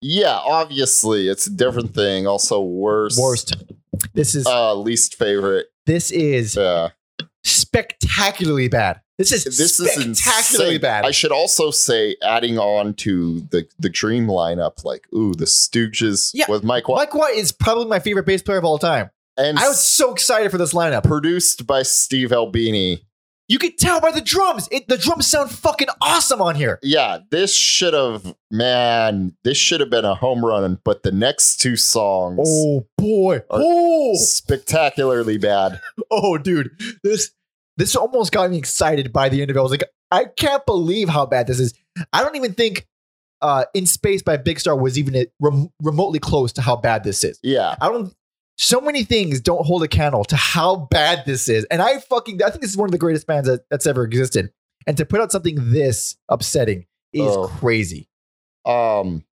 [0.00, 2.26] Yeah, obviously, it's a different thing.
[2.26, 3.18] Also, worse.
[3.18, 3.54] Worst.
[4.14, 5.66] This is Uh, least favorite.
[5.86, 6.90] this is Yeah.
[7.42, 9.00] spectacularly bad.
[9.18, 11.04] This is This is spectacularly bad.
[11.04, 16.30] I should also say, adding on to the the dream lineup, like ooh, the Stooges
[16.34, 19.10] Yeah, with Mike Watt, Mike Watt is probably my favorite bass player of all time.
[19.36, 21.04] and I was so excited for this lineup.
[21.04, 23.04] produced by Steve Albini.
[23.46, 24.66] You can tell by the drums.
[24.72, 26.78] It, the drums sound fucking awesome on here.
[26.82, 31.58] Yeah, this should have man, this should have been a home run, but the next
[31.60, 33.42] two songs Oh boy.
[33.50, 34.14] Oh.
[34.16, 35.80] spectacularly bad.
[36.10, 36.70] Oh dude.
[37.02, 37.30] This
[37.76, 39.60] this almost got me excited by the end of it.
[39.60, 41.74] I was like, I can't believe how bad this is.
[42.12, 42.86] I don't even think
[43.42, 47.24] uh In Space by Big Star was even rem- remotely close to how bad this
[47.24, 47.38] is.
[47.42, 48.14] Yeah, I don't
[48.56, 51.64] so many things don't hold a candle to how bad this is.
[51.70, 54.04] And I fucking I think this is one of the greatest bands that, that's ever
[54.04, 54.52] existed.
[54.86, 57.48] And to put out something this upsetting is Oh.
[57.48, 58.08] crazy.
[58.64, 59.24] um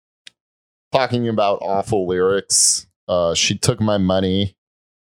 [0.92, 4.56] talking about awful lyrics uh she took my money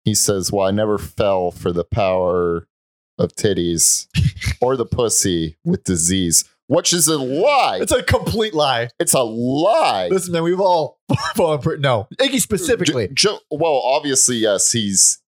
[0.05, 2.68] he says well i never fell for the power
[3.19, 4.07] of titties
[4.61, 8.89] or the pussy with disease which is a lie It's a complete lie.
[8.99, 10.99] it's a lie Listen, man, we've all
[11.37, 12.09] fallen for no.
[12.19, 13.09] Iggy specifically.
[13.09, 15.21] Ju- ju- well obviously yes he's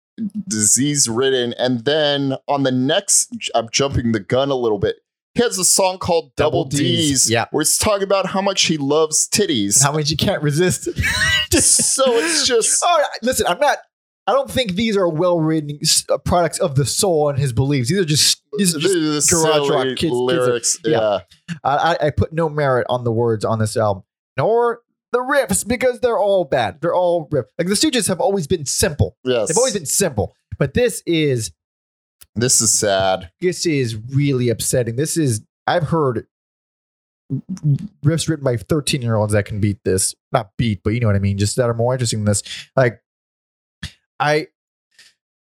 [0.47, 4.95] disease ridden and then on the next i'm jumping the gun a little bit
[5.33, 7.47] he has a song called double, Double Ds, d's, yeah.
[7.51, 10.85] where it's talking about how much he loves titties How much you can't resist.
[11.51, 13.79] so it's just All right, listen, I'm not.
[14.27, 17.89] I don't think these are well-written uh, products of the soul and his beliefs.
[17.89, 19.29] These are just these are just.
[19.31, 20.79] Garage rock kids- kids are- lyrics.
[20.83, 21.19] yeah.
[21.49, 21.55] yeah.
[21.63, 24.03] I, I- I put no merit on the words on this album,
[24.37, 26.81] nor the riffs because they're all bad.
[26.81, 27.45] They're all riff.
[27.59, 29.15] Like the Stooges have always been simple.
[29.23, 29.47] Yes.
[29.47, 31.51] They've always been simple, but this is
[32.35, 33.29] This is sad.
[33.41, 34.95] this is really upsetting.
[34.95, 36.25] This is I've heard
[38.03, 40.15] riffs written by 13 year olds that can beat this.
[40.31, 42.43] Not beat, but you know what I mean, just that are more interesting than this.
[42.75, 43.01] Like
[44.19, 44.47] I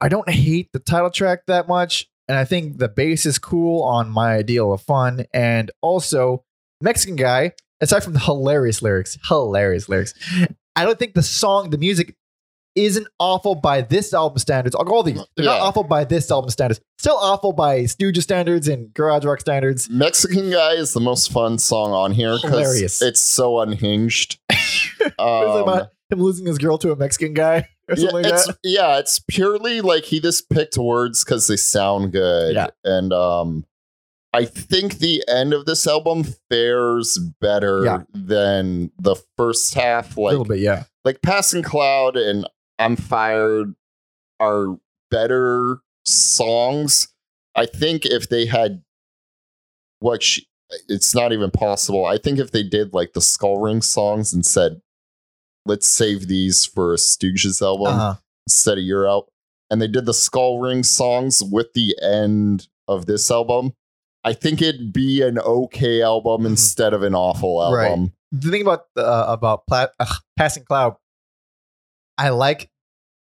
[0.00, 2.08] I don't hate the title track that much.
[2.28, 5.26] And I think the bass is cool on my ideal of fun.
[5.34, 6.42] And also,
[6.80, 7.52] Mexican guy,
[7.82, 10.14] aside from the hilarious lyrics, hilarious lyrics,
[10.74, 12.16] I don't think the song, the music
[12.74, 14.74] isn't awful by this album standards.
[14.74, 15.20] I'll go all these.
[15.36, 15.62] They're not Yeah.
[15.64, 16.80] awful by this album standards.
[16.98, 19.88] Still awful by Stooges standards and garage rock standards.
[19.90, 24.38] Mexican guy is the most fun song on here because it's so unhinged.
[25.18, 28.58] Um, about him losing his girl to a Mexican guy yeah, like it's that?
[28.64, 32.54] yeah, it's purely like he just picked words because they sound good.
[32.54, 32.68] Yeah.
[32.84, 33.64] And um
[34.32, 38.02] I think the end of this album fares better Yeah.
[38.12, 40.16] than the first half.
[40.16, 40.84] Like a little bit, yeah.
[41.04, 43.74] like Passing Cloud and I'm Fired
[44.40, 44.76] are
[45.10, 47.08] better songs.
[47.54, 48.82] I think if they had
[50.00, 50.48] what she,
[50.88, 52.04] it's not even possible.
[52.04, 54.80] I think if they did like the Skull Ring songs and said,
[55.66, 58.14] let's save these for a Stooges album Uh-huh.
[58.46, 59.28] instead of your out,
[59.70, 63.72] and they did the Skull Ring songs with the end of this album,
[64.24, 66.46] I think it'd be an okay album Mhm.
[66.50, 67.90] instead of an awful Right.
[67.90, 68.12] album.
[68.32, 70.06] the thing about uh, about Pla- uh,
[70.36, 70.96] passing cloud
[72.18, 72.68] i like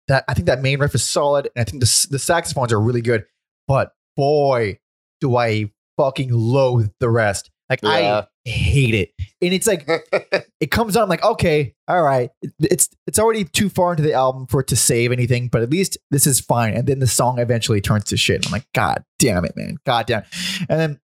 [0.09, 2.80] that i think that main riff is solid and i think the, the saxophones are
[2.80, 3.24] really good
[3.66, 4.78] but boy
[5.22, 8.24] do i fucking loathe the rest like Yeah.
[8.46, 9.12] i hate it.
[9.40, 9.88] And it's like
[10.60, 12.30] it comes on I'm like okay all right.
[12.60, 15.70] It's it's already too far into the album for it to save anything but at
[15.70, 16.74] least this is fine.
[16.74, 18.46] And then the song eventually turns to shit.
[18.46, 19.76] I'm like god damn it man.
[19.84, 20.22] God damn.
[20.68, 21.00] And then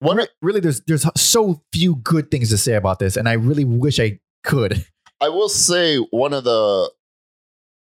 [0.00, 3.64] One really there's there's so few good things to say about this and i really
[3.64, 4.84] wish i could.
[5.20, 6.90] I will say one of the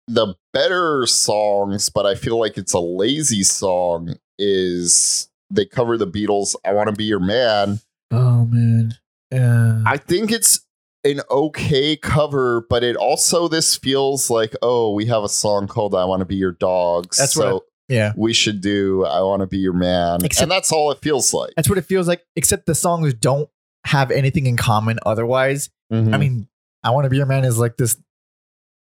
[0.08, 6.06] the better songs, but I feel like it's a lazy song, is they cover the
[6.08, 7.78] Beatles' I Wanna Be Your Man.
[8.10, 8.94] Oh man
[9.32, 10.60] yeah I think it's
[11.02, 15.94] an okay cover, but it also this feels like, oh, we have a song called
[15.94, 17.14] I Wanna Be Your Dog.
[17.16, 20.24] That's so what yeah we should do I Wanna Be Your Man.
[20.24, 21.52] Except- and that's all it feels like.
[21.56, 23.48] that's what it feels like except the songs don't
[23.86, 26.20] have anything in common otherwise i Mhm.
[26.20, 26.48] mean
[26.84, 27.96] i want to be your man is like this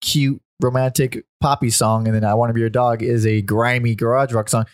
[0.01, 3.95] cute romantic poppy song and then i want to be your dog is a grimy
[3.95, 4.65] garage rock song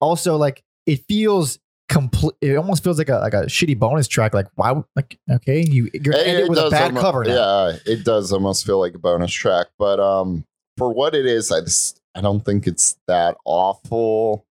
[0.00, 1.58] also like it feels
[1.90, 5.18] complete it almost feels like a like a shitty bonus track like why would- like
[5.30, 7.34] okay you you're It- ending it with a does bad almo- cover now.
[7.68, 10.44] Yeah, it does almost feel like a bonus track, but um,
[10.78, 14.46] for what it is, I just I don't think it's that awful.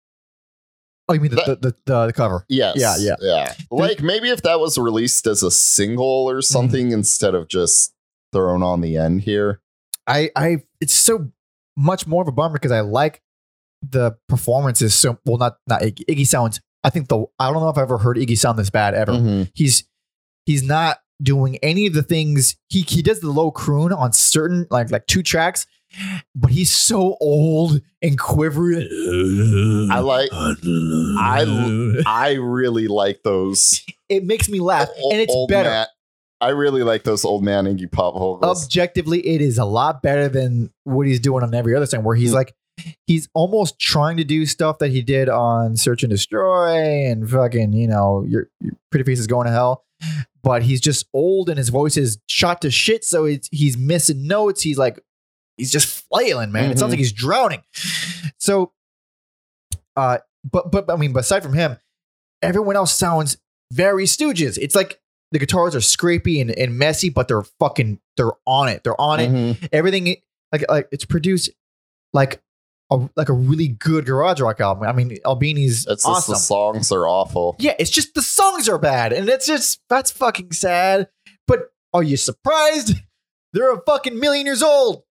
[1.08, 3.16] oh you mean the, That- the, the, the cover Yes, Yeah, yeah.
[3.22, 3.54] yeah.
[3.72, 6.38] Like maybe if that was released as a single Mm-hmm.
[6.38, 7.94] or something instead of just
[8.34, 9.62] thrown on the end here.
[10.08, 11.32] I I it's so
[11.78, 13.22] much more of a bummer because I like
[13.88, 16.04] the performances so well not not Iggy.
[16.10, 18.70] Iggy sounds I think the I don't know if I've ever heard Iggy sound this
[18.70, 19.12] bad ever.
[19.12, 19.52] Mhm.
[19.54, 19.84] He's
[20.46, 24.66] he's not doing any of the things he he does the low croon on certain
[24.72, 25.68] like like two tracks,
[26.34, 28.88] but he's so old and quivery.
[29.92, 30.30] I like.
[30.32, 33.82] I I really like those.
[34.10, 35.70] it makes me laugh old- and it's better.
[35.70, 35.88] man-
[36.40, 38.64] I really like those old man Iggy Pop vocals.
[38.64, 42.16] objectively it is a lot better than what he's doing on every other song where
[42.16, 42.36] he's Hmm.
[42.36, 42.54] like
[43.06, 47.74] he's almost trying to do stuff that he did on search and destroy and fucking
[47.74, 49.84] you know your, your pretty face is going to hell.
[50.44, 53.04] But he's just old and his voice is shot to shit.
[53.04, 54.62] So it's, he's missing notes.
[54.62, 55.00] He's like
[55.58, 56.72] he's just flailing man.
[56.72, 57.64] It sounds like he's drowning.
[58.38, 58.72] So
[59.96, 60.20] uh
[60.50, 61.78] but but i mean aside from him
[62.44, 63.38] everyone else sounds
[63.74, 64.58] very stooges.
[64.62, 65.00] It's like
[65.32, 68.84] the guitars are scrapey and, and messy, but they're fucking they're on it.
[68.84, 69.30] They're on it.
[69.32, 69.70] Mhm.
[69.74, 70.16] Everything
[70.54, 71.50] like like it's produced
[72.14, 72.42] like
[72.90, 74.88] a like a really good garage rock album.
[74.88, 77.56] I mean, Albini's It's just the songs are awful.
[77.60, 81.10] yeah, it's just the songs are bad, and it's just that's fucking sad.
[81.48, 82.94] But are you surprised?
[83.54, 85.04] They're a fucking million years old.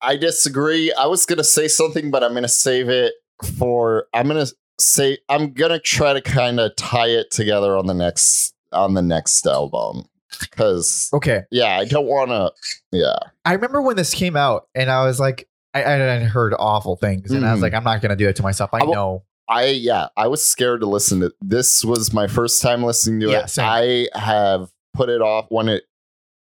[0.00, 0.92] I disagree.
[0.92, 3.14] I was gonna say something, but I'm gonna save it
[3.56, 4.06] for.
[4.14, 4.46] I'm gonna
[4.80, 9.02] say I'm gonna try to kind of tie it together on the next on the
[9.02, 10.04] next album
[10.40, 12.52] because Okay, yeah, I don't want to.
[12.92, 16.96] Yeah, I remember when this came out, and I was like, I, I heard awful
[16.96, 17.76] things, and I was like, mm.
[17.76, 18.70] I'm not gonna do it to myself.
[18.72, 19.22] I I will- know.
[19.50, 21.32] I yeah, I was scared to listen to.
[21.40, 23.50] This was my first time listening to Yeah, it.
[23.50, 23.64] same.
[23.66, 25.84] I have put it off when it.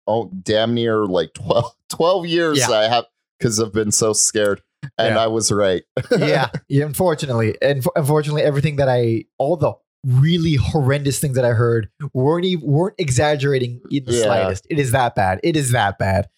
[0.07, 2.71] Oh, damn near like 12, 12 years Yeah.
[2.71, 3.05] I have
[3.39, 4.61] because I've been so scared,
[4.99, 5.23] and Yeah.
[5.23, 5.85] I was right.
[6.19, 6.85] yeah, yeah.
[6.85, 9.73] Unfortunately, and unfortunately, everything that I, all the
[10.05, 14.23] really horrendous things that I heard weren't even, weren't exaggerating in the Yeah.
[14.25, 14.67] slightest.
[14.69, 15.39] It is that bad.
[15.45, 16.29] It is that bad.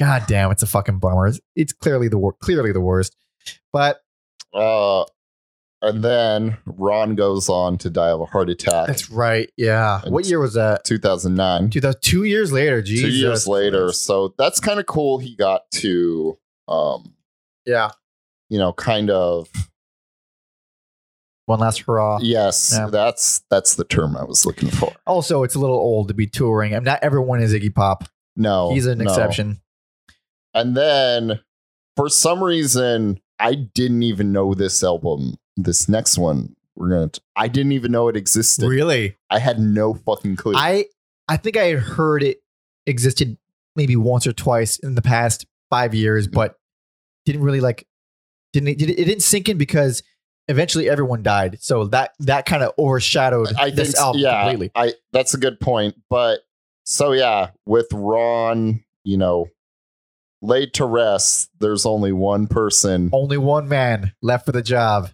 [0.00, 1.26] God damn, it's a fucking bummer.
[1.26, 3.16] It's, it's clearly the wor- clearly the worst.
[3.72, 4.00] But
[4.54, 5.04] Uh,
[5.82, 8.86] and then Ron goes on to die of a heart attack.
[8.88, 9.50] that's right.
[9.56, 10.00] Yeah.
[10.04, 10.84] And What year was that?
[10.84, 11.70] 2009.
[11.70, 12.80] 2000, two years later.
[12.82, 13.92] Jesus Two years later.
[13.92, 15.18] So that's kind of cool.
[15.18, 16.38] He got to,
[16.68, 17.14] um,
[17.66, 17.90] Yeah.
[18.48, 19.48] you know, kind of.
[21.46, 22.18] One last hurrah.
[22.20, 22.88] Yes, Yeah.
[22.90, 24.92] that's that's the term I was looking for.
[25.06, 26.74] Also, it's a little old to be touring.
[26.74, 28.04] I mean, not everyone is Iggy Pop.
[28.36, 29.04] No, He's an no.
[29.04, 29.60] exception.
[30.58, 31.40] And then,
[31.96, 35.36] for some reason, I didn't even know this album.
[35.56, 37.08] This next one, we're gonna.
[37.08, 38.68] T- I didn't even know it existed.
[38.68, 39.16] Really?
[39.30, 40.54] I had no fucking clue.
[40.56, 40.86] I
[41.28, 42.38] I think I had heard it
[42.86, 43.36] existed
[43.76, 46.32] maybe once or twice in the past five years, mm.
[46.32, 46.56] but
[47.24, 47.86] didn't really like
[48.52, 50.02] didn't it, it didn't sink in because
[50.48, 51.58] eventually everyone died.
[51.60, 54.70] So that that kind of overshadowed I this think, album yeah, completely.
[54.74, 55.94] I that's a good point.
[56.10, 56.40] But
[56.84, 59.46] so yeah, with Ron, you know,
[60.42, 65.10] laid to rest, there's only one person, Only one man left for the job.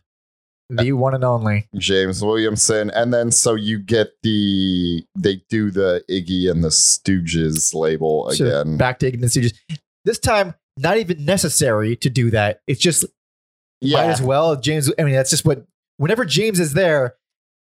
[0.70, 1.68] The one and only.
[1.76, 7.74] James Williamson, and then so you get the they do the Iggy and the Stooges
[7.74, 8.78] label So again.
[8.78, 9.52] back to Ignorance Stooges.
[10.06, 12.60] This time, not even necessary to do that.
[12.66, 13.04] It's just
[13.82, 14.56] might as well.
[14.56, 15.66] James, I mean, that's just what,
[15.98, 17.14] whenever James is there,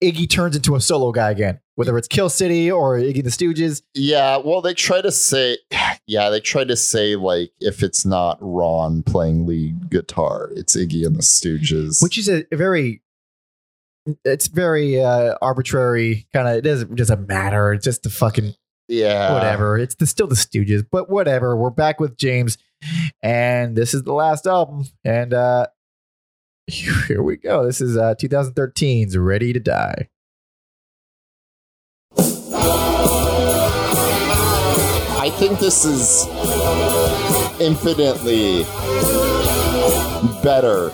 [0.01, 3.81] Iggy turns into a solo guy again, whether it's Kill City or Iggy the Stooges.
[3.93, 5.57] Yeah, well, they try to say,
[6.07, 11.05] yeah, they try to say like if it's not Ron playing lead guitar, it's Iggy
[11.05, 12.01] and the Stooges.
[12.01, 13.01] which is a, very
[14.23, 18.53] it's very uh arbitrary kind of it doesn't it doesn't matter it's just the fucking
[18.87, 22.59] yeah, whatever it's the, still the stooges but whatever we're back with james
[23.23, 25.65] and this is the last album and uh
[26.67, 30.07] here we go this is uh 2013's ready to die
[35.25, 36.27] I think this is
[37.59, 38.61] infinitely
[40.43, 40.89] better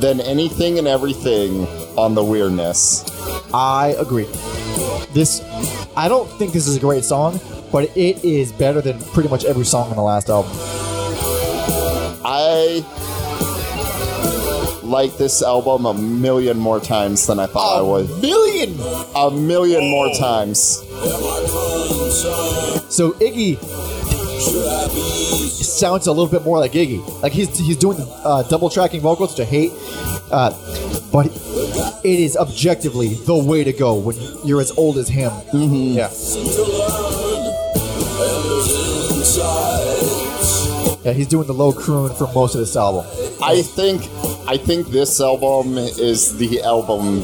[0.00, 1.64] than anything and everything
[1.96, 3.04] on the weirdness.
[3.54, 4.26] i agree
[5.14, 5.42] this
[5.96, 7.38] i don't think this is a great song
[7.70, 10.50] but it is better than pretty much every song on the last album
[12.24, 12.84] I
[14.90, 18.10] like this album a million more times than I thought I would.
[18.10, 18.76] A million
[19.14, 20.78] A million more times.
[22.92, 23.58] So Iggy
[25.62, 27.22] sounds a little bit more like Iggy.
[27.22, 29.72] Like he's he's doing uh, double tracking vocals, which I hate.
[30.30, 30.50] Uh,
[31.12, 31.26] but
[32.04, 35.32] it is objectively the way to go when you're as old as him.
[35.52, 36.08] Yeah.
[41.04, 43.06] Yeah, he's doing the low croon for most of this album.
[43.42, 44.02] I think
[44.46, 47.22] I think this album is the album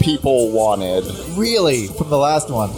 [0.00, 1.04] people wanted.
[1.36, 2.70] Really, from the last one.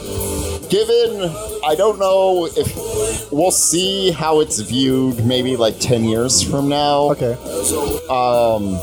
[0.70, 1.30] Given
[1.64, 7.10] I don't know if we'll see how it's viewed maybe like 10 years from now.
[7.12, 7.34] Okay.
[8.10, 8.74] Um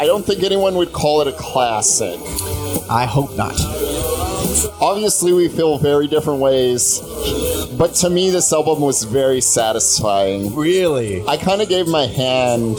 [0.00, 2.18] I don't think anyone would call it a classic.
[2.90, 3.54] I hope not.
[4.80, 7.00] Obviously we feel very different ways,
[7.78, 10.54] but to me this album was very satisfying.
[10.54, 11.26] Really?
[11.26, 12.78] I kind of gave my hand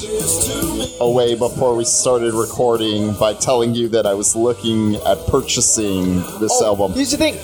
[1.00, 6.52] away before we started recording by telling you that I was looking at purchasing this
[6.62, 6.94] Oh, album.
[6.94, 7.36] Here's the thing.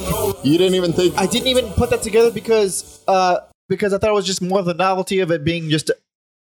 [0.44, 1.18] You didn't even think.
[1.18, 4.60] I didn't even put that together because uh because I thought it was just more
[4.60, 5.92] of the novelty of it being just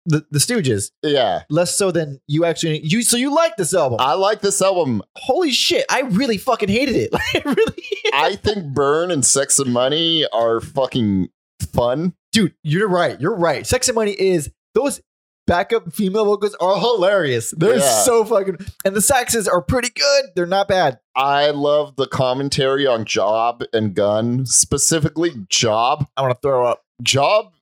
[0.07, 3.03] the, the Stooges, yeah, less so than you actually you.
[3.03, 3.97] So you like this album?
[4.01, 5.03] I like this album.
[5.17, 5.85] Holy shit!
[5.89, 7.09] I really fucking hated it.
[7.13, 7.83] I really,
[8.13, 11.29] I think Burn and Sex and Money are fucking
[11.73, 12.13] fun.
[12.31, 13.19] dude, you're right.
[13.21, 13.67] You're right.
[13.67, 15.01] Sex and Money is those
[15.45, 17.53] backup female vocals are hilarious.
[17.57, 18.01] They're Yeah.
[18.03, 20.25] so fucking, and the saxes are pretty good.
[20.35, 20.99] They're not bad.
[21.15, 26.07] I love the commentary on Job and Gun, specifically Job.
[26.17, 26.83] I want to throw up.
[27.01, 27.53] Job,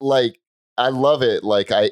[0.00, 0.38] like
[0.80, 1.44] I love it.
[1.44, 1.90] Like I,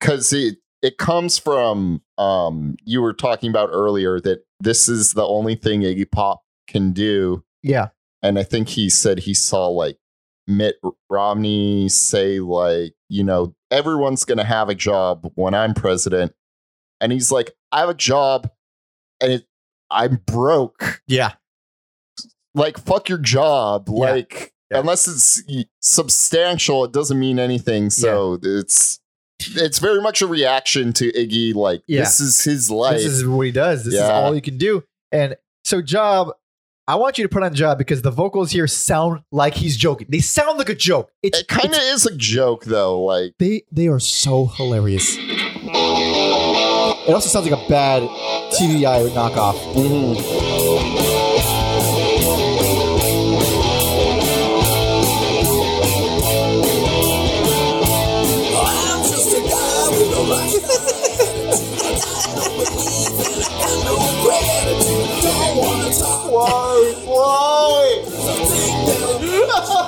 [0.00, 5.26] because it it comes from um you were talking about earlier that this is the
[5.26, 7.88] only thing Iggy Pop can do, Yeah,
[8.22, 9.98] and I think he said he saw like
[10.46, 10.76] Mitt
[11.10, 16.32] Romney say like you know everyone's gonna have a job when I'm president,
[17.00, 18.48] and he's like I have a job,
[19.20, 19.46] and it
[19.90, 21.32] I'm broke yeah,
[22.54, 24.10] like fuck your job Yeah.
[24.12, 24.78] like Yeah.
[24.80, 25.42] unless it's
[25.80, 28.98] substantial it doesn't mean anything so it's
[29.40, 32.00] it's very much a reaction to iggy like Yeah.
[32.00, 33.84] this is his life this is what he does.
[33.84, 34.82] This is all you can do.
[35.12, 36.30] And so, Job,
[36.88, 40.06] I want you to put on Job because the vocals here sound like he's joking.
[40.10, 41.10] They sound like a joke.
[41.22, 45.16] It's it kind of is a joke though like they they are so hilarious.
[47.06, 48.02] It also sounds like a bad
[48.52, 48.86] T.V.
[48.86, 49.56] Eye knockoff.
[49.76, 50.43] I'm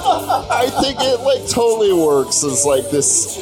[0.50, 3.36] i think it like totally works as like this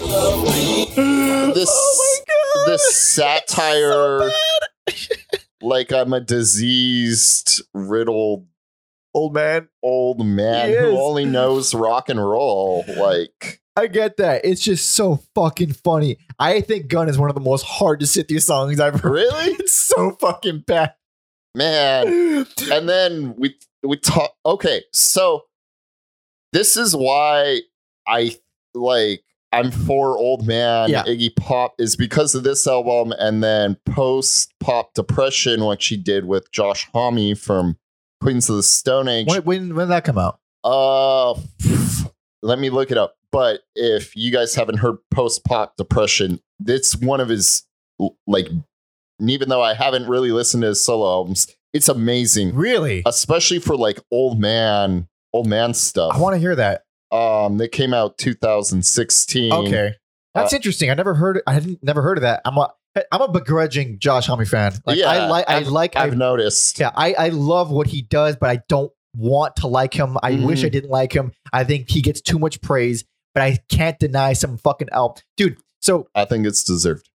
[1.54, 4.30] this Oh this satire
[5.62, 8.46] like i'm a diseased riddled
[9.16, 9.68] Old man.
[9.80, 12.84] old man who only knows rock and roll.
[12.96, 14.44] Like, I get that.
[14.44, 16.16] It's just so fucking funny.
[16.40, 19.12] I think Gun is one of the most hard to sit through songs I've heard.
[19.12, 20.94] really, It's so fucking bad.
[21.54, 22.44] man.
[22.72, 24.32] And then we we talk.
[24.44, 25.44] Okay, so
[26.54, 27.60] this is why
[28.08, 28.34] I
[28.74, 29.22] like.
[29.52, 31.04] I'm for old man Yeah.
[31.04, 36.24] Iggy Pop is because of this album, and then post pop depression, what she did
[36.24, 37.76] with Josh Homme from
[38.20, 39.28] Queens of the Stone Age.
[39.28, 40.40] When, when, when did that come out?
[40.64, 41.34] Uh,
[42.42, 43.14] let me look it up.
[43.30, 47.62] But if you guys haven't heard post pop depression, it's one of his
[48.26, 48.48] like.
[49.20, 53.04] Even though I haven't really listened to his solo albums, it's amazing, Really?
[53.06, 56.12] especially for like old man, old man stuff.
[56.14, 56.82] I want to hear that.
[57.12, 59.52] um, that came out 2016.
[59.52, 59.92] Okay.
[60.34, 60.90] That's Uh, interesting.
[60.90, 62.40] I never heard I hadn't never heard of that.
[62.44, 62.72] I'm a,
[63.12, 64.72] I'm a begrudging Josh Homme fan.
[64.86, 66.78] Like Yeah, I like I I've- like I I've noticed.
[66.78, 70.16] Yeah, I, I love what he does, but I don't want to like him.
[70.22, 70.66] I wish Mm-hmm.
[70.66, 71.32] I didn't like him.
[71.52, 75.22] I think he gets too much praise, but I can't deny some fucking album.
[75.36, 77.08] Dude, so I think it's deserved.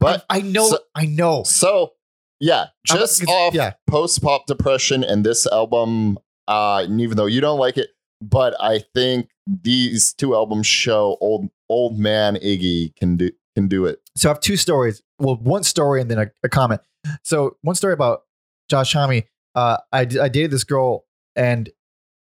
[0.00, 1.42] But I, I know, so- I know.
[1.44, 1.92] so
[2.40, 3.74] yeah, just off yeah.
[3.86, 7.90] post pop depression and this album, uh, and even though you don't like it,
[8.20, 13.86] but I think these two albums show old old man Iggy can do can do
[13.86, 14.00] it.
[14.16, 15.02] So I have two stories.
[15.18, 16.80] Well, one story and then a, a comment.
[17.22, 18.22] So one story about
[18.68, 19.22] Josh Homme.
[19.54, 21.04] Uh, I I dated this girl
[21.36, 21.70] and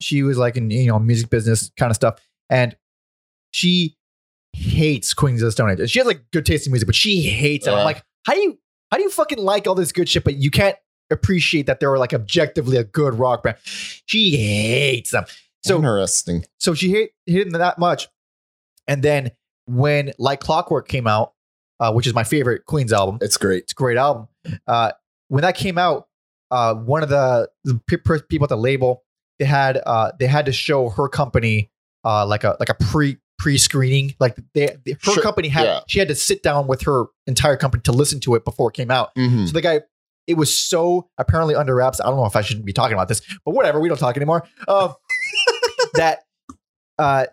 [0.00, 2.18] she was like in, you know, music business kind of stuff.
[2.48, 2.76] And
[3.52, 3.96] she
[4.52, 5.90] hates Queens of the Stone Age.
[5.90, 7.72] She has like good taste in music, but she hates it.
[7.72, 8.58] I'm like, how do you,
[8.90, 10.76] how do you fucking like all this good shit, but you can't
[11.10, 13.56] appreciate that they were like objectively a good rock band?
[14.06, 15.24] She hates them.
[15.62, 16.44] So interesting.
[16.58, 18.08] so she hate hit them that much.
[18.88, 19.30] And then
[19.66, 21.34] when Like Clockwork came out,
[21.78, 23.64] uh, which is my favorite Queens album, It's great.
[23.64, 24.28] it's a great album.
[24.66, 24.92] Uh,
[25.28, 26.08] when that came out,
[26.50, 29.04] uh, one of the, the people at the label
[29.38, 31.70] they had uh, they had to show her company
[32.04, 34.14] uh, like a like a pre pre screening.
[34.18, 35.80] Like they, they- her Sure, company had yeah.
[35.88, 38.74] she had to sit down with her entire company to listen to it before it
[38.74, 39.14] came out.
[39.14, 39.46] Mhm.
[39.46, 39.80] So the guy,
[40.30, 42.00] it was so apparently under wraps.
[42.00, 43.80] I don't know if I shouldn't be talking about this, but whatever.
[43.80, 44.46] We don't talk anymore.
[44.68, 44.94] Um,
[45.94, 46.20] that
[46.98, 47.26] uh,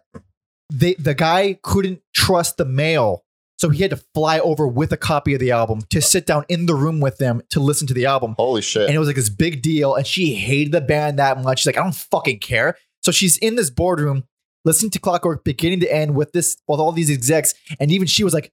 [0.71, 3.23] they the guy couldn't trust the mail,
[3.57, 6.45] so he had to fly over with a copy of the album to sit down
[6.47, 8.35] in the room with them to listen to the album.
[8.37, 8.87] Holy shit.
[8.87, 9.95] And it was like this big deal.
[9.95, 11.59] And she hated the band that much.
[11.59, 12.77] She's like, I don't fucking care.
[13.03, 14.25] So she's in this boardroom
[14.63, 17.53] listening to Clockwork beginning to end with this with all these execs.
[17.79, 18.51] And even she was like,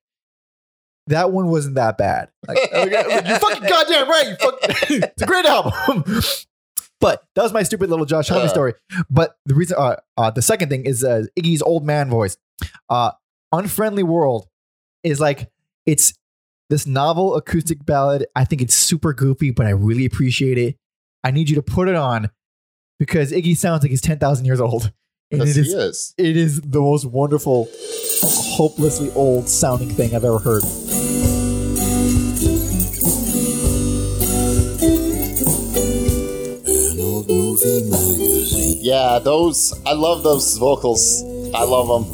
[1.09, 2.31] that one wasn't that bad.
[2.48, 2.90] Like, like,
[3.26, 4.26] you fucking goddamn right.
[4.28, 4.36] You
[5.02, 6.05] it's a great album.
[7.01, 8.48] but that was my stupid little Josh Homme Uh.
[8.48, 8.74] story.
[9.10, 12.36] But the reason, uh, uh, the second thing is uh, Iggy's old man voice.
[12.89, 13.10] Uh,
[13.52, 14.48] Unfriendly World
[15.02, 15.51] is like
[15.86, 16.14] it's
[16.70, 18.26] this novel acoustic ballad.
[18.35, 20.76] I think it's super goofy, but I really appreciate it.
[21.22, 22.31] I need you to put it on
[22.98, 24.93] because Iggy sounds like he's ten thousand years old,
[25.30, 26.14] and Yes, it he is is.
[26.18, 27.68] it is the most wonderful,
[28.56, 30.62] hopelessly old sounding thing I've ever heard.
[35.66, 38.78] An old movie magazine.
[38.82, 41.22] Yeah, those I love those vocals.
[41.55, 42.05] I love them.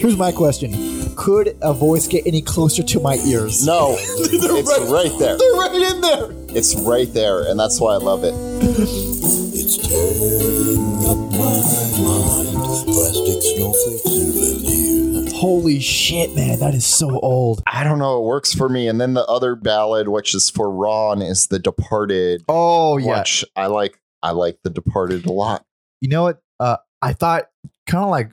[0.00, 0.72] Here's my question:
[1.16, 3.64] Could a voice get any closer to my ears?
[3.66, 5.36] No, it's right- right there.
[5.38, 6.28] they're right in there.
[6.56, 8.34] It's right there, and that's why I love it.
[8.34, 11.60] it's tearing up my
[12.00, 12.58] mind.
[12.86, 15.38] Plastic snowflakes and veneer.
[15.38, 17.62] Holy shit, man, that is so old.
[17.66, 18.86] I don't know, it works for me.
[18.88, 23.44] And then the other ballad, which is for Ron, is The Departed, Oh yeah, which
[23.56, 23.98] I like.
[24.22, 25.64] I like The Departed a lot.
[26.00, 26.40] you know what?
[26.60, 27.46] Uh, I thought
[27.86, 28.30] kind of like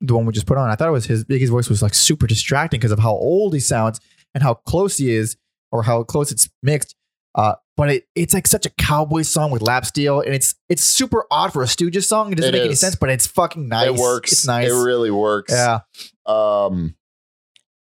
[0.00, 0.70] the one we just put on.
[0.70, 3.54] I thought it was his Iggy's voice was like super distracting because of how old
[3.54, 4.00] he sounds
[4.34, 5.36] and how close he is,
[5.72, 6.94] or how close it's mixed.
[7.34, 10.82] Uh, but it, it's like such a cowboy song with lap steel, and it's it's
[10.82, 12.32] super odd for a Stooges song.
[12.32, 13.88] It doesn't It make any sense, but it's fucking nice.
[13.88, 14.32] It works.
[14.32, 14.68] It's nice.
[14.68, 15.52] It really works.
[15.52, 15.80] yeah.
[16.24, 16.94] Um,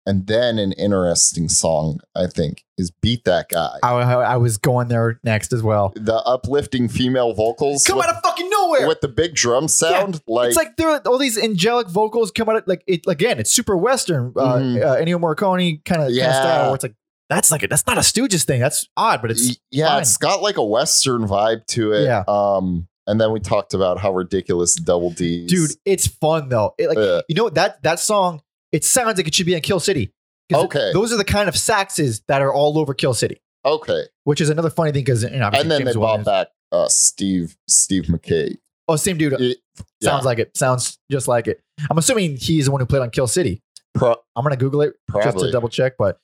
[0.05, 4.87] and then an interesting song, I think, is "Beat That Guy." I, I, was going
[4.87, 5.91] there next as well.
[5.95, 8.87] the uplifting female vocals Come with, out of fucking nowhere.
[8.87, 10.21] with the big drum sound.
[10.27, 13.39] like, it's like there are all these angelic vocals come out of like it again.
[13.39, 14.81] It's super western, uh, Mhm.
[14.83, 16.31] uh, Ennio Morricone kind of Yeah.
[16.31, 16.65] style.
[16.67, 16.95] Where it's like
[17.29, 18.59] that's like a, that's not a Stooges thing.
[18.59, 20.01] That's odd, but it's yeah, fine.
[20.01, 22.05] it's got like a western vibe to it.
[22.05, 22.23] Yeah.
[22.27, 25.71] Um, and then we talked about how ridiculous Double D's, dude.
[25.85, 26.73] It's fun though.
[26.79, 28.41] It, like Uh, you know that that song.
[28.71, 30.11] It sounds like it should be in Kill City.
[30.53, 30.91] Okay.
[30.93, 34.03] those are the kind of saxes that are all over Kill City, okay.
[34.23, 36.87] which is another funny thing because you know, And then James they brought back uh,
[36.87, 38.57] Steve Steve Mackay.
[38.87, 39.33] Oh, same dude.
[39.33, 39.57] It-
[40.01, 40.57] Sounds like it.
[40.57, 41.61] Sounds just like it.
[41.89, 43.61] I'm assuming he's the one who played on Kill City.
[43.93, 44.93] pro- I'm gonna Google it
[45.23, 46.19] just to double check, but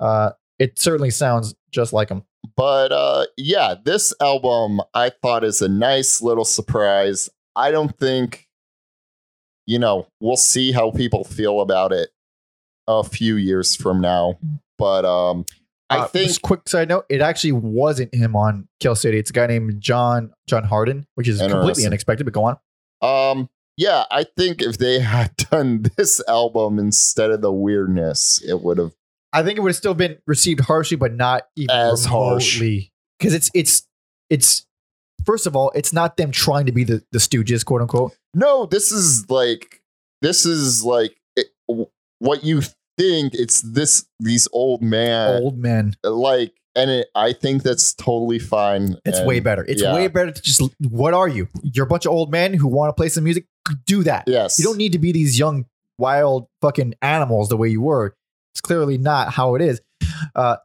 [0.00, 2.22] uh, it certainly sounds just like him.
[2.56, 7.28] but uh, yeah, this album I thought is a nice little surprise.
[7.54, 8.48] I don't think,
[9.72, 12.10] you know, we'll see how people feel about it
[12.86, 14.38] a few years from now.
[14.76, 15.46] But um,
[15.88, 19.18] I Uh, think just quick side note, it actually wasn't him on Kill City.
[19.18, 22.24] It's a guy named John John Harden, which is completely unexpected.
[22.24, 22.58] But go on.
[23.00, 28.60] Um, yeah, I think if they had done this album instead of the weirdness, it
[28.62, 28.92] would have.
[29.32, 32.60] I think it would have still been received harshly, but not even As harsh.
[33.18, 33.88] Because it's it's
[34.28, 34.66] it's
[35.24, 38.16] first of all, it's not them trying to be the the Stooges, quote unquote.
[38.34, 39.82] No, this is like
[40.20, 41.48] this is like it,
[42.18, 42.62] what you
[42.98, 43.34] think.
[43.34, 45.94] It's this these old man Old men.
[46.04, 48.96] like, and it, I think that's totally fine.
[49.04, 49.64] It's and- way better.
[49.66, 49.94] It's yeah.
[49.94, 51.48] way better to just what are you?
[51.62, 53.46] You're a bunch of old men who want to play some music.
[53.86, 54.24] Do that.
[54.26, 55.66] Yes, You don't need to be these young,
[55.98, 58.16] wild fucking animals the way you were.
[58.54, 59.80] It's clearly not how it is.
[60.34, 60.56] Uh,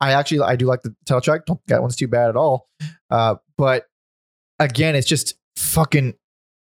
[0.00, 1.46] I actually I do like the title track.
[1.46, 2.68] Don't think that one's too bad at all.
[3.10, 3.86] Uh, but
[4.58, 6.14] again, it's just fucking.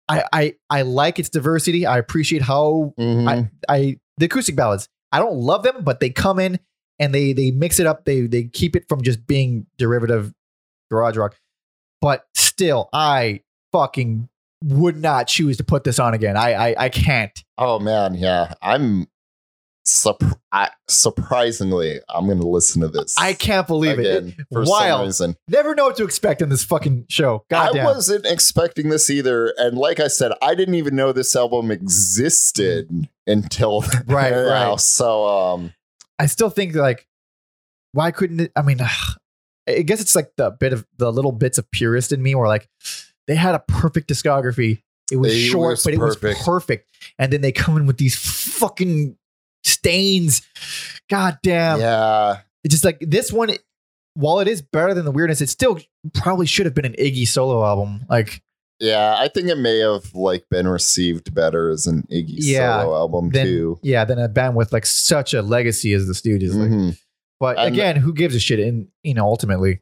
[0.08, 1.86] I I I like its diversity.
[1.86, 3.28] I appreciate how Mhm.
[3.68, 4.88] I, I the acoustic ballads.
[5.12, 6.58] I don't love them, but they come in
[6.98, 8.04] and they they mix it up.
[8.04, 10.32] They they keep it from just being derivative
[10.90, 11.36] garage rock.
[12.00, 13.42] But still, I
[13.72, 14.28] fucking
[14.64, 16.36] would not choose to put this on again.
[16.36, 17.32] I I, I can't.
[17.58, 18.54] oh man, yeah.
[18.60, 19.06] I'm
[20.52, 23.14] I, surprisingly, I'm gonna listen to this.
[23.18, 24.34] I can't believe it.
[24.52, 25.06] for some Wild.
[25.06, 25.36] reason.
[25.48, 27.44] Never know what to expect in this fucking show.
[27.52, 31.70] I wasn't expecting this either, and like I said, I didn't even know this album
[31.70, 34.70] existed until Right, now.
[34.72, 34.80] right.
[34.80, 35.72] So, um,
[36.18, 37.06] I still think like,
[37.92, 38.52] why couldn't it?
[38.56, 38.78] I mean,
[39.68, 42.48] I guess it's like the bit of the little bits of purist in me, where
[42.48, 42.68] like
[43.26, 44.82] they had a perfect discography.
[45.10, 46.88] It was short, was but it was perfect.
[47.18, 49.16] And then they come in with these fucking
[49.64, 50.42] stains.
[51.10, 51.80] God damn!
[51.80, 53.50] yeah, It's just like this one.
[54.14, 55.78] While it is better than the weirdness, it still
[56.14, 58.04] probably should have been an Iggy solo album.
[58.10, 58.42] Like
[58.78, 62.94] yeah, I think it may have like been received better as an Iggy Yeah, solo
[62.96, 63.78] album then, too.
[63.82, 66.54] yeah, than a band with like such a legacy as the Stooges.
[66.54, 66.98] Like, Mhm.
[67.40, 68.58] but And- again, who gives a shit?
[68.60, 69.80] And you know, ultimately,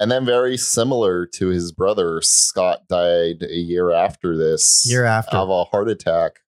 [0.00, 5.36] And then very similar to his brother, Scott died a year after this year after,
[5.36, 6.40] of a heart attack.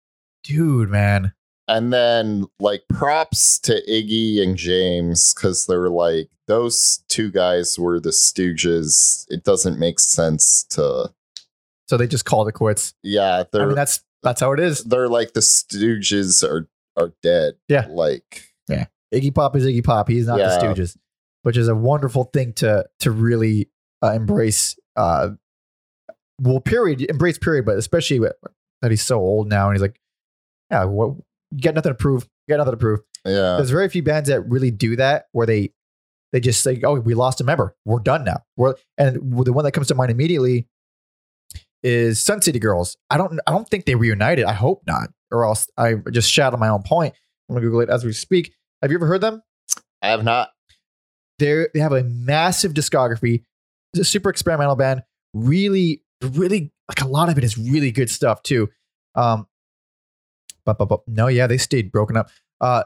[0.44, 1.34] dude, man.
[1.68, 8.00] And then like props to Iggy and James because they're like those two guys were
[8.00, 9.26] the Stooges.
[9.30, 11.12] It doesn't make sense to
[11.88, 12.94] So they just called it quits.
[13.02, 14.84] yeah, they're I mean, that's that's how it is.
[14.84, 16.68] they're like the Stooges are
[16.98, 17.56] are dead.
[17.68, 17.88] Yeah.
[17.90, 20.08] Like yeah, Iggy Pop is Iggy Pop.
[20.08, 20.50] He's not Yeah.
[20.50, 20.96] the Stooges,
[21.42, 23.70] which is a wonderful thing to to really
[24.04, 24.78] uh, embrace.
[24.96, 25.30] Uh,
[26.40, 28.34] well, period, embrace period, but especially with-
[28.82, 30.00] that he's so old now, and he's like,
[30.70, 31.16] yeah, what?
[31.52, 32.28] You got nothing to prove.
[32.48, 33.00] You got nothing to prove.
[33.26, 33.56] yeah.
[33.58, 35.72] There's very few bands that really do that, where they
[36.32, 37.76] they just say, "Oh, we lost a member.
[37.86, 39.16] We're done now." We're and
[39.46, 40.68] the one that comes to mind immediately
[41.84, 42.98] is Sun City Girls.
[43.10, 44.46] I don't I don't think they reunited.
[44.46, 47.14] I hope not, or else I just on my own point.
[47.48, 48.54] I'm gonna Google it as we speak.
[48.82, 49.42] Have you ever heard them?
[50.02, 50.50] I have not
[51.40, 53.44] They they have a massive discography.
[53.94, 55.04] It's a super experimental band.
[55.34, 58.70] Really, really like a lot of it is really good stuff too.
[59.16, 59.48] Um,
[60.66, 62.30] but, but, but no, yeah, they stayed broken up.
[62.62, 62.84] Uh,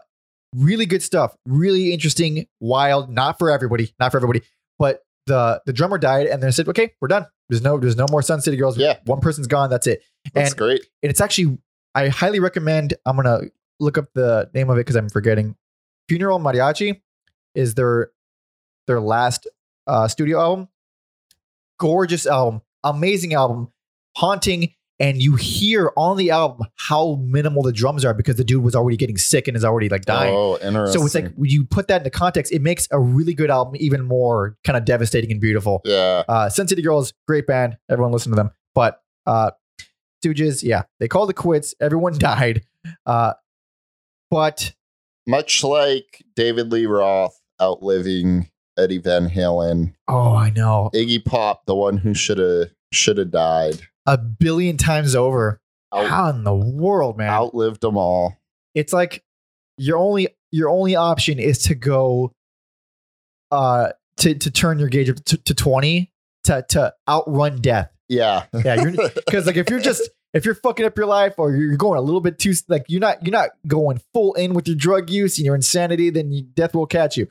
[0.56, 1.36] really good stuff.
[1.46, 3.10] Really interesting, wild.
[3.10, 3.94] Not for everybody.
[4.00, 4.42] Not for everybody.
[4.78, 7.26] But the the drummer died, and they said, "Okay, we're done.
[7.50, 8.78] There's no there's no more Sun City Girls.
[8.78, 8.98] Yeah.
[9.06, 9.70] one person's gone.
[9.70, 10.02] That's it."
[10.34, 10.82] that's And- great.
[11.04, 11.58] and it's actually
[11.96, 12.94] I highly recommend.
[13.06, 13.42] I'm gonna
[13.80, 15.56] look up the name of it because I'm forgetting.
[16.08, 17.02] Funeral Mariachi
[17.56, 18.12] is their
[18.88, 19.48] their last
[19.88, 20.68] uh, studio album.
[21.80, 23.72] Gorgeous album, amazing album,
[24.18, 28.64] haunting, and you hear on the album how minimal the drums are because the dude
[28.64, 30.34] was already getting sick and is already like dying.
[30.36, 31.00] Oh, interesting.
[31.00, 33.76] so it's like when you put that into context, it makes a really good album
[33.80, 35.82] even more kind of devastating and beautiful.
[35.86, 36.24] yeah.
[36.28, 37.78] Uh, Sun City Girls, great band.
[37.90, 38.52] Everyone listen to them.
[38.76, 39.52] But uh,
[40.24, 41.74] Stooges, yeah, they called it quits.
[41.80, 42.64] Everyone died.
[43.06, 43.34] Uh,
[44.30, 44.74] but
[45.28, 51.76] Much like David Lee Roth outliving Eddie Van Halen, oh, I know Iggy Pop, the
[51.76, 53.82] one who should have should have died,
[54.14, 55.60] a billion times over.
[55.94, 57.30] out, How in the world, man?
[57.30, 58.36] outlived them all.
[58.76, 59.23] It's like
[59.77, 62.34] your only your only option is to go
[63.52, 66.11] uh to to turn your gauge up to, to 20
[66.45, 67.91] to to outrun death.
[68.07, 71.52] Yeah, Yeah, you're because like if you're just if you're fucking up your life or
[71.56, 74.68] you're going a little bit too like you're not you're not going full in with
[74.68, 77.27] your drug use and your insanity, then you, death will catch you.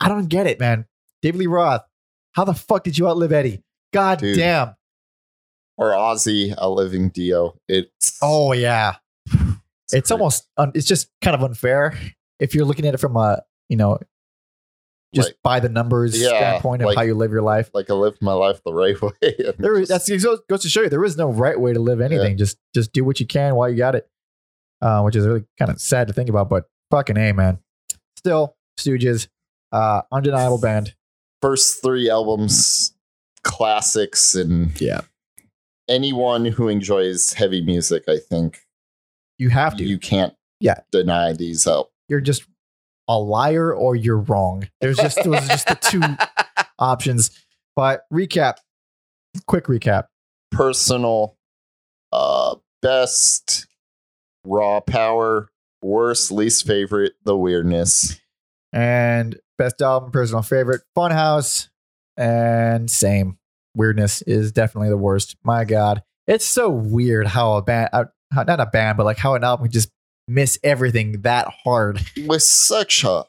[0.00, 0.86] I don't get it, man.
[1.22, 1.82] David Lee Roth,
[2.32, 3.62] how the fuck did you outlive Eddie?
[3.92, 4.36] God Dude.
[4.36, 4.74] damn.
[5.78, 7.56] Or Ozzy living Dio.
[7.68, 8.96] It's Oh yeah,
[9.26, 9.50] it's
[9.90, 10.10] great.
[10.12, 11.98] almost un- it's just kind of unfair
[12.40, 13.98] if you're looking at it from a you know
[15.14, 17.70] just Like- by the numbers Yeah, standpoint of like- how you live your life.
[17.74, 19.12] like I lived my life the right way.
[19.58, 22.36] There is, that's goes, to show you there is no right way to live anything.
[22.38, 24.08] Just just do what you can while you got it,
[24.80, 26.48] uh, which is really kind of sad to think about.
[26.48, 27.58] But fucking a man,
[28.16, 29.28] still Stooges,
[29.70, 30.94] uh, undeniable band.
[31.42, 32.94] first three albums,
[33.44, 35.02] classics, and Yeah,
[35.92, 38.60] anyone who enjoys heavy music, I think
[39.38, 39.84] you have to.
[39.84, 40.80] you can't Yeah.
[40.90, 41.90] deny these out.
[42.08, 42.44] You're just
[43.08, 44.68] a liar or you're wrong.
[44.80, 46.00] There's just those are just the two
[46.78, 47.30] options.
[47.76, 48.54] But recap,
[49.46, 50.04] quick recap.
[50.50, 51.36] Personal,
[52.12, 53.66] uh, best,
[54.44, 55.48] raw power,
[55.82, 58.20] worst, least favorite, the weirdness.
[58.72, 61.68] And best album, personal favorite, Funhouse.
[62.16, 63.38] And same.
[63.74, 65.36] Weirdness is definitely the worst.
[65.44, 66.02] My God.
[66.26, 69.44] It's so weird how a band, uh, how- not a band, but like how an
[69.44, 69.90] album can just
[70.28, 72.00] miss everything that hard.
[72.26, 73.24] with such a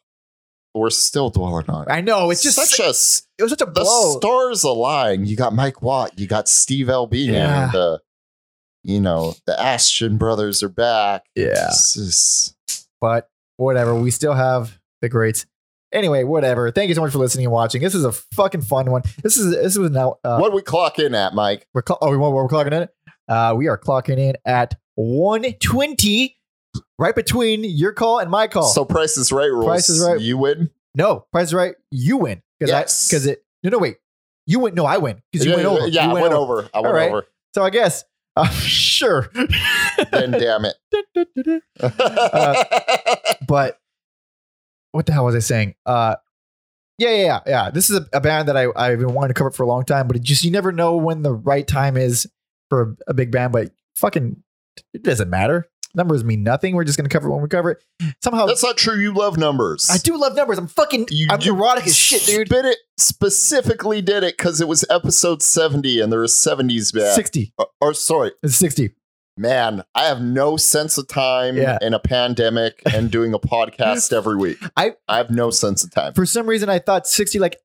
[0.76, 1.92] we're still dwelling on it.
[1.92, 2.90] I know it's just such a.
[2.90, 4.18] it was such a the blow.
[4.18, 5.26] stars align.
[5.28, 7.70] You got Mike Watt, you got Steve Albini, Yeah.
[7.72, 8.02] the
[8.84, 11.26] you know the Asheton brothers are back.
[11.36, 12.56] yeah, is-
[13.00, 13.94] but whatever.
[13.96, 15.46] We still have the greats.
[15.94, 16.72] Anyway, whatever.
[16.72, 17.82] Thank you so much for listening and watching.
[17.82, 19.04] This is a fucking fun one.
[19.22, 20.16] This is this was now.
[20.24, 21.68] Uh, what we clock in at, Mike?
[21.74, 22.90] We're cl- oh, we, we're clocking in.
[23.28, 26.38] Uh, we are clocking in at one twenty,
[26.98, 28.64] right between your call and my call.
[28.64, 29.66] So Price is Right rules.
[29.66, 30.20] Price is Right.
[30.20, 30.72] You win.
[30.96, 31.76] no, Price is right.
[31.92, 33.08] You win because Yes.
[33.08, 33.44] because it.
[33.64, 33.98] No, no, wait.
[34.48, 34.74] You win.
[34.76, 35.88] No, I win because you yeah, went over.
[35.88, 36.70] Yeah, You I went went over.
[36.74, 37.12] I went All right.
[37.12, 37.26] over.
[37.56, 38.04] So I guess
[38.36, 39.30] uh, sure.
[40.12, 40.76] Then damn it.
[41.80, 42.64] Uh,
[43.48, 43.80] but
[44.94, 45.76] what the hell was I saying?
[45.86, 46.16] Uh,
[46.98, 47.70] yeah, yeah, yeah, yeah.
[47.72, 49.84] This is a, a band that I I've been wanting to cover for a long
[49.84, 52.28] time, but it just you never know when the right time is
[52.70, 53.52] for a, a big band.
[53.52, 54.42] But fucking,
[54.94, 55.68] it doesn't matter.
[55.96, 56.76] Numbers mean nothing.
[56.76, 57.84] We're just gonna cover it when we cover it.
[58.24, 58.96] Somehow, That's not true.
[59.00, 59.90] You love numbers.
[59.92, 60.58] I do love numbers.
[60.58, 61.08] I'm fucking.
[61.10, 62.48] You, I'm you neurotic as shit, dude.
[62.48, 67.16] Spit it specifically did it because it was episode 70 and there was 70s back.
[67.16, 67.54] Sixty.
[67.58, 68.92] Or, or sorry, It's sixty.
[69.38, 71.78] Man, I have no sense of time Yeah.
[71.82, 74.58] in a pandemic and doing a podcast every week.
[74.78, 76.14] I- I have no sense of time.
[76.14, 77.40] For some reason, I thought sixty.
[77.40, 77.58] Like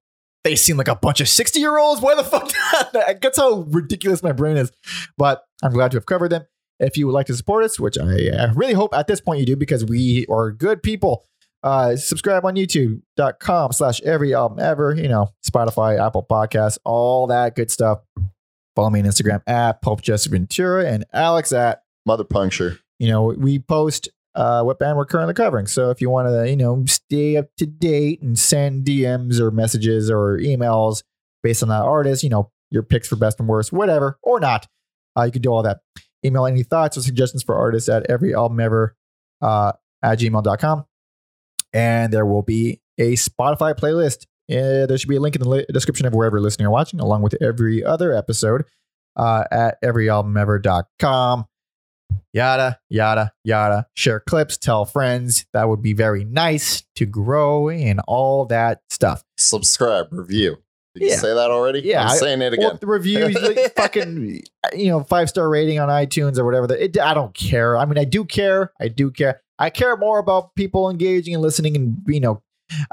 [0.45, 2.01] they seem like a bunch of sixty year olds.
[2.01, 2.51] Why the fuck?
[2.93, 4.71] That's how ridiculous my brain is.
[5.17, 6.43] But I'm glad to have covered them.
[6.81, 9.41] If you would like to support us, which I uh, really hope at this point
[9.41, 11.25] you do because we are good people,
[11.65, 17.57] uh, subscribe on youtube.com slash every album ever, you know, Spotify, Apple Podcasts, all that
[17.57, 17.99] good stuff.
[18.79, 22.79] Follow me on Instagram at Pope Jesse Ventura and Alex at, Mother puncture.
[23.01, 25.67] you know, we post uh, what band we're currently covering.
[25.67, 29.51] So if you want to, you know, stay up to date and send DMs or
[29.51, 31.03] messages or emails
[31.43, 34.69] based on that artist, you know, your picks for best and worst, whatever, or not,
[35.19, 35.81] uh, you can do all that.
[36.25, 38.95] Email any thoughts or suggestions for artists at every album ever
[39.43, 39.73] uh,
[40.05, 40.85] at gmail.com.
[41.73, 44.27] And there will be a Spotify playlist.
[44.51, 46.71] Uh, there should be a link in the li- description of wherever you're listening or
[46.71, 48.65] watching, along with every other episode
[49.17, 51.45] uh, at everyalbumever.com
[52.33, 53.87] yada yada yada.
[53.95, 55.47] Share clips tell friends.
[55.53, 59.25] That would be very nice to grow and all that stuff.
[59.37, 60.59] Subscribe, review.
[60.95, 61.81] Did you say that already?
[61.81, 62.79] Yeah, I'm I- saying it Well, again.
[62.81, 64.43] the reviews like, fucking
[64.75, 67.77] you know five star rating on itunes or whatever the, it, i don't care.
[67.77, 68.73] I mean i do care.
[68.81, 69.41] I do care.
[69.59, 72.43] I care more about people engaging and listening and you know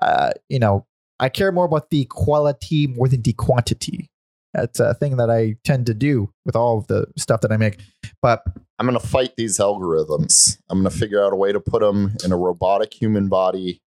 [0.01, 0.85] uh you know
[1.19, 4.09] i care more about the quality more than the quantity
[4.53, 7.57] that's a thing that i tend to do with all of the stuff that i
[7.57, 7.79] make
[8.21, 8.41] but
[8.77, 10.57] I'm going to fight these algorithms.
[10.69, 13.81] I'm going to figure out a way to put them in a robotic human body.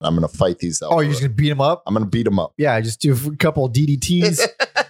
[0.00, 0.92] I'm going to fight these algorithms.
[0.92, 2.54] oh you're just gonna beat them up I'm going to beat them up.
[2.56, 4.40] yeah, I just do a couple DDTs.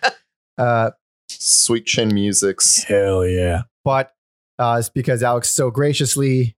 [0.58, 0.90] uh,
[1.28, 2.84] Sweet chin musics.
[2.84, 3.62] hell yeah!
[3.84, 4.12] But
[4.60, 6.56] uh, it's because Alex so graciously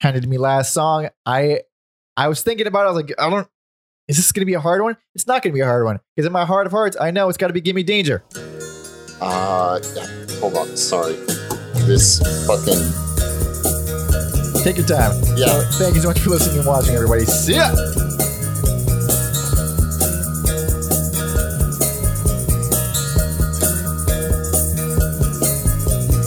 [0.00, 1.10] handed me last song.
[1.26, 1.60] I
[2.16, 2.84] I was thinking about.
[2.84, 2.88] it.
[2.88, 3.48] I was like, I don't.
[4.08, 4.96] Is this gonna be a hard one?
[5.14, 7.28] It's not gonna be a hard one because in my heart of hearts, I know
[7.28, 8.24] it's got to be "Gimme Danger."
[9.20, 10.06] Uh, yeah,
[10.40, 10.76] hold on.
[10.76, 11.14] Sorry.
[11.86, 12.82] This fucking.
[14.64, 15.12] Take your time.
[15.36, 15.46] Yeah.
[15.70, 17.24] So, thank you so much for listening and watching, everybody.
[17.26, 17.70] See ya.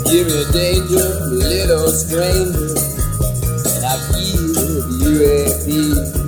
[0.05, 2.71] Give me danger, little stranger,
[3.67, 6.24] and I feel you at peace.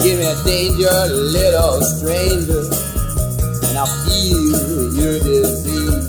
[0.00, 2.62] Give me a danger, little stranger,
[3.66, 6.08] and I'll feel your disease.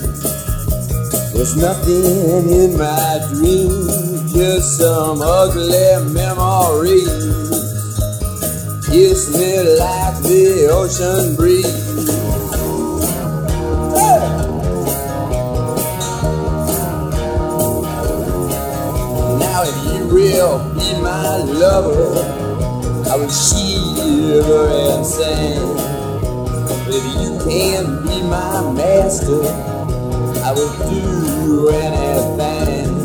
[1.33, 7.07] There's nothing in my dreams, just some ugly memories.
[8.85, 12.07] Kiss me like the ocean breeze.
[19.39, 22.48] Now if you will be my lover,
[23.11, 25.57] I will shiver and sing.
[26.87, 29.41] If you can be my master,
[30.45, 33.03] I will do anything.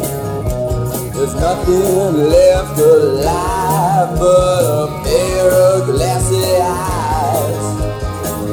[1.13, 7.65] There's nothing left alive but a pair of glassy eyes.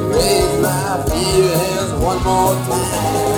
[0.08, 3.31] Raise my feelings one more time.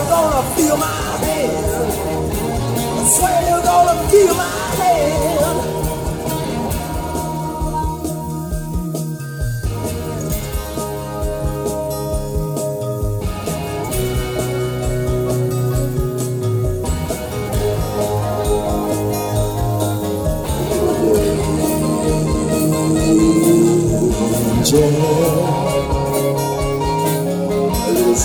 [0.00, 0.86] you're gonna feel my
[1.24, 1.92] hand.
[2.98, 4.44] I swear you're gonna feel my
[4.78, 5.60] hand.
[24.60, 24.90] Angel,
[27.92, 28.24] let's